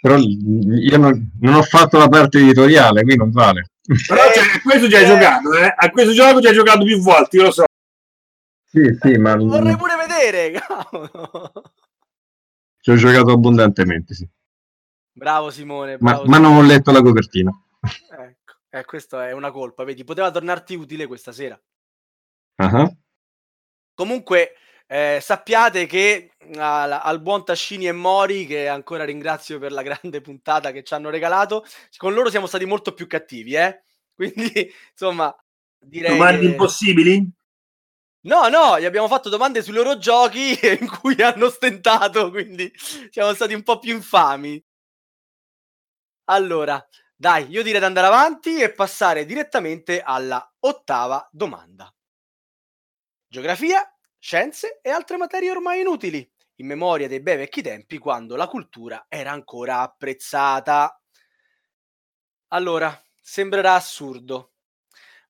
Però 0.03 0.17
io 0.19 0.99
non, 0.99 1.31
non, 1.41 1.55
ho 1.55 1.63
fatto 1.63 1.97
la 1.97 2.09
parte 2.09 2.39
editoriale, 2.39 3.05
qui 3.05 3.17
non 3.17 3.31
vale. 3.31 3.71
Però 3.83 4.21
cioè, 4.31 4.45
a 4.57 4.61
questo 4.63 4.87
ci 4.87 4.97
hai 4.97 5.05
eh. 5.05 5.07
giocato, 5.07 5.55
eh? 5.55 5.75
A 5.75 5.91
questo 5.91 6.13
gioco 6.13 6.43
ci 6.43 6.47
hai 6.47 6.53
giocato 6.53 6.85
più 6.85 7.01
volte, 7.01 7.37
io 7.39 7.45
lo 7.45 7.51
so. 7.51 7.65
Sì, 8.67 8.99
sì, 9.01 9.17
ma... 9.17 9.35
Vorrei 9.35 9.77
pure 9.79 9.97
vedere, 9.97 10.61
Ci 12.81 12.91
ho 12.91 12.97
giocato 12.97 13.33
abbondantemente, 13.33 14.13
sì. 14.13 14.29
Bravo 15.11 15.49
Simone. 15.51 15.97
Bravo, 15.97 16.25
ma, 16.25 16.29
ma 16.29 16.39
non 16.39 16.57
ho 16.57 16.63
letto 16.63 16.93
la 16.93 17.01
copertina. 17.01 17.51
Ecco. 17.81 18.57
Eh, 18.69 18.85
questa 18.85 19.27
è 19.27 19.33
una 19.33 19.51
colpa, 19.51 19.85
vedi, 19.85 20.05
poteva 20.05 20.31
tornarti 20.31 20.75
utile 20.75 21.07
questa 21.07 21.33
sera. 21.33 21.59
Uh-huh. 22.57 22.95
Comunque, 23.99 24.55
eh, 24.87 25.19
sappiate 25.21 25.87
che 25.87 26.31
al, 26.55 26.93
al, 26.93 27.21
buon 27.21 27.45
Tascini 27.45 27.89
e 27.89 27.93
Mori, 27.93 28.47
che 28.47 28.69
ancora 28.69 29.03
ringrazio 29.03 29.59
per 29.59 29.73
la 29.73 29.83
grande 29.83 30.21
puntata 30.21 30.71
che 30.71 30.85
ci 30.85 30.95
hanno 30.95 31.11
regalato, 31.11 31.65
con 31.97 32.15
loro 32.15 32.31
siamo 32.31 32.47
stati 32.47 32.65
molto 32.65 32.95
più 32.95 33.09
cattivi, 33.09 33.55
eh? 33.55 33.83
Quindi, 34.15 34.73
insomma, 34.93 35.37
direi... 35.81 36.13
Domande 36.13 36.43
che... 36.43 36.47
impossibili? 36.47 37.29
No, 38.27 38.49
no, 38.49 38.79
gli 38.79 38.85
abbiamo 38.85 39.09
fatto 39.09 39.29
domande 39.29 39.63
sui 39.63 39.73
loro 39.73 39.99
giochi 39.99 40.57
in 40.81 40.89
cui 41.01 41.21
hanno 41.21 41.51
stentato, 41.51 42.31
quindi 42.31 42.73
siamo 43.11 43.35
stati 43.35 43.53
un 43.53 43.65
po' 43.65 43.81
più 43.81 43.95
infami. 43.95 44.65
Allora, 46.27 46.87
dai, 47.17 47.49
io 47.49 47.65
direi 47.65 47.81
di 47.81 47.87
andare 47.87 48.07
avanti 48.07 48.61
e 48.61 48.71
passare 48.71 49.25
direttamente 49.25 50.01
alla 50.01 50.55
ottava 50.61 51.29
domanda. 51.33 51.93
Geografia, 53.31 53.87
scienze 54.19 54.81
e 54.81 54.89
altre 54.89 55.19
materie 55.19 55.51
ormai 55.51 55.81
inutili, 55.81 56.27
in 56.57 56.67
memoria 56.67 57.09
dei 57.09 57.21
bei 57.21 57.37
vecchi 57.37 57.61
tempi 57.61 57.99
quando 57.99 58.37
la 58.37 58.47
cultura 58.47 59.05
era 59.07 59.33
ancora 59.33 59.81
apprezzata. 59.81 60.99
Allora, 62.49 62.91
sembrerà 63.21 63.75
assurdo, 63.75 64.55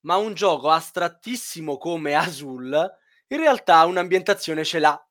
ma 0.03 0.14
un 0.14 0.34
gioco 0.34 0.70
astrattissimo 0.70 1.76
come 1.76 2.14
Azul 2.14 2.96
in 3.30 3.38
realtà 3.38 3.84
un'ambientazione 3.84 4.64
ce 4.64 4.78
l'ha. 4.78 5.09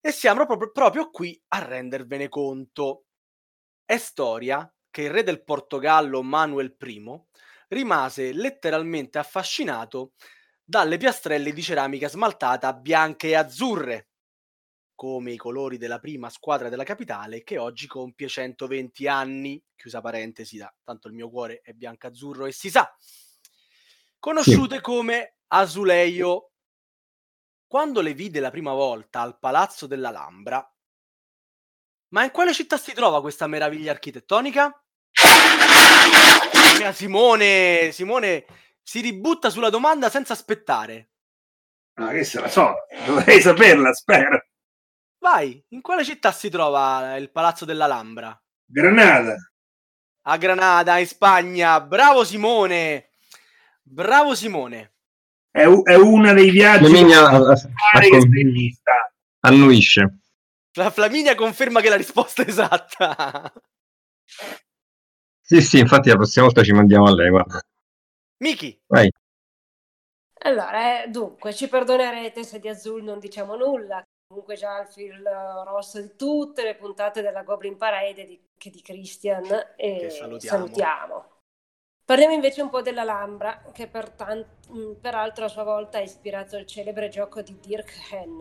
E 0.00 0.12
siamo 0.12 0.46
proprio, 0.46 0.70
proprio 0.70 1.10
qui 1.10 1.38
a 1.48 1.58
rendervene 1.58 2.28
conto. 2.28 3.06
È 3.84 3.98
storia 3.98 4.72
che 4.90 5.02
il 5.02 5.10
re 5.10 5.24
del 5.24 5.42
Portogallo 5.42 6.22
Manuel 6.22 6.76
I 6.78 7.20
rimase 7.68 8.32
letteralmente 8.32 9.18
affascinato 9.18 10.12
dalle 10.70 10.98
piastrelle 10.98 11.52
di 11.52 11.62
ceramica 11.62 12.08
smaltata 12.08 12.72
bianche 12.72 13.30
e 13.30 13.34
azzurre, 13.34 14.10
come 14.94 15.32
i 15.32 15.36
colori 15.36 15.78
della 15.78 15.98
prima 15.98 16.30
squadra 16.30 16.68
della 16.68 16.84
capitale 16.84 17.42
che 17.42 17.58
oggi 17.58 17.88
compie 17.88 18.28
120 18.28 19.08
anni, 19.08 19.60
chiusa 19.74 20.00
parentesi, 20.00 20.58
da, 20.58 20.72
tanto 20.84 21.08
il 21.08 21.14
mio 21.14 21.28
cuore 21.28 21.60
è 21.64 21.72
bianco-azzurro 21.72 22.46
e 22.46 22.52
si 22.52 22.70
sa, 22.70 22.88
conosciute 24.20 24.76
sì. 24.76 24.80
come 24.80 25.38
Azuleio. 25.48 26.52
Quando 27.66 28.00
le 28.00 28.14
vide 28.14 28.38
la 28.38 28.50
prima 28.50 28.72
volta 28.72 29.22
al 29.22 29.40
Palazzo 29.40 29.88
dell'Alhambra, 29.88 30.72
ma 32.10 32.22
in 32.22 32.30
quale 32.30 32.54
città 32.54 32.76
si 32.76 32.92
trova 32.92 33.20
questa 33.20 33.48
meraviglia 33.48 33.90
architettonica? 33.90 34.84
Simone, 36.92 37.90
Simone 37.92 38.44
si 38.82 39.00
ributta 39.00 39.50
sulla 39.50 39.70
domanda 39.70 40.10
senza 40.10 40.32
aspettare. 40.32 41.10
Ah, 41.94 42.10
che 42.10 42.24
se 42.24 42.40
la 42.40 42.48
so, 42.48 42.74
dovrei 43.06 43.40
saperla, 43.40 43.92
spero. 43.92 44.44
Vai, 45.18 45.62
in 45.68 45.82
quale 45.82 46.04
città 46.04 46.32
si 46.32 46.48
trova 46.48 47.16
il 47.16 47.30
Palazzo 47.30 47.64
dell'Alhambra? 47.64 48.40
Granada. 48.64 49.36
A 50.22 50.36
Granada, 50.36 50.98
in 50.98 51.06
Spagna. 51.06 51.80
Bravo 51.80 52.24
Simone. 52.24 53.10
Bravo 53.82 54.34
Simone. 54.34 54.94
È, 55.50 55.62
è 55.62 55.94
una 55.96 56.32
dei 56.32 56.50
viaggi 56.50 56.84
Flaminia, 56.84 57.28
annuisce. 59.40 60.18
La 60.74 60.90
Flaminia 60.90 61.34
conferma 61.34 61.80
che 61.80 61.88
la 61.88 61.96
risposta 61.96 62.42
è 62.42 62.48
esatta. 62.48 63.52
Sì, 65.40 65.60
sì, 65.60 65.80
infatti 65.80 66.08
la 66.08 66.14
prossima 66.14 66.44
volta 66.44 66.62
ci 66.62 66.72
mandiamo 66.72 67.06
a 67.06 67.14
lei, 67.14 67.28
guarda. 67.28 67.60
Miki. 68.40 68.80
Vai. 68.86 69.10
Allora, 70.42 71.02
eh, 71.02 71.08
dunque, 71.08 71.52
ci 71.52 71.68
perdonerete 71.68 72.42
se 72.44 72.58
di 72.58 72.68
Azul 72.68 73.02
non 73.02 73.18
diciamo 73.18 73.56
nulla. 73.56 74.02
Comunque 74.26 74.54
già 74.54 74.80
il 74.80 74.86
fil 74.86 75.22
rosso 75.66 76.00
di 76.00 76.14
tutte 76.16 76.62
le 76.62 76.76
puntate 76.76 77.20
della 77.20 77.42
Goblin 77.42 77.76
Parade 77.76 78.24
di, 78.24 78.40
che 78.56 78.70
di 78.70 78.80
Christian 78.80 79.44
e 79.76 80.08
salutiamo. 80.08 80.56
salutiamo. 80.56 81.24
Parliamo 82.04 82.34
invece 82.34 82.62
un 82.62 82.70
po' 82.70 82.80
dell'Alhambra, 82.80 83.62
che 83.72 83.86
per 83.86 84.10
tant- 84.10 84.96
peraltro 85.00 85.44
a 85.44 85.48
sua 85.48 85.62
volta 85.62 85.98
ha 85.98 86.00
ispirato 86.00 86.56
il 86.56 86.66
celebre 86.66 87.08
gioco 87.08 87.42
di 87.42 87.58
Dirk 87.60 88.12
Henn, 88.12 88.40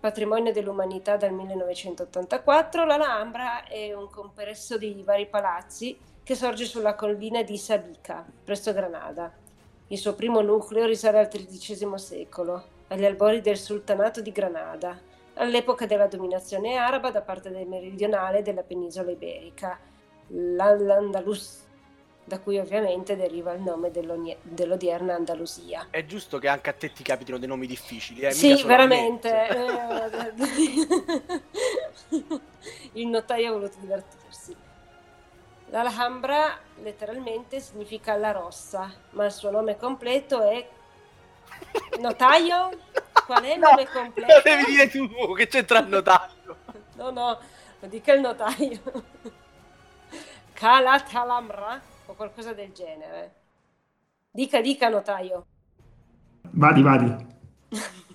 Patrimonio 0.00 0.52
dell'umanità 0.52 1.16
dal 1.16 1.32
1984, 1.32 2.84
la 2.84 2.94
Alhambra 2.94 3.64
è 3.64 3.92
un 3.92 4.08
complesso 4.08 4.78
di 4.78 5.02
vari 5.04 5.26
palazzi 5.26 5.98
che 6.28 6.34
sorge 6.34 6.66
sulla 6.66 6.94
collina 6.94 7.42
di 7.42 7.56
Sabica, 7.56 8.22
presso 8.44 8.74
Granada. 8.74 9.32
Il 9.86 9.96
suo 9.96 10.14
primo 10.14 10.42
nucleo 10.42 10.84
risale 10.84 11.20
al 11.20 11.28
XIII 11.28 11.96
secolo, 11.96 12.62
agli 12.88 13.06
albori 13.06 13.40
del 13.40 13.56
sultanato 13.56 14.20
di 14.20 14.30
Granada, 14.30 15.00
all'epoca 15.36 15.86
della 15.86 16.06
dominazione 16.06 16.76
araba 16.76 17.10
da 17.10 17.22
parte 17.22 17.48
del 17.48 17.66
meridionale 17.66 18.42
della 18.42 18.62
penisola 18.62 19.10
iberica, 19.10 19.78
l'Andalus, 20.26 21.64
da 22.24 22.38
cui 22.40 22.58
ovviamente 22.58 23.16
deriva 23.16 23.54
il 23.54 23.62
nome 23.62 23.90
dell'odierna 23.90 25.14
Andalusia. 25.14 25.86
È 25.88 26.04
giusto 26.04 26.36
che 26.36 26.48
anche 26.48 26.68
a 26.68 26.74
te 26.74 26.92
ti 26.92 27.02
capitino 27.02 27.38
dei 27.38 27.48
nomi 27.48 27.66
difficili, 27.66 28.20
eh? 28.20 28.32
Sì, 28.32 28.62
veramente. 28.64 29.30
il 32.92 33.06
notaio 33.06 33.48
ha 33.48 33.52
voluto 33.52 33.76
divertirsi. 33.80 34.66
L'Alhambra 35.70 36.58
letteralmente 36.82 37.60
significa 37.60 38.16
la 38.16 38.32
rossa, 38.32 38.90
ma 39.10 39.26
il 39.26 39.32
suo 39.32 39.50
nome 39.50 39.76
completo 39.76 40.48
è 40.48 40.66
notaio? 42.00 42.70
Qual 43.26 43.42
è 43.42 43.52
il 43.52 43.58
nome 43.60 43.84
no, 43.84 43.90
completo? 43.92 44.32
Lo 44.32 44.40
devi 44.42 44.64
dire 44.64 44.88
tu, 44.88 45.34
che 45.34 45.46
c'entra 45.46 45.80
il 45.80 45.88
notaio. 45.88 46.56
No, 46.94 47.10
no, 47.10 47.38
lo 47.80 47.86
dica 47.86 48.14
il 48.14 48.20
notaio. 48.20 48.80
Calatalamra 50.54 51.80
o 52.06 52.14
qualcosa 52.14 52.54
del 52.54 52.72
genere. 52.72 53.34
Dica, 54.30 54.62
dica, 54.62 54.88
notaio. 54.88 55.46
Vadi, 56.50 56.82
vadi. 56.82 57.26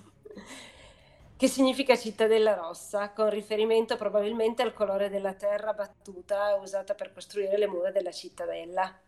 che 1.44 1.50
significa 1.50 1.94
cittadella 1.94 2.54
rossa, 2.54 3.10
con 3.10 3.28
riferimento 3.28 3.98
probabilmente 3.98 4.62
al 4.62 4.72
colore 4.72 5.10
della 5.10 5.34
terra 5.34 5.74
battuta 5.74 6.54
usata 6.54 6.94
per 6.94 7.12
costruire 7.12 7.58
le 7.58 7.66
mura 7.66 7.90
della 7.90 8.12
cittadella. 8.12 8.98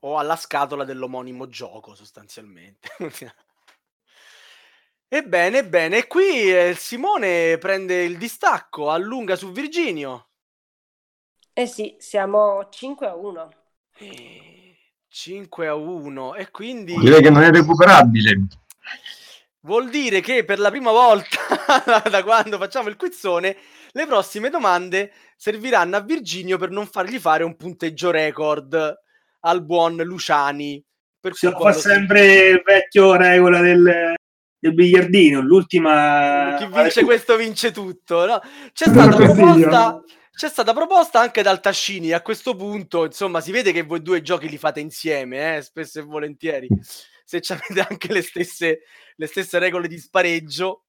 O 0.00 0.18
alla 0.18 0.36
scatola 0.36 0.84
dell'omonimo 0.84 1.48
gioco, 1.48 1.94
sostanzialmente. 1.94 2.90
ebbene, 5.08 5.58
ebbene, 5.58 6.06
qui 6.06 6.54
eh, 6.54 6.74
Simone 6.76 7.56
prende 7.56 8.02
il 8.02 8.18
distacco, 8.18 8.90
allunga 8.90 9.34
su 9.34 9.50
Virginio. 9.50 10.26
Eh 11.54 11.66
sì, 11.66 11.96
siamo 11.98 12.68
5 12.68 13.06
a 13.06 13.14
1. 13.14 13.48
5 15.08 15.66
a 15.66 15.74
1 15.74 16.34
e 16.34 16.50
quindi... 16.50 16.98
Direi 16.98 17.22
che 17.22 17.30
non 17.30 17.42
è 17.42 17.50
recuperabile. 17.50 18.46
Vuol 19.64 19.90
dire 19.90 20.20
che 20.20 20.44
per 20.44 20.58
la 20.58 20.70
prima 20.70 20.90
volta 20.90 21.38
da 22.10 22.24
quando 22.24 22.58
facciamo 22.58 22.88
il 22.88 22.96
quizzone, 22.96 23.56
le 23.92 24.06
prossime 24.06 24.50
domande 24.50 25.12
serviranno 25.36 25.94
a 25.94 26.00
Virginio 26.00 26.58
per 26.58 26.70
non 26.70 26.88
fargli 26.88 27.20
fare 27.20 27.44
un 27.44 27.54
punteggio 27.54 28.10
record 28.10 28.92
al 29.40 29.64
buon 29.64 29.96
Luciani. 29.98 30.84
Per 31.20 31.34
si 31.34 31.48
fa 31.48 31.72
sempre 31.72 32.48
il 32.48 32.62
vecchio 32.64 33.14
regola 33.14 33.60
del, 33.60 34.14
del 34.58 34.74
biliardino, 34.74 35.40
l'ultima... 35.40 36.56
Chi 36.58 36.66
vince 36.66 37.04
questo 37.04 37.36
vince 37.36 37.70
tutto, 37.70 38.26
no? 38.26 38.40
C'è 38.72 38.86
stata 38.88 39.14
proposta... 39.14 40.02
C'è 40.34 40.48
stata 40.48 40.72
proposta 40.72 41.20
anche 41.20 41.42
dal 41.42 41.60
Tascini. 41.60 42.12
A 42.12 42.22
questo 42.22 42.56
punto, 42.56 43.04
insomma, 43.04 43.42
si 43.42 43.52
vede 43.52 43.70
che 43.70 43.82
voi 43.82 44.00
due 44.00 44.22
giochi 44.22 44.48
li 44.48 44.56
fate 44.56 44.80
insieme, 44.80 45.58
eh, 45.58 45.62
spesso 45.62 45.98
e 46.00 46.02
volentieri 46.02 46.68
se 47.24 47.40
avete 47.48 47.80
anche 47.88 48.12
le 48.12 48.22
stesse, 48.22 48.82
le 49.16 49.26
stesse 49.26 49.58
regole 49.58 49.88
di 49.88 49.98
spareggio. 49.98 50.84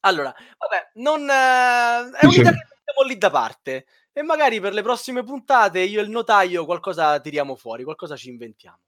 Allora, 0.00 0.34
vabbè, 0.58 0.90
non, 0.94 1.28
eh, 1.28 2.18
è 2.18 2.26
un'idea 2.26 2.52
che 2.52 2.66
mettiamo 2.68 3.08
lì 3.08 3.16
da 3.16 3.30
parte 3.30 3.86
e 4.12 4.22
magari 4.22 4.60
per 4.60 4.74
le 4.74 4.82
prossime 4.82 5.24
puntate 5.24 5.80
io 5.80 6.00
e 6.00 6.02
il 6.02 6.10
notaio 6.10 6.64
qualcosa 6.66 7.18
tiriamo 7.20 7.56
fuori, 7.56 7.84
qualcosa 7.84 8.16
ci 8.16 8.28
inventiamo. 8.28 8.80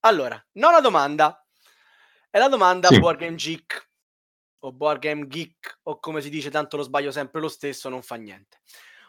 Allora, 0.00 0.42
nona 0.52 0.80
domanda. 0.80 1.44
È 2.28 2.38
la 2.38 2.48
domanda 2.48 2.88
sì. 2.88 2.98
Board 2.98 3.18
Game 3.18 3.36
Geek 3.36 3.90
o 4.60 4.72
Board 4.72 5.00
Game 5.00 5.26
Geek 5.26 5.80
o 5.84 5.98
come 5.98 6.20
si 6.20 6.30
dice, 6.30 6.50
tanto 6.50 6.76
lo 6.76 6.82
sbaglio 6.82 7.10
sempre 7.10 7.40
lo 7.40 7.48
stesso, 7.48 7.88
non 7.88 8.02
fa 8.02 8.16
niente. 8.16 8.60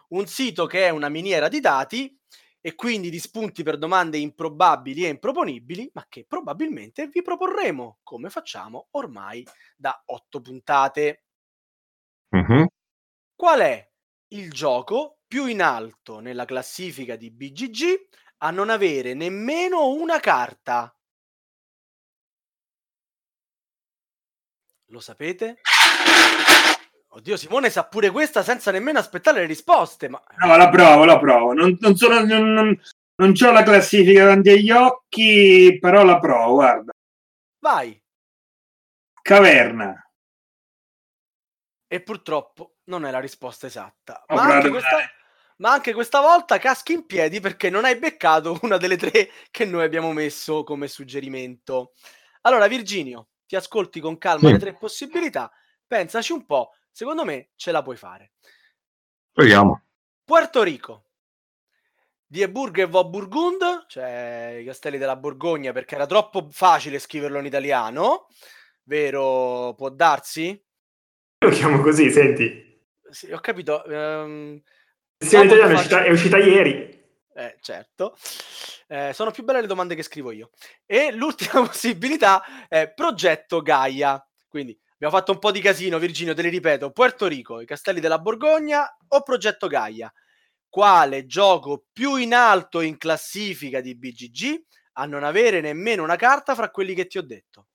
Un 0.09 0.27
sito 0.27 0.65
che 0.65 0.87
è 0.87 0.89
una 0.89 1.09
miniera 1.09 1.47
di 1.47 1.59
dati 1.59 2.19
e 2.65 2.75
quindi 2.75 3.09
di 3.09 3.19
spunti 3.19 3.61
per 3.61 3.77
domande 3.77 4.17
improbabili 4.17 5.03
e 5.03 5.09
improponibili, 5.09 5.91
ma 5.95 6.05
che 6.07 6.23
probabilmente 6.25 7.07
vi 7.07 7.21
proporremo, 7.21 7.99
come 8.03 8.29
facciamo 8.29 8.87
ormai 8.91 9.45
da 9.75 10.01
otto 10.05 10.39
puntate. 10.39 11.25
Mm-hmm. 12.33 12.63
Qual 13.35 13.59
è 13.59 13.91
il 14.29 14.49
gioco 14.49 15.19
più 15.27 15.47
in 15.47 15.61
alto 15.61 16.21
nella 16.21 16.45
classifica 16.45 17.17
di 17.17 17.31
BGG 17.31 18.07
a 18.37 18.51
non 18.51 18.69
avere 18.69 19.13
nemmeno 19.13 19.89
una 19.89 20.21
carta? 20.21 20.95
Lo 24.85 25.01
sapete? 25.01 25.59
Oddio, 27.15 27.37
Simone 27.37 27.69
sa 27.69 27.85
pure 27.85 28.09
questa 28.09 28.41
senza 28.41 28.71
nemmeno 28.71 28.97
aspettare 28.97 29.41
le 29.41 29.45
risposte. 29.45 30.09
Ma... 30.09 30.19
No, 30.37 30.57
la 30.57 30.69
provo, 30.69 31.05
la 31.05 31.19
provo. 31.19 31.53
Non, 31.53 31.77
non, 31.79 31.95
sono, 31.95 32.25
non, 32.25 32.51
non, 32.53 32.81
non 33.17 33.33
ho 33.39 33.51
la 33.51 33.61
classifica 33.61 34.23
davanti 34.23 34.49
agli 34.49 34.71
occhi, 34.71 35.77
però 35.79 36.03
la 36.03 36.17
provo, 36.17 36.53
guarda. 36.53 36.91
Vai. 37.59 38.01
Caverna. 39.21 40.09
E 41.87 42.01
purtroppo 42.01 42.77
non 42.85 43.05
è 43.05 43.11
la 43.11 43.19
risposta 43.19 43.67
esatta. 43.67 44.25
Ma 44.29 44.41
anche, 44.41 44.69
questa, 44.69 44.97
ma 45.57 45.71
anche, 45.71 45.93
questa, 45.93 46.19
volta 46.19 46.57
caschi 46.57 46.93
in 46.93 47.05
piedi 47.05 47.39
perché 47.39 47.69
non 47.69 47.85
hai 47.85 47.95
beccato 47.99 48.57
una 48.63 48.77
delle 48.77 48.97
tre 48.97 49.29
che 49.51 49.65
noi 49.65 49.83
abbiamo 49.83 50.11
messo 50.13 50.63
come 50.63 50.87
suggerimento. 50.87 51.91
Allora, 52.41 52.65
Virginio, 52.65 53.27
ti 53.45 53.55
ascolti 53.55 53.99
con 53.99 54.17
calma 54.17 54.47
sì. 54.47 54.53
le 54.53 54.59
tre 54.59 54.73
possibilità, 54.73 55.51
pensaci 55.85 56.31
un 56.31 56.43
po' 56.47 56.71
Secondo 56.93 57.25
me 57.25 57.49
ce 57.55 57.71
la 57.71 57.81
puoi 57.81 57.97
fare. 57.97 58.33
Proviamo. 59.31 59.81
Puerto 60.23 60.61
Rico. 60.61 61.05
Dieburg 62.27 62.77
e 62.77 62.85
Voburgund, 62.85 63.85
cioè 63.87 64.57
i 64.61 64.63
castelli 64.63 64.99
della 64.99 65.15
Borgogna, 65.15 65.71
perché 65.71 65.95
era 65.95 66.05
troppo 66.05 66.49
facile 66.51 66.99
scriverlo 66.99 67.39
in 67.39 67.45
italiano. 67.45 68.27
Vero? 68.83 69.73
Può 69.75 69.89
darsi? 69.89 70.63
Lo 71.39 71.49
chiamo 71.49 71.81
così, 71.81 72.11
senti. 72.11 72.79
Sì, 73.09 73.31
ho 73.31 73.39
capito. 73.39 73.81
Um, 73.87 74.61
sì, 75.17 75.35
italiano 75.35 75.71
è 75.71 75.73
uscita, 75.73 76.03
è 76.03 76.11
uscita 76.11 76.37
ieri. 76.37 77.01
Eh, 77.33 77.57
certo. 77.59 78.15
Eh, 78.87 79.13
sono 79.13 79.31
più 79.31 79.43
belle 79.43 79.61
le 79.61 79.67
domande 79.67 79.95
che 79.95 80.03
scrivo 80.03 80.29
io. 80.29 80.51
E 80.85 81.11
l'ultima 81.11 81.61
possibilità 81.65 82.67
è 82.67 82.91
Progetto 82.93 83.63
Gaia. 83.63 84.23
Quindi 84.47 84.79
Abbiamo 85.03 85.19
fatto 85.19 85.33
un 85.33 85.39
po' 85.39 85.51
di 85.51 85.59
casino, 85.59 85.99
Virginio, 85.99 86.33
te 86.33 86.41
li 86.43 86.47
ripeto. 86.47 86.91
Puerto 86.91 87.27
Rico, 87.27 87.59
i 87.59 87.65
Castelli 87.65 87.99
della 87.99 88.19
Borgogna 88.19 88.85
o 89.09 89.21
Progetto 89.21 89.67
Gaia? 89.67 90.09
Quale 90.69 91.25
gioco 91.25 91.87
più 91.91 92.15
in 92.15 92.33
alto 92.33 92.79
in 92.79 92.97
classifica 92.97 93.81
di 93.81 93.97
BGG 93.97 94.63
a 94.93 95.05
non 95.05 95.25
avere 95.25 95.59
nemmeno 95.59 96.03
una 96.03 96.15
carta 96.15 96.55
fra 96.55 96.69
quelli 96.69 96.93
che 96.93 97.07
ti 97.07 97.17
ho 97.17 97.21
detto? 97.21 97.67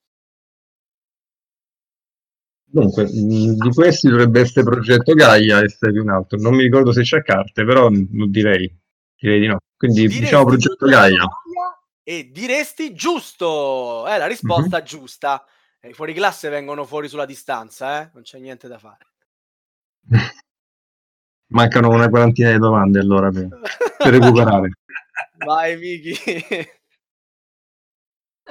Dunque, 2.63 3.03
mm, 3.03 3.59
di 3.59 3.69
questi 3.75 4.09
dovrebbe 4.09 4.39
essere 4.39 4.65
Progetto 4.65 5.13
Gaia 5.13 5.61
essere 5.61 5.91
più 5.91 6.01
in 6.01 6.09
alto. 6.09 6.35
Non 6.35 6.55
mi 6.55 6.63
ricordo 6.63 6.91
se 6.91 7.03
c'è 7.03 7.21
carte, 7.21 7.63
però 7.63 7.89
non 7.89 8.31
direi. 8.31 8.75
Direi 9.15 9.39
di 9.39 9.45
no. 9.45 9.59
Quindi 9.77 9.99
diresti 9.99 10.19
diciamo 10.19 10.45
Progetto 10.45 10.87
Gaia. 10.87 11.17
Gaia. 11.17 11.29
E 12.01 12.31
diresti 12.31 12.95
giusto! 12.95 14.07
È 14.07 14.17
la 14.17 14.25
risposta 14.25 14.77
mm-hmm. 14.77 14.85
giusta. 14.85 15.45
I 15.81 15.93
fuori 15.93 16.13
classe 16.13 16.49
vengono 16.49 16.83
fuori 16.83 17.07
sulla 17.07 17.25
distanza, 17.25 18.01
eh? 18.01 18.09
non 18.13 18.23
c'è 18.23 18.37
niente 18.37 18.67
da 18.67 18.77
fare. 18.77 19.07
Mancano 21.51 21.89
una 21.89 22.09
quarantina 22.09 22.51
di 22.51 22.57
domande 22.57 22.99
allora 22.99 23.29
per, 23.29 23.47
per 23.97 24.13
recuperare. 24.13 24.71
Vai, 25.37 25.77
Vicky. 25.77 26.67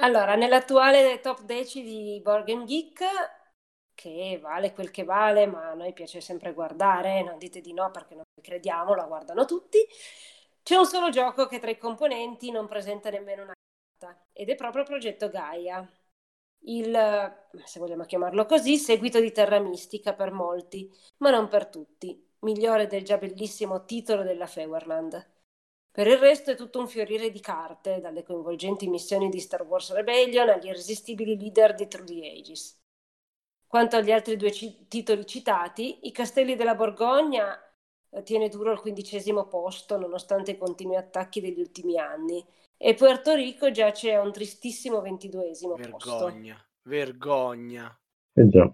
Allora, 0.01 0.35
nell'attuale 0.35 1.19
top 1.19 1.43
10 1.43 1.83
di 1.83 2.19
Borgen 2.23 2.65
Geek, 2.65 3.03
che 3.93 4.39
vale 4.41 4.73
quel 4.73 4.89
che 4.89 5.03
vale, 5.03 5.45
ma 5.45 5.69
a 5.69 5.73
noi 5.75 5.93
piace 5.93 6.21
sempre 6.21 6.53
guardare, 6.53 7.21
non 7.21 7.37
dite 7.37 7.61
di 7.61 7.73
no 7.73 7.91
perché 7.91 8.15
non 8.15 8.23
crediamo, 8.41 8.95
la 8.95 9.05
guardano 9.05 9.45
tutti, 9.45 9.77
c'è 10.63 10.75
un 10.75 10.85
solo 10.85 11.09
gioco 11.09 11.45
che 11.45 11.59
tra 11.59 11.69
i 11.69 11.77
componenti 11.77 12.49
non 12.49 12.67
presenta 12.67 13.09
nemmeno 13.11 13.43
una 13.43 13.53
carta, 13.99 14.19
ed 14.33 14.49
è 14.49 14.55
proprio 14.55 14.81
il 14.81 14.87
progetto 14.87 15.29
Gaia 15.29 15.87
il, 16.61 17.37
se 17.63 17.79
vogliamo 17.79 18.05
chiamarlo 18.05 18.45
così, 18.45 18.77
seguito 18.77 19.19
di 19.19 19.31
Terra 19.31 19.59
Mistica 19.59 20.13
per 20.13 20.31
molti, 20.31 20.91
ma 21.17 21.29
non 21.29 21.47
per 21.47 21.67
tutti, 21.67 22.27
migliore 22.39 22.87
del 22.87 23.03
già 23.03 23.17
bellissimo 23.17 23.85
titolo 23.85 24.23
della 24.23 24.47
Feuerland. 24.47 25.37
Per 25.91 26.07
il 26.07 26.17
resto 26.17 26.51
è 26.51 26.55
tutto 26.55 26.79
un 26.79 26.87
fiorire 26.87 27.31
di 27.31 27.39
carte, 27.39 27.99
dalle 27.99 28.23
coinvolgenti 28.23 28.87
missioni 28.87 29.29
di 29.29 29.39
Star 29.39 29.63
Wars 29.63 29.91
Rebellion 29.91 30.49
agli 30.49 30.67
irresistibili 30.67 31.37
leader 31.37 31.73
di 31.73 31.87
Through 31.87 32.07
the 32.07 32.29
Ages. 32.29 32.77
Quanto 33.65 33.97
agli 33.97 34.11
altri 34.11 34.35
due 34.35 34.51
c- 34.51 34.87
titoli 34.87 35.25
citati, 35.25 36.07
I 36.07 36.11
Castelli 36.11 36.55
della 36.55 36.75
Borgogna 36.75 37.57
eh, 38.09 38.23
tiene 38.23 38.49
duro 38.49 38.71
al 38.71 38.81
quindicesimo 38.81 39.47
posto 39.47 39.97
nonostante 39.97 40.51
i 40.51 40.57
continui 40.57 40.95
attacchi 40.95 41.41
degli 41.41 41.59
ultimi 41.59 41.97
anni 41.97 42.45
e 42.81 42.93
Puerto 42.93 43.33
Rico 43.35 43.71
giace 43.71 44.13
a 44.13 44.21
un 44.21 44.31
tristissimo 44.31 45.01
ventiduesimo 45.01 45.75
vergogna, 45.75 46.55
posto. 46.55 46.65
Vergogna, 46.83 47.99
Eh 48.33 48.47
già. 48.47 48.73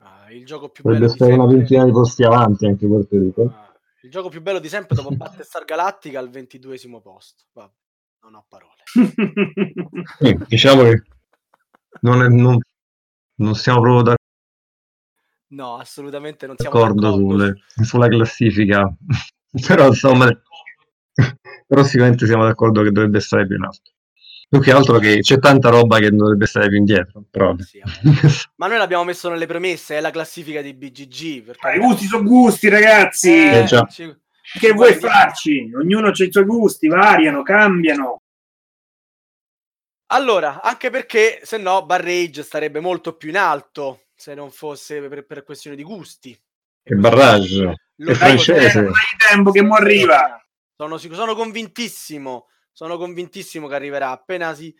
ah, 0.00 0.30
il 0.30 0.44
gioco 0.44 0.68
più 0.68 0.82
Potrebbe 0.82 1.06
bello 1.06 1.16
stare 1.16 1.32
una 1.32 1.46
ventina 1.46 1.84
di 1.86 1.92
posti 1.92 2.24
avanti 2.24 2.66
anche 2.66 2.86
Puerto 2.86 3.18
Rico. 3.18 3.50
Ah, 3.50 3.72
Il 4.02 4.10
gioco 4.10 4.28
più 4.28 4.42
bello 4.42 4.58
di 4.58 4.68
sempre 4.68 4.94
dopo 4.94 5.16
Battlestar 5.16 5.64
Galactica 5.64 6.18
al 6.18 6.28
ventiduesimo 6.28 7.00
posto. 7.00 7.44
Vabbè, 7.52 7.72
non 8.20 8.34
ho 8.34 8.44
parole. 8.46 8.82
sì, 10.18 10.38
diciamo 10.46 10.82
che 10.82 11.02
non, 12.02 12.22
è, 12.22 12.28
non, 12.28 12.58
non 13.36 13.54
siamo 13.54 13.80
proprio 13.80 14.02
d'accordo. 14.02 14.20
No, 15.52 15.76
assolutamente 15.76 16.46
non 16.46 16.56
siamo 16.58 16.78
d'accordo, 16.78 17.12
sulle, 17.14 17.54
sulla 17.82 18.08
classifica. 18.08 18.94
Però 19.66 19.86
insomma, 19.86 20.26
però 21.66 21.82
sicuramente 21.82 22.26
siamo 22.26 22.44
d'accordo 22.44 22.82
che 22.82 22.90
dovrebbe 22.90 23.20
stare 23.20 23.46
più 23.46 23.56
in 23.56 23.64
alto. 23.64 23.90
Più 24.48 24.60
che 24.60 24.70
altro 24.70 24.98
che 24.98 25.20
c'è 25.20 25.38
tanta 25.38 25.70
roba 25.70 25.98
che 25.98 26.10
dovrebbe 26.10 26.46
stare 26.46 26.68
più 26.68 26.76
indietro. 26.76 27.24
Però... 27.30 27.54
Sì, 27.58 27.80
ma 28.56 28.66
noi 28.66 28.76
l'abbiamo 28.76 29.04
messo 29.04 29.30
nelle 29.30 29.46
premesse, 29.46 29.96
è 29.96 30.00
la 30.00 30.10
classifica 30.10 30.60
di 30.60 30.74
BGG. 30.74 31.42
Perché... 31.44 31.66
Ah, 31.66 31.74
I 31.74 31.78
gusti 31.78 32.04
sono 32.04 32.24
gusti, 32.24 32.68
ragazzi. 32.68 33.30
Eh, 33.30 33.60
eh, 33.60 33.66
ci... 33.88 34.14
Che 34.58 34.72
vuoi 34.72 34.92
farci? 34.94 35.70
Ognuno 35.74 36.08
ha 36.08 36.10
i 36.10 36.28
suoi 36.30 36.44
gusti, 36.44 36.88
variano, 36.88 37.42
cambiano. 37.42 38.20
Allora, 40.08 40.60
anche 40.60 40.90
perché 40.90 41.40
se 41.42 41.56
no 41.56 41.86
Barrage 41.86 42.42
starebbe 42.42 42.80
molto 42.80 43.16
più 43.16 43.30
in 43.30 43.38
alto 43.38 44.08
se 44.14 44.34
non 44.34 44.50
fosse 44.50 45.00
per, 45.00 45.24
per 45.24 45.44
questione 45.44 45.76
di 45.76 45.82
gusti. 45.82 46.38
E 46.82 46.94
Barrage, 46.94 47.86
è 47.96 48.12
francese. 48.12 48.80
Il 48.80 48.92
tempo 49.30 49.50
che 49.50 49.62
mo 49.62 49.76
arriva. 49.76 50.41
Sono, 50.76 50.98
sono 50.98 51.34
convintissimo 51.34 52.48
sono 52.72 52.96
convintissimo 52.96 53.68
che 53.68 53.74
arriverà 53.74 54.10
appena 54.10 54.54
si, 54.54 54.74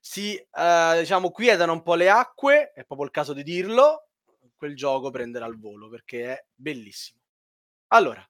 si 0.00 0.34
uh, 0.34 0.98
diciamo, 0.98 1.30
quietano 1.30 1.72
un 1.72 1.82
po' 1.82 1.94
le 1.94 2.10
acque, 2.10 2.72
è 2.72 2.84
proprio 2.84 3.06
il 3.06 3.12
caso 3.12 3.32
di 3.32 3.42
dirlo, 3.42 4.08
quel 4.56 4.74
gioco 4.74 5.10
prenderà 5.10 5.46
il 5.46 5.58
volo 5.58 5.88
perché 5.88 6.32
è 6.32 6.46
bellissimo. 6.54 7.20
Allora, 7.88 8.26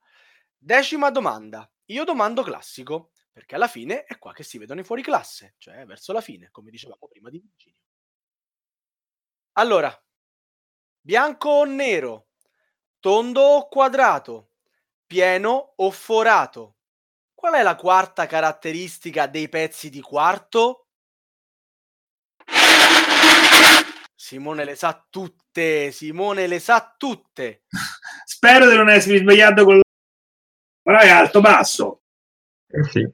decima 0.58 1.10
domanda. 1.10 1.68
Io 1.88 2.04
domando 2.04 2.42
classico, 2.42 3.10
perché 3.30 3.54
alla 3.54 3.68
fine 3.68 4.04
è 4.04 4.18
qua 4.18 4.32
che 4.32 4.42
si 4.42 4.58
vedono 4.58 4.80
i 4.80 4.84
fuori 4.84 5.02
classe, 5.02 5.54
cioè 5.58 5.84
verso 5.84 6.12
la 6.12 6.22
fine, 6.22 6.48
come 6.50 6.70
dicevamo 6.70 7.06
prima 7.08 7.28
di 7.28 7.38
Virginia. 7.38 7.78
Allora, 9.52 10.04
bianco 11.00 11.50
o 11.50 11.64
nero, 11.64 12.28
tondo 12.98 13.42
o 13.42 13.68
quadrato, 13.68 14.52
pieno 15.06 15.74
o 15.76 15.90
forato, 15.90 16.73
Qual 17.44 17.56
è 17.56 17.62
la 17.62 17.76
quarta 17.76 18.24
caratteristica 18.24 19.26
dei 19.26 19.50
pezzi 19.50 19.90
di 19.90 20.00
quarto? 20.00 20.86
Simone 24.14 24.64
le 24.64 24.74
sa 24.76 25.06
tutte, 25.10 25.92
Simone 25.92 26.46
le 26.46 26.58
sa 26.58 26.94
tutte. 26.96 27.64
Spero 28.24 28.66
di 28.66 28.74
non 28.74 28.88
essermi 28.88 29.18
sbagliato 29.18 29.64
con 29.66 29.82
però 30.80 30.98
è 31.00 31.10
alto 31.10 31.42
basso. 31.42 32.04
Eh 32.66 32.84
sì. 32.84 33.06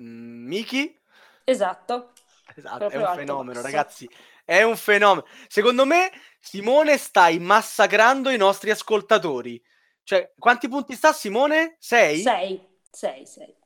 Mm, 0.00 0.46
Miki? 0.48 1.00
Esatto. 1.44 2.10
Esatto, 2.56 2.88
è 2.88 2.96
un 2.96 3.14
fenomeno, 3.14 3.60
basso. 3.60 3.62
ragazzi. 3.62 4.10
È 4.44 4.62
un 4.64 4.76
fenomeno. 4.76 5.28
Secondo 5.46 5.86
me 5.86 6.10
Simone 6.40 6.98
stai 6.98 7.38
massacrando 7.38 8.30
i 8.30 8.36
nostri 8.36 8.70
ascoltatori. 8.70 9.62
Cioè, 10.02 10.32
quanti 10.36 10.68
punti 10.68 10.96
sta 10.96 11.12
Simone? 11.12 11.76
Sei? 11.78 12.20
Sei. 12.20 12.72
6, 12.94 13.26
6. 13.26 13.56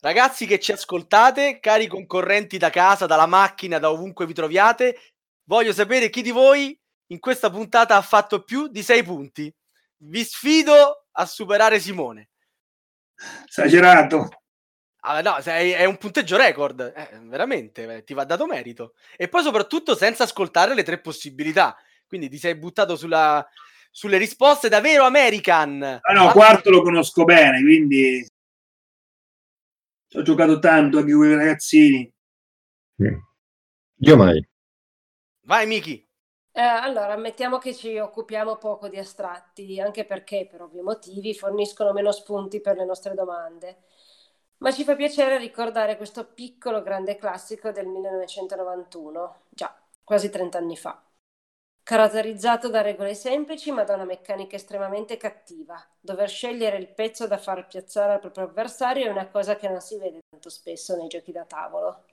Ragazzi 0.00 0.46
che 0.46 0.58
ci 0.58 0.72
ascoltate, 0.72 1.60
cari 1.60 1.86
concorrenti 1.86 2.58
da 2.58 2.70
casa, 2.70 3.06
dalla 3.06 3.26
macchina, 3.26 3.78
da 3.78 3.90
ovunque 3.90 4.26
vi 4.26 4.32
troviate, 4.32 4.98
voglio 5.44 5.72
sapere 5.72 6.10
chi 6.10 6.22
di 6.22 6.30
voi 6.30 6.76
in 7.08 7.20
questa 7.20 7.50
puntata 7.50 7.96
ha 7.96 8.02
fatto 8.02 8.42
più 8.42 8.66
di 8.68 8.82
6 8.82 9.02
punti. 9.04 9.54
Vi 9.98 10.24
sfido 10.24 11.06
a 11.12 11.26
superare 11.26 11.78
Simone. 11.78 12.30
Esagerato. 13.46 14.28
Ah, 15.04 15.20
no, 15.20 15.36
è 15.36 15.84
un 15.84 15.98
punteggio 15.98 16.36
record, 16.36 16.80
eh, 16.80 17.18
veramente, 17.24 17.96
eh, 17.96 18.04
ti 18.04 18.14
va 18.14 18.24
dato 18.24 18.46
merito. 18.46 18.94
E 19.16 19.28
poi 19.28 19.42
soprattutto 19.42 19.94
senza 19.96 20.24
ascoltare 20.24 20.74
le 20.74 20.82
tre 20.82 21.00
possibilità. 21.00 21.76
Quindi 22.06 22.28
ti 22.28 22.38
sei 22.38 22.56
buttato 22.56 22.96
sulla, 22.96 23.46
sulle 23.90 24.16
risposte 24.16 24.68
da 24.68 24.80
vero 24.80 25.04
American. 25.04 26.00
Ah 26.00 26.12
no, 26.12 26.30
quarto 26.30 26.70
lo 26.70 26.82
conosco 26.82 27.24
bene, 27.24 27.60
quindi 27.60 28.24
ho 30.14 30.22
giocato 30.22 30.58
tanto 30.58 30.98
anche 30.98 31.12
con 31.12 31.26
i 31.26 31.34
ragazzini. 31.34 32.14
Io 33.96 34.16
mai. 34.16 34.46
Vai, 35.44 35.66
Miki. 35.66 36.08
Eh, 36.54 36.60
allora, 36.60 37.14
ammettiamo 37.14 37.58
che 37.58 37.74
ci 37.74 37.98
occupiamo 37.98 38.56
poco 38.56 38.88
di 38.88 38.98
astratti, 38.98 39.80
anche 39.80 40.04
perché, 40.04 40.46
per 40.50 40.62
ovvi 40.62 40.80
motivi, 40.80 41.34
forniscono 41.34 41.92
meno 41.92 42.12
spunti 42.12 42.60
per 42.60 42.76
le 42.76 42.84
nostre 42.84 43.14
domande. 43.14 43.84
Ma 44.58 44.70
ci 44.70 44.84
fa 44.84 44.94
piacere 44.94 45.38
ricordare 45.38 45.96
questo 45.96 46.26
piccolo 46.26 46.82
grande 46.82 47.16
classico 47.16 47.72
del 47.72 47.86
1991, 47.86 49.36
già 49.48 49.74
quasi 50.04 50.30
30 50.30 50.58
anni 50.58 50.76
fa 50.76 51.02
caratterizzato 51.92 52.70
da 52.70 52.80
regole 52.80 53.14
semplici 53.14 53.70
ma 53.70 53.84
da 53.84 53.92
una 53.92 54.06
meccanica 54.06 54.56
estremamente 54.56 55.18
cattiva. 55.18 55.78
Dover 56.00 56.30
scegliere 56.30 56.78
il 56.78 56.88
pezzo 56.94 57.26
da 57.26 57.36
far 57.36 57.66
piazzare 57.66 58.14
al 58.14 58.18
proprio 58.18 58.44
avversario 58.44 59.04
è 59.04 59.10
una 59.10 59.28
cosa 59.28 59.56
che 59.56 59.68
non 59.68 59.82
si 59.82 59.98
vede 59.98 60.20
tanto 60.30 60.48
spesso 60.48 60.96
nei 60.96 61.08
giochi 61.08 61.32
da 61.32 61.44
tavolo. 61.44 62.06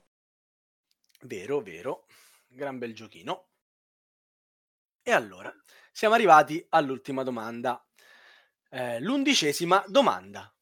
Vero, 1.22 1.60
vero. 1.60 2.04
Gran 2.46 2.76
bel 2.76 2.92
giochino. 2.92 3.46
E 5.02 5.12
allora, 5.12 5.50
siamo 5.90 6.14
arrivati 6.14 6.62
all'ultima 6.68 7.22
domanda. 7.22 7.82
Eh, 8.68 9.00
l'undicesima 9.00 9.82
domanda. 9.86 10.54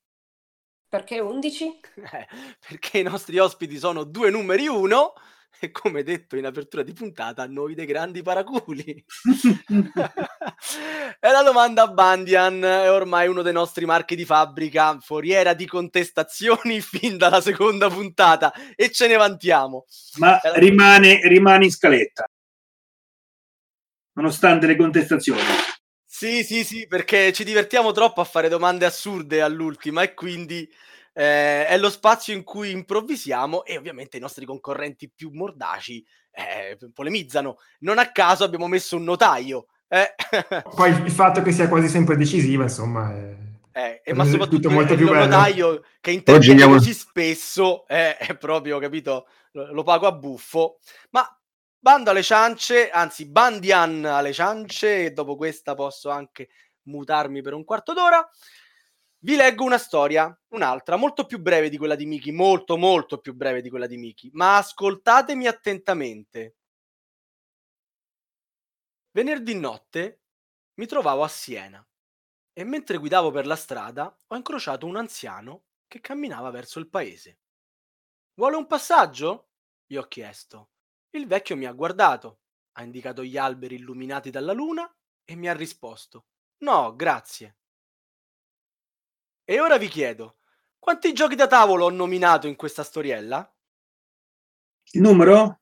Perché 0.89 1.19
11? 1.19 1.81
Eh, 2.13 2.29
perché 2.69 2.99
i 2.99 3.03
nostri 3.03 3.37
ospiti 3.41 3.79
sono 3.79 4.05
due 4.05 4.31
numeri 4.31 4.69
uno 4.69 5.15
e 5.61 5.71
come 5.71 6.03
detto 6.03 6.37
in 6.37 6.47
apertura 6.47 6.83
di 6.83 6.93
puntata, 6.93 7.47
noi 7.47 7.75
dei 7.75 7.87
grandi 7.87 8.23
paraculi. 8.23 9.05
è 11.21 11.31
la 11.31 11.43
domanda 11.43 11.89
Bandian, 11.89 12.63
è 12.63 12.91
ormai 12.91 13.29
uno 13.29 13.43
dei 13.43 13.53
nostri 13.53 13.85
marchi 13.85 14.15
di 14.15 14.25
fabbrica, 14.25 14.99
foriera 15.01 15.55
di 15.55 15.67
contestazioni 15.67 16.81
fin 16.81 17.17
dalla 17.17 17.41
seconda 17.41 17.89
puntata 17.89 18.53
e 18.75 18.91
ce 18.91 19.09
ne 19.09 19.17
vantiamo. 19.17 19.87
Ma 20.17 20.39
la... 20.43 20.55
rimane, 20.55 21.21
rimane 21.27 21.65
in 21.65 21.73
scaletta, 21.73 22.25
nonostante 24.15 24.67
le 24.67 24.77
contestazioni. 24.77 25.41
Sì, 26.11 26.43
sì, 26.43 26.65
sì, 26.65 26.87
perché 26.89 27.33
ci 27.33 27.45
divertiamo 27.45 27.93
troppo 27.93 28.21
a 28.21 28.25
fare 28.25 28.49
domande 28.49 28.87
assurde 28.87 29.41
all'ultima 29.41 30.03
e 30.03 30.15
quindi 30.15 30.69
eh, 31.19 31.67
è 31.67 31.77
lo 31.79 31.91
spazio 31.91 32.33
in 32.33 32.45
cui 32.45 32.71
improvvisiamo 32.71 33.65
e 33.65 33.77
ovviamente 33.77 34.17
i 34.17 34.21
nostri 34.21 34.47
concorrenti 34.47 35.11
più 35.13 35.31
mordaci 35.33 36.07
eh, 36.31 36.79
polemizzano. 36.95 37.57
Non 37.81 37.99
a 37.99 38.13
caso 38.13 38.45
abbiamo 38.45 38.69
messo 38.69 38.95
un 38.95 39.03
notaio. 39.03 39.67
Eh. 39.89 40.15
Poi 40.77 40.91
il 40.93 41.11
fatto 41.11 41.43
che 41.43 41.51
sia 41.51 41.67
quasi 41.67 41.89
sempre 41.89 42.17
decisiva, 42.17 42.63
insomma, 42.63 43.13
è... 43.13 43.37
Eh, 43.73 44.01
e 44.05 44.15
ma 44.15 44.25
soprattutto 44.25 44.71
molto 44.71 44.93
il, 44.93 44.99
più 44.99 45.09
il 45.09 45.19
notaio 45.19 45.83
che 46.01 46.13
interviene 46.13 46.65
così 46.65 46.93
spesso 46.93 47.87
eh, 47.89 48.17
è 48.17 48.37
proprio, 48.37 48.79
capito, 48.79 49.27
lo, 49.53 49.73
lo, 49.73 49.83
pago 49.83 50.07
a 50.07 50.13
buffo. 50.13 50.79
Ma 51.11 51.29
bando 51.81 52.11
alle 52.11 52.23
ciance, 52.23 52.91
anzi 52.91 53.27
bandian 53.27 54.05
alle 54.05 54.33
ciance 54.33 55.07
e 55.07 55.11
dopo 55.11 55.35
questa 55.35 55.75
posso 55.75 56.11
anche 56.11 56.49
mutarmi 56.85 57.43
per 57.43 57.55
un 57.55 57.65
quarto 57.65 57.93
d'ora. 57.93 58.29
Vi 59.21 59.35
leggo 59.35 59.65
una 59.65 59.79
storia, 59.79 60.33
un'altra, 60.55 60.97
molto 60.97 61.27
più 61.27 61.41
breve 61.41 61.69
di 61.69 61.77
quella 61.77 61.97
di 61.97 62.07
Miki, 62.07 62.31
molto 62.31 62.77
molto 62.77 63.19
più 63.19 63.35
breve 63.35 63.63
di 63.63 63.69
quella 63.69 63.89
di 63.89 63.97
Miki, 63.97 64.31
ma 64.33 64.59
ascoltatemi 64.59 65.47
attentamente. 65.47 66.55
Venerdì 69.11 69.55
notte 69.55 70.21
mi 70.75 70.87
trovavo 70.87 71.25
a 71.25 71.29
Siena 71.29 71.85
e 72.53 72.65
mentre 72.65 72.99
guidavo 72.99 73.33
per 73.33 73.47
la 73.47 73.57
strada 73.57 74.17
ho 74.29 74.37
incrociato 74.37 74.87
un 74.87 74.97
anziano 74.97 75.65
che 75.89 76.01
camminava 76.01 76.51
verso 76.51 76.79
il 76.79 76.89
paese. 76.89 77.39
Vuole 78.35 78.57
un 78.57 78.67
passaggio? 78.67 79.49
gli 79.85 79.97
ho 79.97 80.07
chiesto. 80.07 80.71
Il 81.11 81.27
vecchio 81.27 81.57
mi 81.57 81.67
ha 81.67 81.73
guardato, 81.73 82.41
ha 82.73 82.85
indicato 82.85 83.25
gli 83.25 83.37
alberi 83.37 83.77
illuminati 83.77 84.31
dalla 84.31 84.53
luna 84.53 84.89
e 85.25 85.35
mi 85.35 85.49
ha 85.49 85.55
risposto: 85.55 86.27
No, 86.59 86.95
grazie. 86.95 87.57
E 89.51 89.61
ora 89.61 89.79
vi 89.79 89.89
chiedo, 89.89 90.41
quanti 90.79 91.15
giochi 91.15 91.35
da 91.35 91.47
tavolo 91.47 91.87
ho 91.87 91.91
nominato 91.91 92.47
in 92.49 92.55
questa 92.55 92.83
storiella? 92.83 93.51
Il 94.91 95.01
numero? 95.01 95.61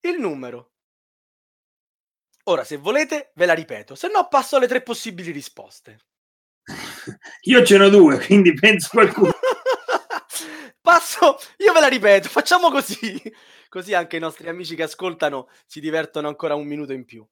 Il 0.00 0.18
numero. 0.18 0.72
Ora, 2.46 2.64
se 2.64 2.76
volete, 2.76 3.30
ve 3.36 3.46
la 3.46 3.54
ripeto, 3.54 3.94
se 3.94 4.08
no 4.08 4.26
passo 4.26 4.56
alle 4.56 4.66
tre 4.66 4.82
possibili 4.82 5.30
risposte. 5.30 6.06
Io 7.42 7.64
ce 7.64 7.78
n'ho 7.78 7.88
due, 7.88 8.18
quindi 8.18 8.52
penso 8.52 8.88
qualcuno. 8.90 9.30
passo, 10.82 11.38
io 11.58 11.72
ve 11.72 11.80
la 11.80 11.86
ripeto, 11.86 12.28
facciamo 12.28 12.68
così. 12.68 13.22
Così 13.68 13.94
anche 13.94 14.16
i 14.16 14.20
nostri 14.20 14.48
amici 14.48 14.74
che 14.74 14.82
ascoltano 14.82 15.48
si 15.66 15.78
divertono 15.78 16.26
ancora 16.26 16.56
un 16.56 16.66
minuto 16.66 16.92
in 16.92 17.04
più. 17.04 17.24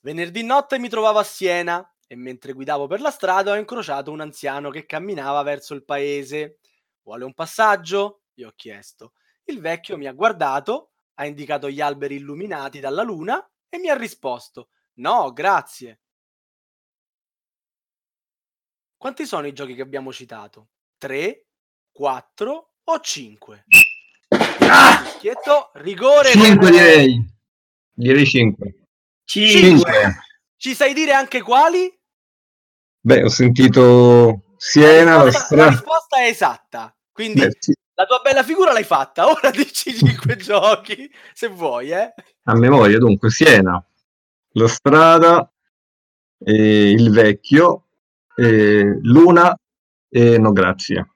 Venerdì 0.00 0.42
notte 0.44 0.78
mi 0.78 0.88
trovavo 0.88 1.18
a 1.18 1.24
Siena 1.24 1.86
e 2.14 2.16
mentre 2.16 2.52
guidavo 2.52 2.86
per 2.86 3.00
la 3.00 3.10
strada 3.10 3.50
ho 3.50 3.56
incrociato 3.56 4.12
un 4.12 4.20
anziano 4.20 4.70
che 4.70 4.86
camminava 4.86 5.42
verso 5.42 5.74
il 5.74 5.84
paese. 5.84 6.60
Vuole 7.02 7.24
un 7.24 7.34
passaggio? 7.34 8.22
Gli 8.32 8.44
ho 8.44 8.52
chiesto. 8.54 9.14
Il 9.46 9.60
vecchio 9.60 9.96
mi 9.96 10.06
ha 10.06 10.12
guardato, 10.12 10.92
ha 11.14 11.26
indicato 11.26 11.68
gli 11.68 11.80
alberi 11.80 12.14
illuminati 12.14 12.78
dalla 12.78 13.02
luna 13.02 13.44
e 13.68 13.78
mi 13.78 13.88
ha 13.88 13.96
risposto: 13.96 14.68
No, 14.94 15.32
grazie. 15.32 16.02
Quanti 18.96 19.26
sono 19.26 19.48
i 19.48 19.52
giochi 19.52 19.74
che 19.74 19.82
abbiamo 19.82 20.12
citato? 20.12 20.68
3, 20.98 21.46
4 21.90 22.74
o 22.84 23.00
5? 23.00 23.64
Ah! 24.60 25.04
Schietto, 25.04 25.72
rigore. 25.74 26.30
5 26.30 26.70
direi. 26.70 27.26
Direi 27.92 28.24
5. 28.24 28.74
5. 29.24 29.92
Ci 30.56 30.74
sai 30.74 30.94
dire 30.94 31.12
anche 31.12 31.42
quali? 31.42 31.92
Beh, 33.06 33.22
ho 33.22 33.28
sentito 33.28 34.44
Siena. 34.56 35.18
La 35.18 35.24
risposta, 35.24 35.56
la 35.56 35.68
risposta 35.68 36.16
è 36.16 36.28
esatta. 36.28 36.96
Quindi 37.12 37.40
Beh, 37.40 37.56
sì. 37.58 37.74
la 37.92 38.06
tua 38.06 38.20
bella 38.24 38.42
figura 38.42 38.72
l'hai 38.72 38.84
fatta. 38.84 39.28
Ora 39.30 39.50
dici 39.50 39.94
5 39.94 40.36
giochi, 40.40 41.12
se 41.34 41.48
vuoi, 41.48 41.90
eh. 41.90 42.14
A 42.44 42.54
memoria, 42.54 42.96
dunque, 42.96 43.28
Siena, 43.28 43.84
La 44.52 44.68
Strada, 44.68 45.52
eh, 46.38 46.90
Il 46.92 47.10
Vecchio, 47.10 47.88
eh, 48.36 48.98
Luna 49.02 49.54
e 50.08 50.38
No 50.38 50.52
Grazie. 50.52 51.10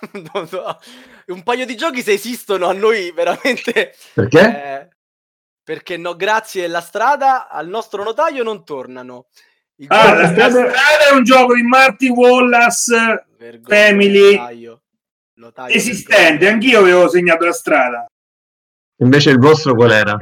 no, 0.32 0.48
no. 0.50 0.78
Un 1.26 1.42
paio 1.42 1.66
di 1.66 1.76
giochi 1.76 2.00
se 2.00 2.12
esistono 2.12 2.66
a 2.66 2.72
noi 2.72 3.12
veramente... 3.12 3.94
Perché? 4.14 4.40
Eh, 4.40 4.88
perché 5.62 5.98
No 5.98 6.16
Grazie 6.16 6.64
e 6.64 6.68
La 6.68 6.80
Strada 6.80 7.50
al 7.50 7.68
nostro 7.68 8.02
notaio 8.02 8.42
non 8.42 8.64
tornano. 8.64 9.26
Ah, 9.88 10.14
la, 10.14 10.28
strada... 10.28 10.64
la 10.64 10.70
strada 10.70 11.08
è 11.10 11.14
un 11.14 11.24
gioco 11.24 11.54
di 11.54 11.62
Marty 11.62 12.08
Wallace 12.08 13.26
Vergogna, 13.36 13.76
Family 13.76 14.36
notaio. 14.36 14.82
Notaio 15.34 15.74
esistente, 15.74 16.48
anch'io 16.48 16.78
avevo 16.78 17.08
segnato 17.08 17.44
la 17.44 17.52
strada. 17.52 18.06
Invece 18.98 19.30
il 19.30 19.38
vostro 19.38 19.74
qual 19.74 19.90
era? 19.90 20.16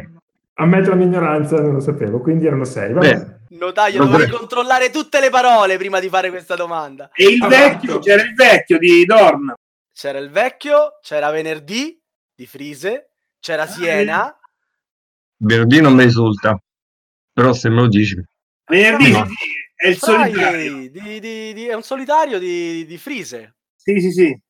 Ammetto 0.55 0.91
la 0.91 0.97
mia 0.97 1.07
ignoranza, 1.07 1.61
non 1.61 1.75
lo 1.75 1.81
sapevo, 1.81 2.21
quindi 2.21 2.47
erano 2.47 2.65
sei. 2.65 2.93
Beh, 2.93 3.41
Notaio, 3.51 4.05
dovevi 4.05 4.31
controllare 4.31 4.91
tutte 4.91 5.21
le 5.21 5.29
parole 5.29 5.77
prima 5.77 6.01
di 6.01 6.09
fare 6.09 6.31
questa 6.31 6.57
domanda. 6.57 7.11
E 7.13 7.25
il 7.25 7.47
vecchio, 7.47 7.99
c'era 7.99 8.23
il 8.23 8.35
vecchio 8.35 8.79
di 8.79 9.05
Dorn. 9.05 9.53
C'era 9.93 10.19
il 10.19 10.31
vecchio, 10.31 10.99
c'era 11.03 11.31
venerdì 11.31 12.01
di 12.35 12.47
Frise, 12.47 13.11
c'era 13.39 13.67
Siena. 13.67 14.35
Venerdì 15.37 15.81
non 15.83 15.95
mi 15.95 16.05
risulta, 16.05 16.59
però 17.33 17.53
se 17.53 17.69
me 17.69 17.83
lo 17.83 17.89
dici. 17.89 18.17
Venerdì 18.73 19.11
no. 19.11 19.27
è 19.75 19.89
il 19.89 19.99
solitario. 19.99 20.89
Di, 20.89 21.21
di, 21.21 21.53
di, 21.53 21.67
è 21.67 21.75
un 21.75 21.83
solitario 21.83 22.39
di, 22.39 22.87
di 22.87 22.97
Frise. 22.97 23.57
Sì, 23.77 24.01
sì, 24.01 24.11
sì. 24.11 24.43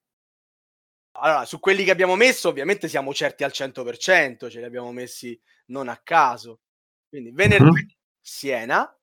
Allora, 1.16 1.44
su 1.44 1.58
quelli 1.58 1.82
che 1.82 1.90
abbiamo 1.90 2.14
messo, 2.14 2.48
ovviamente 2.48 2.86
siamo 2.86 3.12
certi 3.12 3.42
al 3.42 3.50
100%, 3.52 4.48
ce 4.48 4.58
li 4.60 4.64
abbiamo 4.64 4.92
messi 4.92 5.38
non 5.66 5.88
a 5.88 6.00
caso. 6.02 6.60
Quindi 7.08 7.32
venerdì 7.32 7.64
uh-huh. 7.64 7.86
Siena, 8.20 8.96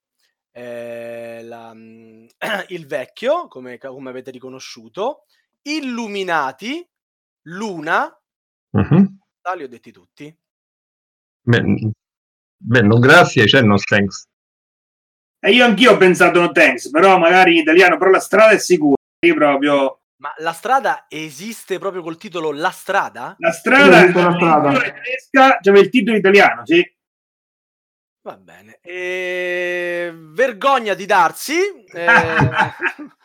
eh, 0.51 1.43
la, 1.43 1.73
il 2.69 2.87
vecchio, 2.87 3.47
come, 3.49 3.77
come, 3.77 4.09
avete 4.09 4.31
riconosciuto, 4.31 5.25
Illuminati, 5.63 6.87
Luna, 7.47 8.05
uh-huh. 8.69 9.17
li 9.57 9.63
ho 9.63 9.67
detti 9.67 9.91
tutti. 9.91 10.33
Beh, 11.41 11.91
beh 12.55 12.81
non 12.81 12.99
grazie, 13.01 13.43
c'è 13.43 13.61
no 13.61 13.75
thanks. 13.75 14.28
E 15.41 15.51
io 15.51 15.63
anch'io 15.63 15.93
ho 15.93 15.97
pensato 15.97 16.39
no 16.39 16.51
thanks, 16.51 16.89
però 16.89 17.17
magari 17.17 17.53
in 17.53 17.59
italiano, 17.59 17.97
però 17.97 18.11
la 18.11 18.19
strada 18.19 18.51
è 18.51 18.59
sicura. 18.59 18.95
Io 19.25 19.33
proprio... 19.33 20.01
Ma 20.17 20.33
la 20.39 20.51
strada 20.51 21.05
esiste 21.07 21.79
proprio 21.79 22.01
col 22.01 22.17
titolo 22.17 22.51
La 22.51 22.71
strada? 22.71 23.35
La 23.39 23.51
strada, 23.51 24.03
la 24.03 24.09
strada. 24.09 24.71
tedesca, 24.79 25.59
c'aveva 25.61 25.83
il 25.83 25.89
titolo 25.89 26.17
italiano, 26.17 26.65
sì. 26.65 26.85
Va 28.21 28.35
bene. 28.35 28.79
E... 28.81 30.11
Vergogna 30.13 30.93
di 30.93 31.05
darsi. 31.05 31.57
Eh... 31.93 32.05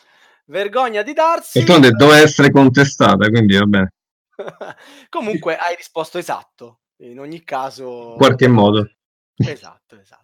Vergogna 0.47 1.03
di 1.03 1.13
darsi. 1.15 1.59
E 1.59 1.65
tu 1.65 1.79
doveva 1.79 2.19
essere 2.19 2.51
contestata, 2.51 3.29
quindi 3.29 3.57
va 3.57 3.65
bene. 3.65 3.93
Comunque 5.09 5.57
hai 5.57 5.75
risposto 5.75 6.19
esatto. 6.19 6.81
In 6.99 7.19
ogni 7.19 7.43
caso. 7.43 8.13
In 8.13 8.17
qualche 8.19 8.47
modo. 8.47 8.89
Esatto, 9.37 9.99
esatto. 9.99 10.24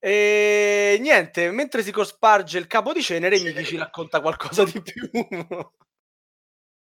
E 0.00 0.96
niente, 1.00 1.50
mentre 1.50 1.82
si 1.82 1.90
cosparge 1.90 2.58
il 2.58 2.66
capo 2.66 2.92
di 2.92 3.02
cenere, 3.02 3.40
Miki 3.40 3.64
ci 3.64 3.76
racconta 3.76 4.20
qualcosa 4.20 4.64
di 4.64 4.80
più. 4.80 5.08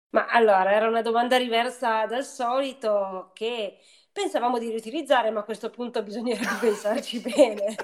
Ma 0.10 0.28
allora, 0.28 0.74
era 0.74 0.88
una 0.88 1.02
domanda 1.02 1.38
diversa 1.38 2.06
dal 2.06 2.24
solito 2.24 3.32
che 3.34 3.80
pensavamo 4.14 4.58
di 4.60 4.70
riutilizzare, 4.70 5.30
ma 5.30 5.42
a 5.42 5.44
questo 5.44 5.70
punto 5.70 6.02
bisognerebbe 6.04 6.56
pensarci 6.62 7.20
bene. 7.20 7.76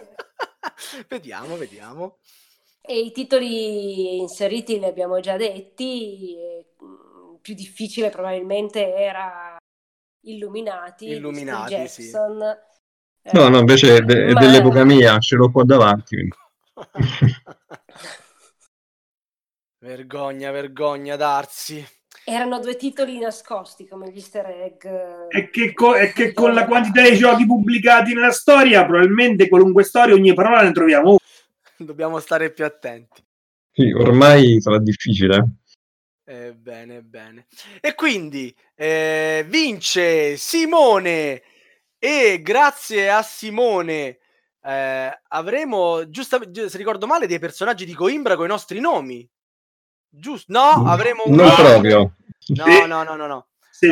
vediamo, 1.10 1.58
vediamo. 1.58 2.20
E 2.82 3.00
i 3.00 3.12
titoli 3.12 4.18
inseriti 4.18 4.80
li 4.80 4.86
abbiamo 4.86 5.20
già 5.20 5.36
detti, 5.36 6.36
mm, 6.84 7.36
più 7.42 7.54
difficile 7.54 8.10
probabilmente 8.10 8.94
era 8.96 9.58
Illuminati, 10.22 11.08
Illuminati 11.10 11.74
Jackson. 11.74 12.40
Sì. 12.40 12.81
No, 13.34 13.49
no, 13.49 13.59
invece 13.59 13.97
è, 13.97 14.01
de- 14.01 14.26
è 14.26 14.34
dell'epoca 14.34 14.84
mia, 14.84 15.19
ce 15.19 15.36
l'ho 15.36 15.51
qua 15.51 15.63
davanti. 15.63 16.28
vergogna, 19.80 20.49
vergogna, 20.51 21.15
Darsi. 21.15 21.86
Erano 22.24 22.59
due 22.59 22.76
titoli 22.76 23.19
nascosti 23.19 23.88
come 23.88 24.11
gli 24.11 24.17
easter 24.17 24.45
egg. 24.47 24.86
E 25.30 25.49
che, 25.49 25.74
co- 25.74 25.95
e 25.95 26.11
che 26.13 26.34
con 26.34 26.53
la 26.53 26.65
quantità 26.65 27.07
di 27.07 27.15
giochi 27.15 27.45
pubblicati 27.45 28.13
nella 28.13 28.32
storia, 28.32 28.86
probabilmente 28.86 29.47
qualunque 29.47 29.84
storia, 29.84 30.15
ogni 30.15 30.34
parola 30.34 30.63
ne 30.63 30.72
troviamo. 30.72 31.17
Dobbiamo 31.78 32.19
stare 32.19 32.51
più 32.51 32.65
attenti. 32.65 33.24
Sì, 33.72 33.91
ormai 33.91 34.59
sarà 34.61 34.80
difficile. 34.80 35.61
Eh, 36.26 36.53
bene, 36.53 37.01
bene. 37.01 37.47
E 37.80 37.95
quindi 37.95 38.53
eh, 38.76 39.45
vince 39.47 40.38
Simone 40.38 41.41
e 42.04 42.41
grazie 42.41 43.12
a 43.12 43.22
Simone 43.22 44.18
eh, 44.64 45.22
avremo, 45.28 46.10
giustamente, 46.10 46.68
se 46.68 46.78
ricordo 46.80 47.06
male, 47.06 47.28
dei 47.28 47.38
personaggi 47.38 47.86
di 47.86 47.93
Coimbra 47.93 48.36
con 48.36 48.45
i 48.45 48.47
nostri 48.47 48.80
nomi. 48.80 49.30
Giusto? 50.10 50.52
No, 50.52 50.88
avremo 50.88 51.22
un... 51.28 51.36
Non 51.36 51.54
proprio. 51.54 52.16
No, 52.56 52.86
no, 52.88 53.04
no, 53.04 53.16
no, 53.16 53.28
no. 53.28 53.47
Sì. 53.70 53.91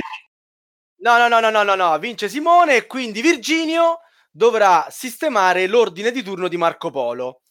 No, 1.01 1.17
no, 1.19 1.27
no, 1.27 1.39
no, 1.39 1.51
no, 1.51 1.61
no, 1.61 1.75
no. 1.75 1.99
Vince 1.99 2.29
Simone 2.29 2.77
e 2.77 2.87
quindi 2.87 3.21
Virginio 3.21 3.99
dovrà 4.31 4.87
sistemare 4.89 5.67
l'ordine 5.67 6.09
di 6.09 6.23
turno 6.23 6.47
di 6.47 6.57
Marco 6.57 6.89
Polo. 6.89 7.41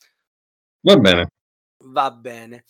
Va 0.80 0.96
bene. 0.96 1.30
Va 1.84 2.10
bene. 2.10 2.64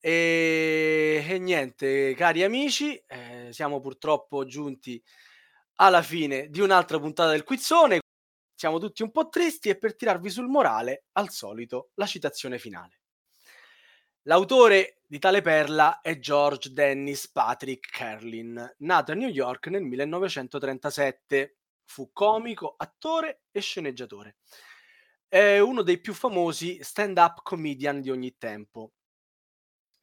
E, 0.00 1.22
e 1.28 1.38
niente, 1.38 2.14
cari 2.14 2.42
amici, 2.42 2.96
eh, 3.06 3.48
siamo 3.52 3.80
purtroppo 3.80 4.46
giunti 4.46 5.02
alla 5.76 6.02
fine 6.02 6.48
di 6.48 6.60
un'altra 6.60 6.98
puntata 6.98 7.30
del 7.30 7.44
Quizzone. 7.44 8.00
Siamo 8.54 8.78
tutti 8.78 9.02
un 9.02 9.10
po' 9.10 9.28
tristi 9.28 9.68
e 9.68 9.78
per 9.78 9.96
tirarvi 9.96 10.30
sul 10.30 10.48
morale, 10.48 11.04
al 11.12 11.30
solito, 11.30 11.90
la 11.94 12.06
citazione 12.06 12.58
finale. 12.58 13.00
L'autore 14.22 15.00
di 15.06 15.18
tale 15.18 15.42
perla 15.42 16.00
è 16.00 16.18
George 16.18 16.72
Dennis 16.72 17.28
Patrick 17.30 17.90
Carlin, 17.90 18.74
nato 18.78 19.12
a 19.12 19.14
New 19.14 19.28
York 19.28 19.66
nel 19.66 19.82
1937. 19.82 21.56
Fu 21.84 22.10
comico, 22.12 22.74
attore 22.78 23.42
e 23.50 23.60
sceneggiatore. 23.60 24.36
È 25.28 25.58
uno 25.58 25.82
dei 25.82 26.00
più 26.00 26.14
famosi 26.14 26.78
stand-up 26.82 27.42
comedian 27.42 28.00
di 28.00 28.10
ogni 28.10 28.36
tempo. 28.38 28.92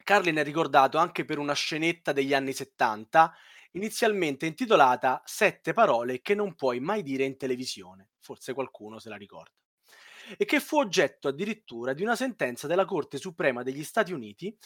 Carlin 0.04 0.36
è 0.36 0.44
ricordato 0.44 0.98
anche 0.98 1.24
per 1.24 1.38
una 1.38 1.54
scenetta 1.54 2.12
degli 2.12 2.34
anni 2.34 2.52
70, 2.52 3.34
inizialmente 3.72 4.46
intitolata 4.46 5.22
Sette 5.24 5.72
parole 5.72 6.20
che 6.20 6.34
non 6.34 6.54
puoi 6.54 6.80
mai 6.80 7.02
dire 7.02 7.24
in 7.24 7.36
televisione. 7.36 8.10
Forse 8.20 8.54
qualcuno 8.54 8.98
se 8.98 9.08
la 9.08 9.16
ricorda 9.16 9.52
e 10.36 10.44
che 10.44 10.60
fu 10.60 10.78
oggetto 10.78 11.28
addirittura 11.28 11.92
di 11.92 12.02
una 12.02 12.16
sentenza 12.16 12.66
della 12.66 12.84
Corte 12.84 13.18
Suprema 13.18 13.62
degli 13.62 13.84
Stati 13.84 14.12
Uniti, 14.12 14.56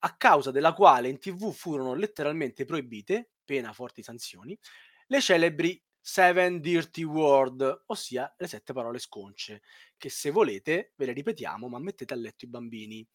a 0.00 0.16
causa 0.16 0.50
della 0.50 0.72
quale 0.74 1.08
in 1.08 1.18
tv 1.18 1.52
furono 1.52 1.94
letteralmente 1.94 2.64
proibite, 2.64 3.30
pena 3.44 3.72
forti 3.72 4.02
sanzioni, 4.02 4.58
le 5.06 5.20
celebri 5.20 5.82
Seven 6.00 6.60
Dirty 6.60 7.02
Word, 7.02 7.84
ossia 7.86 8.32
le 8.36 8.46
sette 8.46 8.74
parole 8.74 8.98
sconce, 8.98 9.62
che 9.96 10.10
se 10.10 10.30
volete 10.30 10.92
ve 10.96 11.06
le 11.06 11.12
ripetiamo, 11.12 11.68
ma 11.68 11.78
mettete 11.78 12.12
a 12.12 12.16
letto 12.16 12.44
i 12.44 12.48
bambini. 12.48 13.06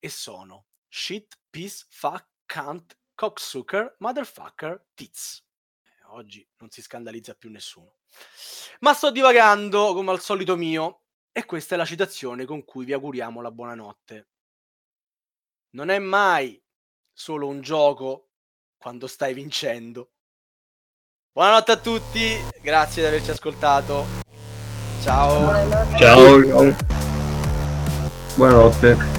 E 0.00 0.08
sono 0.08 0.66
shit, 0.88 1.38
piece, 1.48 1.86
fuck, 1.90 2.26
cunt, 2.46 2.97
cocksucker, 3.18 3.96
motherfucker, 3.98 4.80
tits. 4.94 5.44
Eh, 5.82 6.04
oggi 6.10 6.48
non 6.58 6.70
si 6.70 6.80
scandalizza 6.80 7.34
più 7.34 7.50
nessuno. 7.50 7.96
Ma 8.80 8.94
sto 8.94 9.10
divagando 9.10 9.92
come 9.92 10.12
al 10.12 10.20
solito 10.20 10.56
mio 10.56 11.02
E 11.32 11.44
questa 11.44 11.74
è 11.74 11.78
la 11.78 11.84
citazione 11.84 12.44
con 12.44 12.64
cui 12.64 12.84
vi 12.84 12.92
auguriamo 12.92 13.40
la 13.40 13.50
buonanotte. 13.50 14.28
Non 15.70 15.90
è 15.90 15.98
mai 15.98 16.60
solo 17.12 17.48
un 17.48 17.60
gioco 17.60 18.28
quando 18.76 19.08
stai 19.08 19.34
vincendo. 19.34 20.12
Buonanotte 21.32 21.72
a 21.72 21.76
tutti, 21.76 22.36
grazie 22.60 23.02
di 23.02 23.08
averci 23.08 23.30
ascoltato. 23.30 24.06
Ciao. 25.02 25.96
Ciao. 25.96 26.76
Buonanotte. 28.36 29.17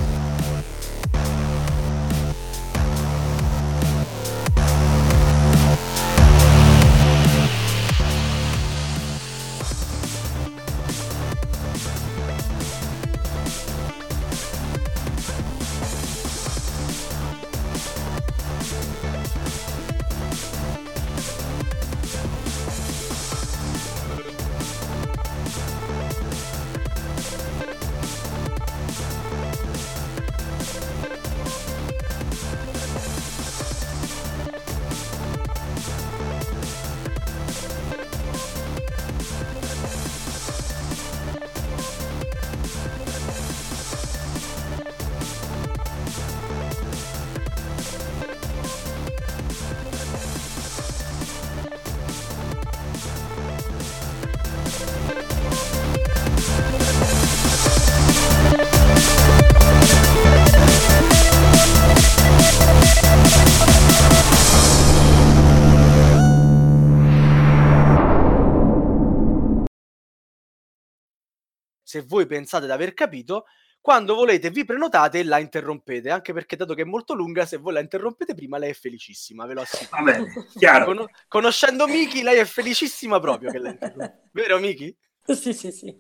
Pensate 72.30 72.66
di 72.66 72.72
aver 72.72 72.94
capito, 72.94 73.46
quando 73.82 74.14
volete 74.14 74.50
vi 74.50 74.66
prenotate 74.66 75.20
e 75.20 75.24
la 75.24 75.40
interrompete, 75.40 76.10
anche 76.10 76.34
perché 76.34 76.56
dato 76.56 76.74
che 76.74 76.84
è 76.84 76.86
molto 76.86 77.14
lunga, 77.14 77.46
se 77.46 77.58
voi 77.58 77.74
la 77.74 77.80
interrompete 77.80 78.34
prima 78.34 78.58
lei 78.58 78.72
è 78.72 78.74
felicissima, 78.74 79.46
ve 79.46 79.54
lo 79.54 79.62
assicuro. 79.62 80.04
Vabbè, 80.04 80.24
chiaro. 80.58 80.86
Con- 80.86 81.10
conoscendo 81.28 81.88
Miki, 81.88 82.22
lei 82.22 82.38
è 82.38 82.46
felicissima 82.46 83.20
proprio 83.20 83.52
che 83.52 83.58
la 83.58 83.70
interrompe. 83.70 84.28
Vero 84.32 84.60
Miki? 84.60 84.96
Sì, 85.26 85.54
sì, 85.54 85.72
sì. 85.72 85.96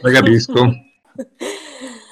La 0.00 0.10
capisco. 0.10 0.66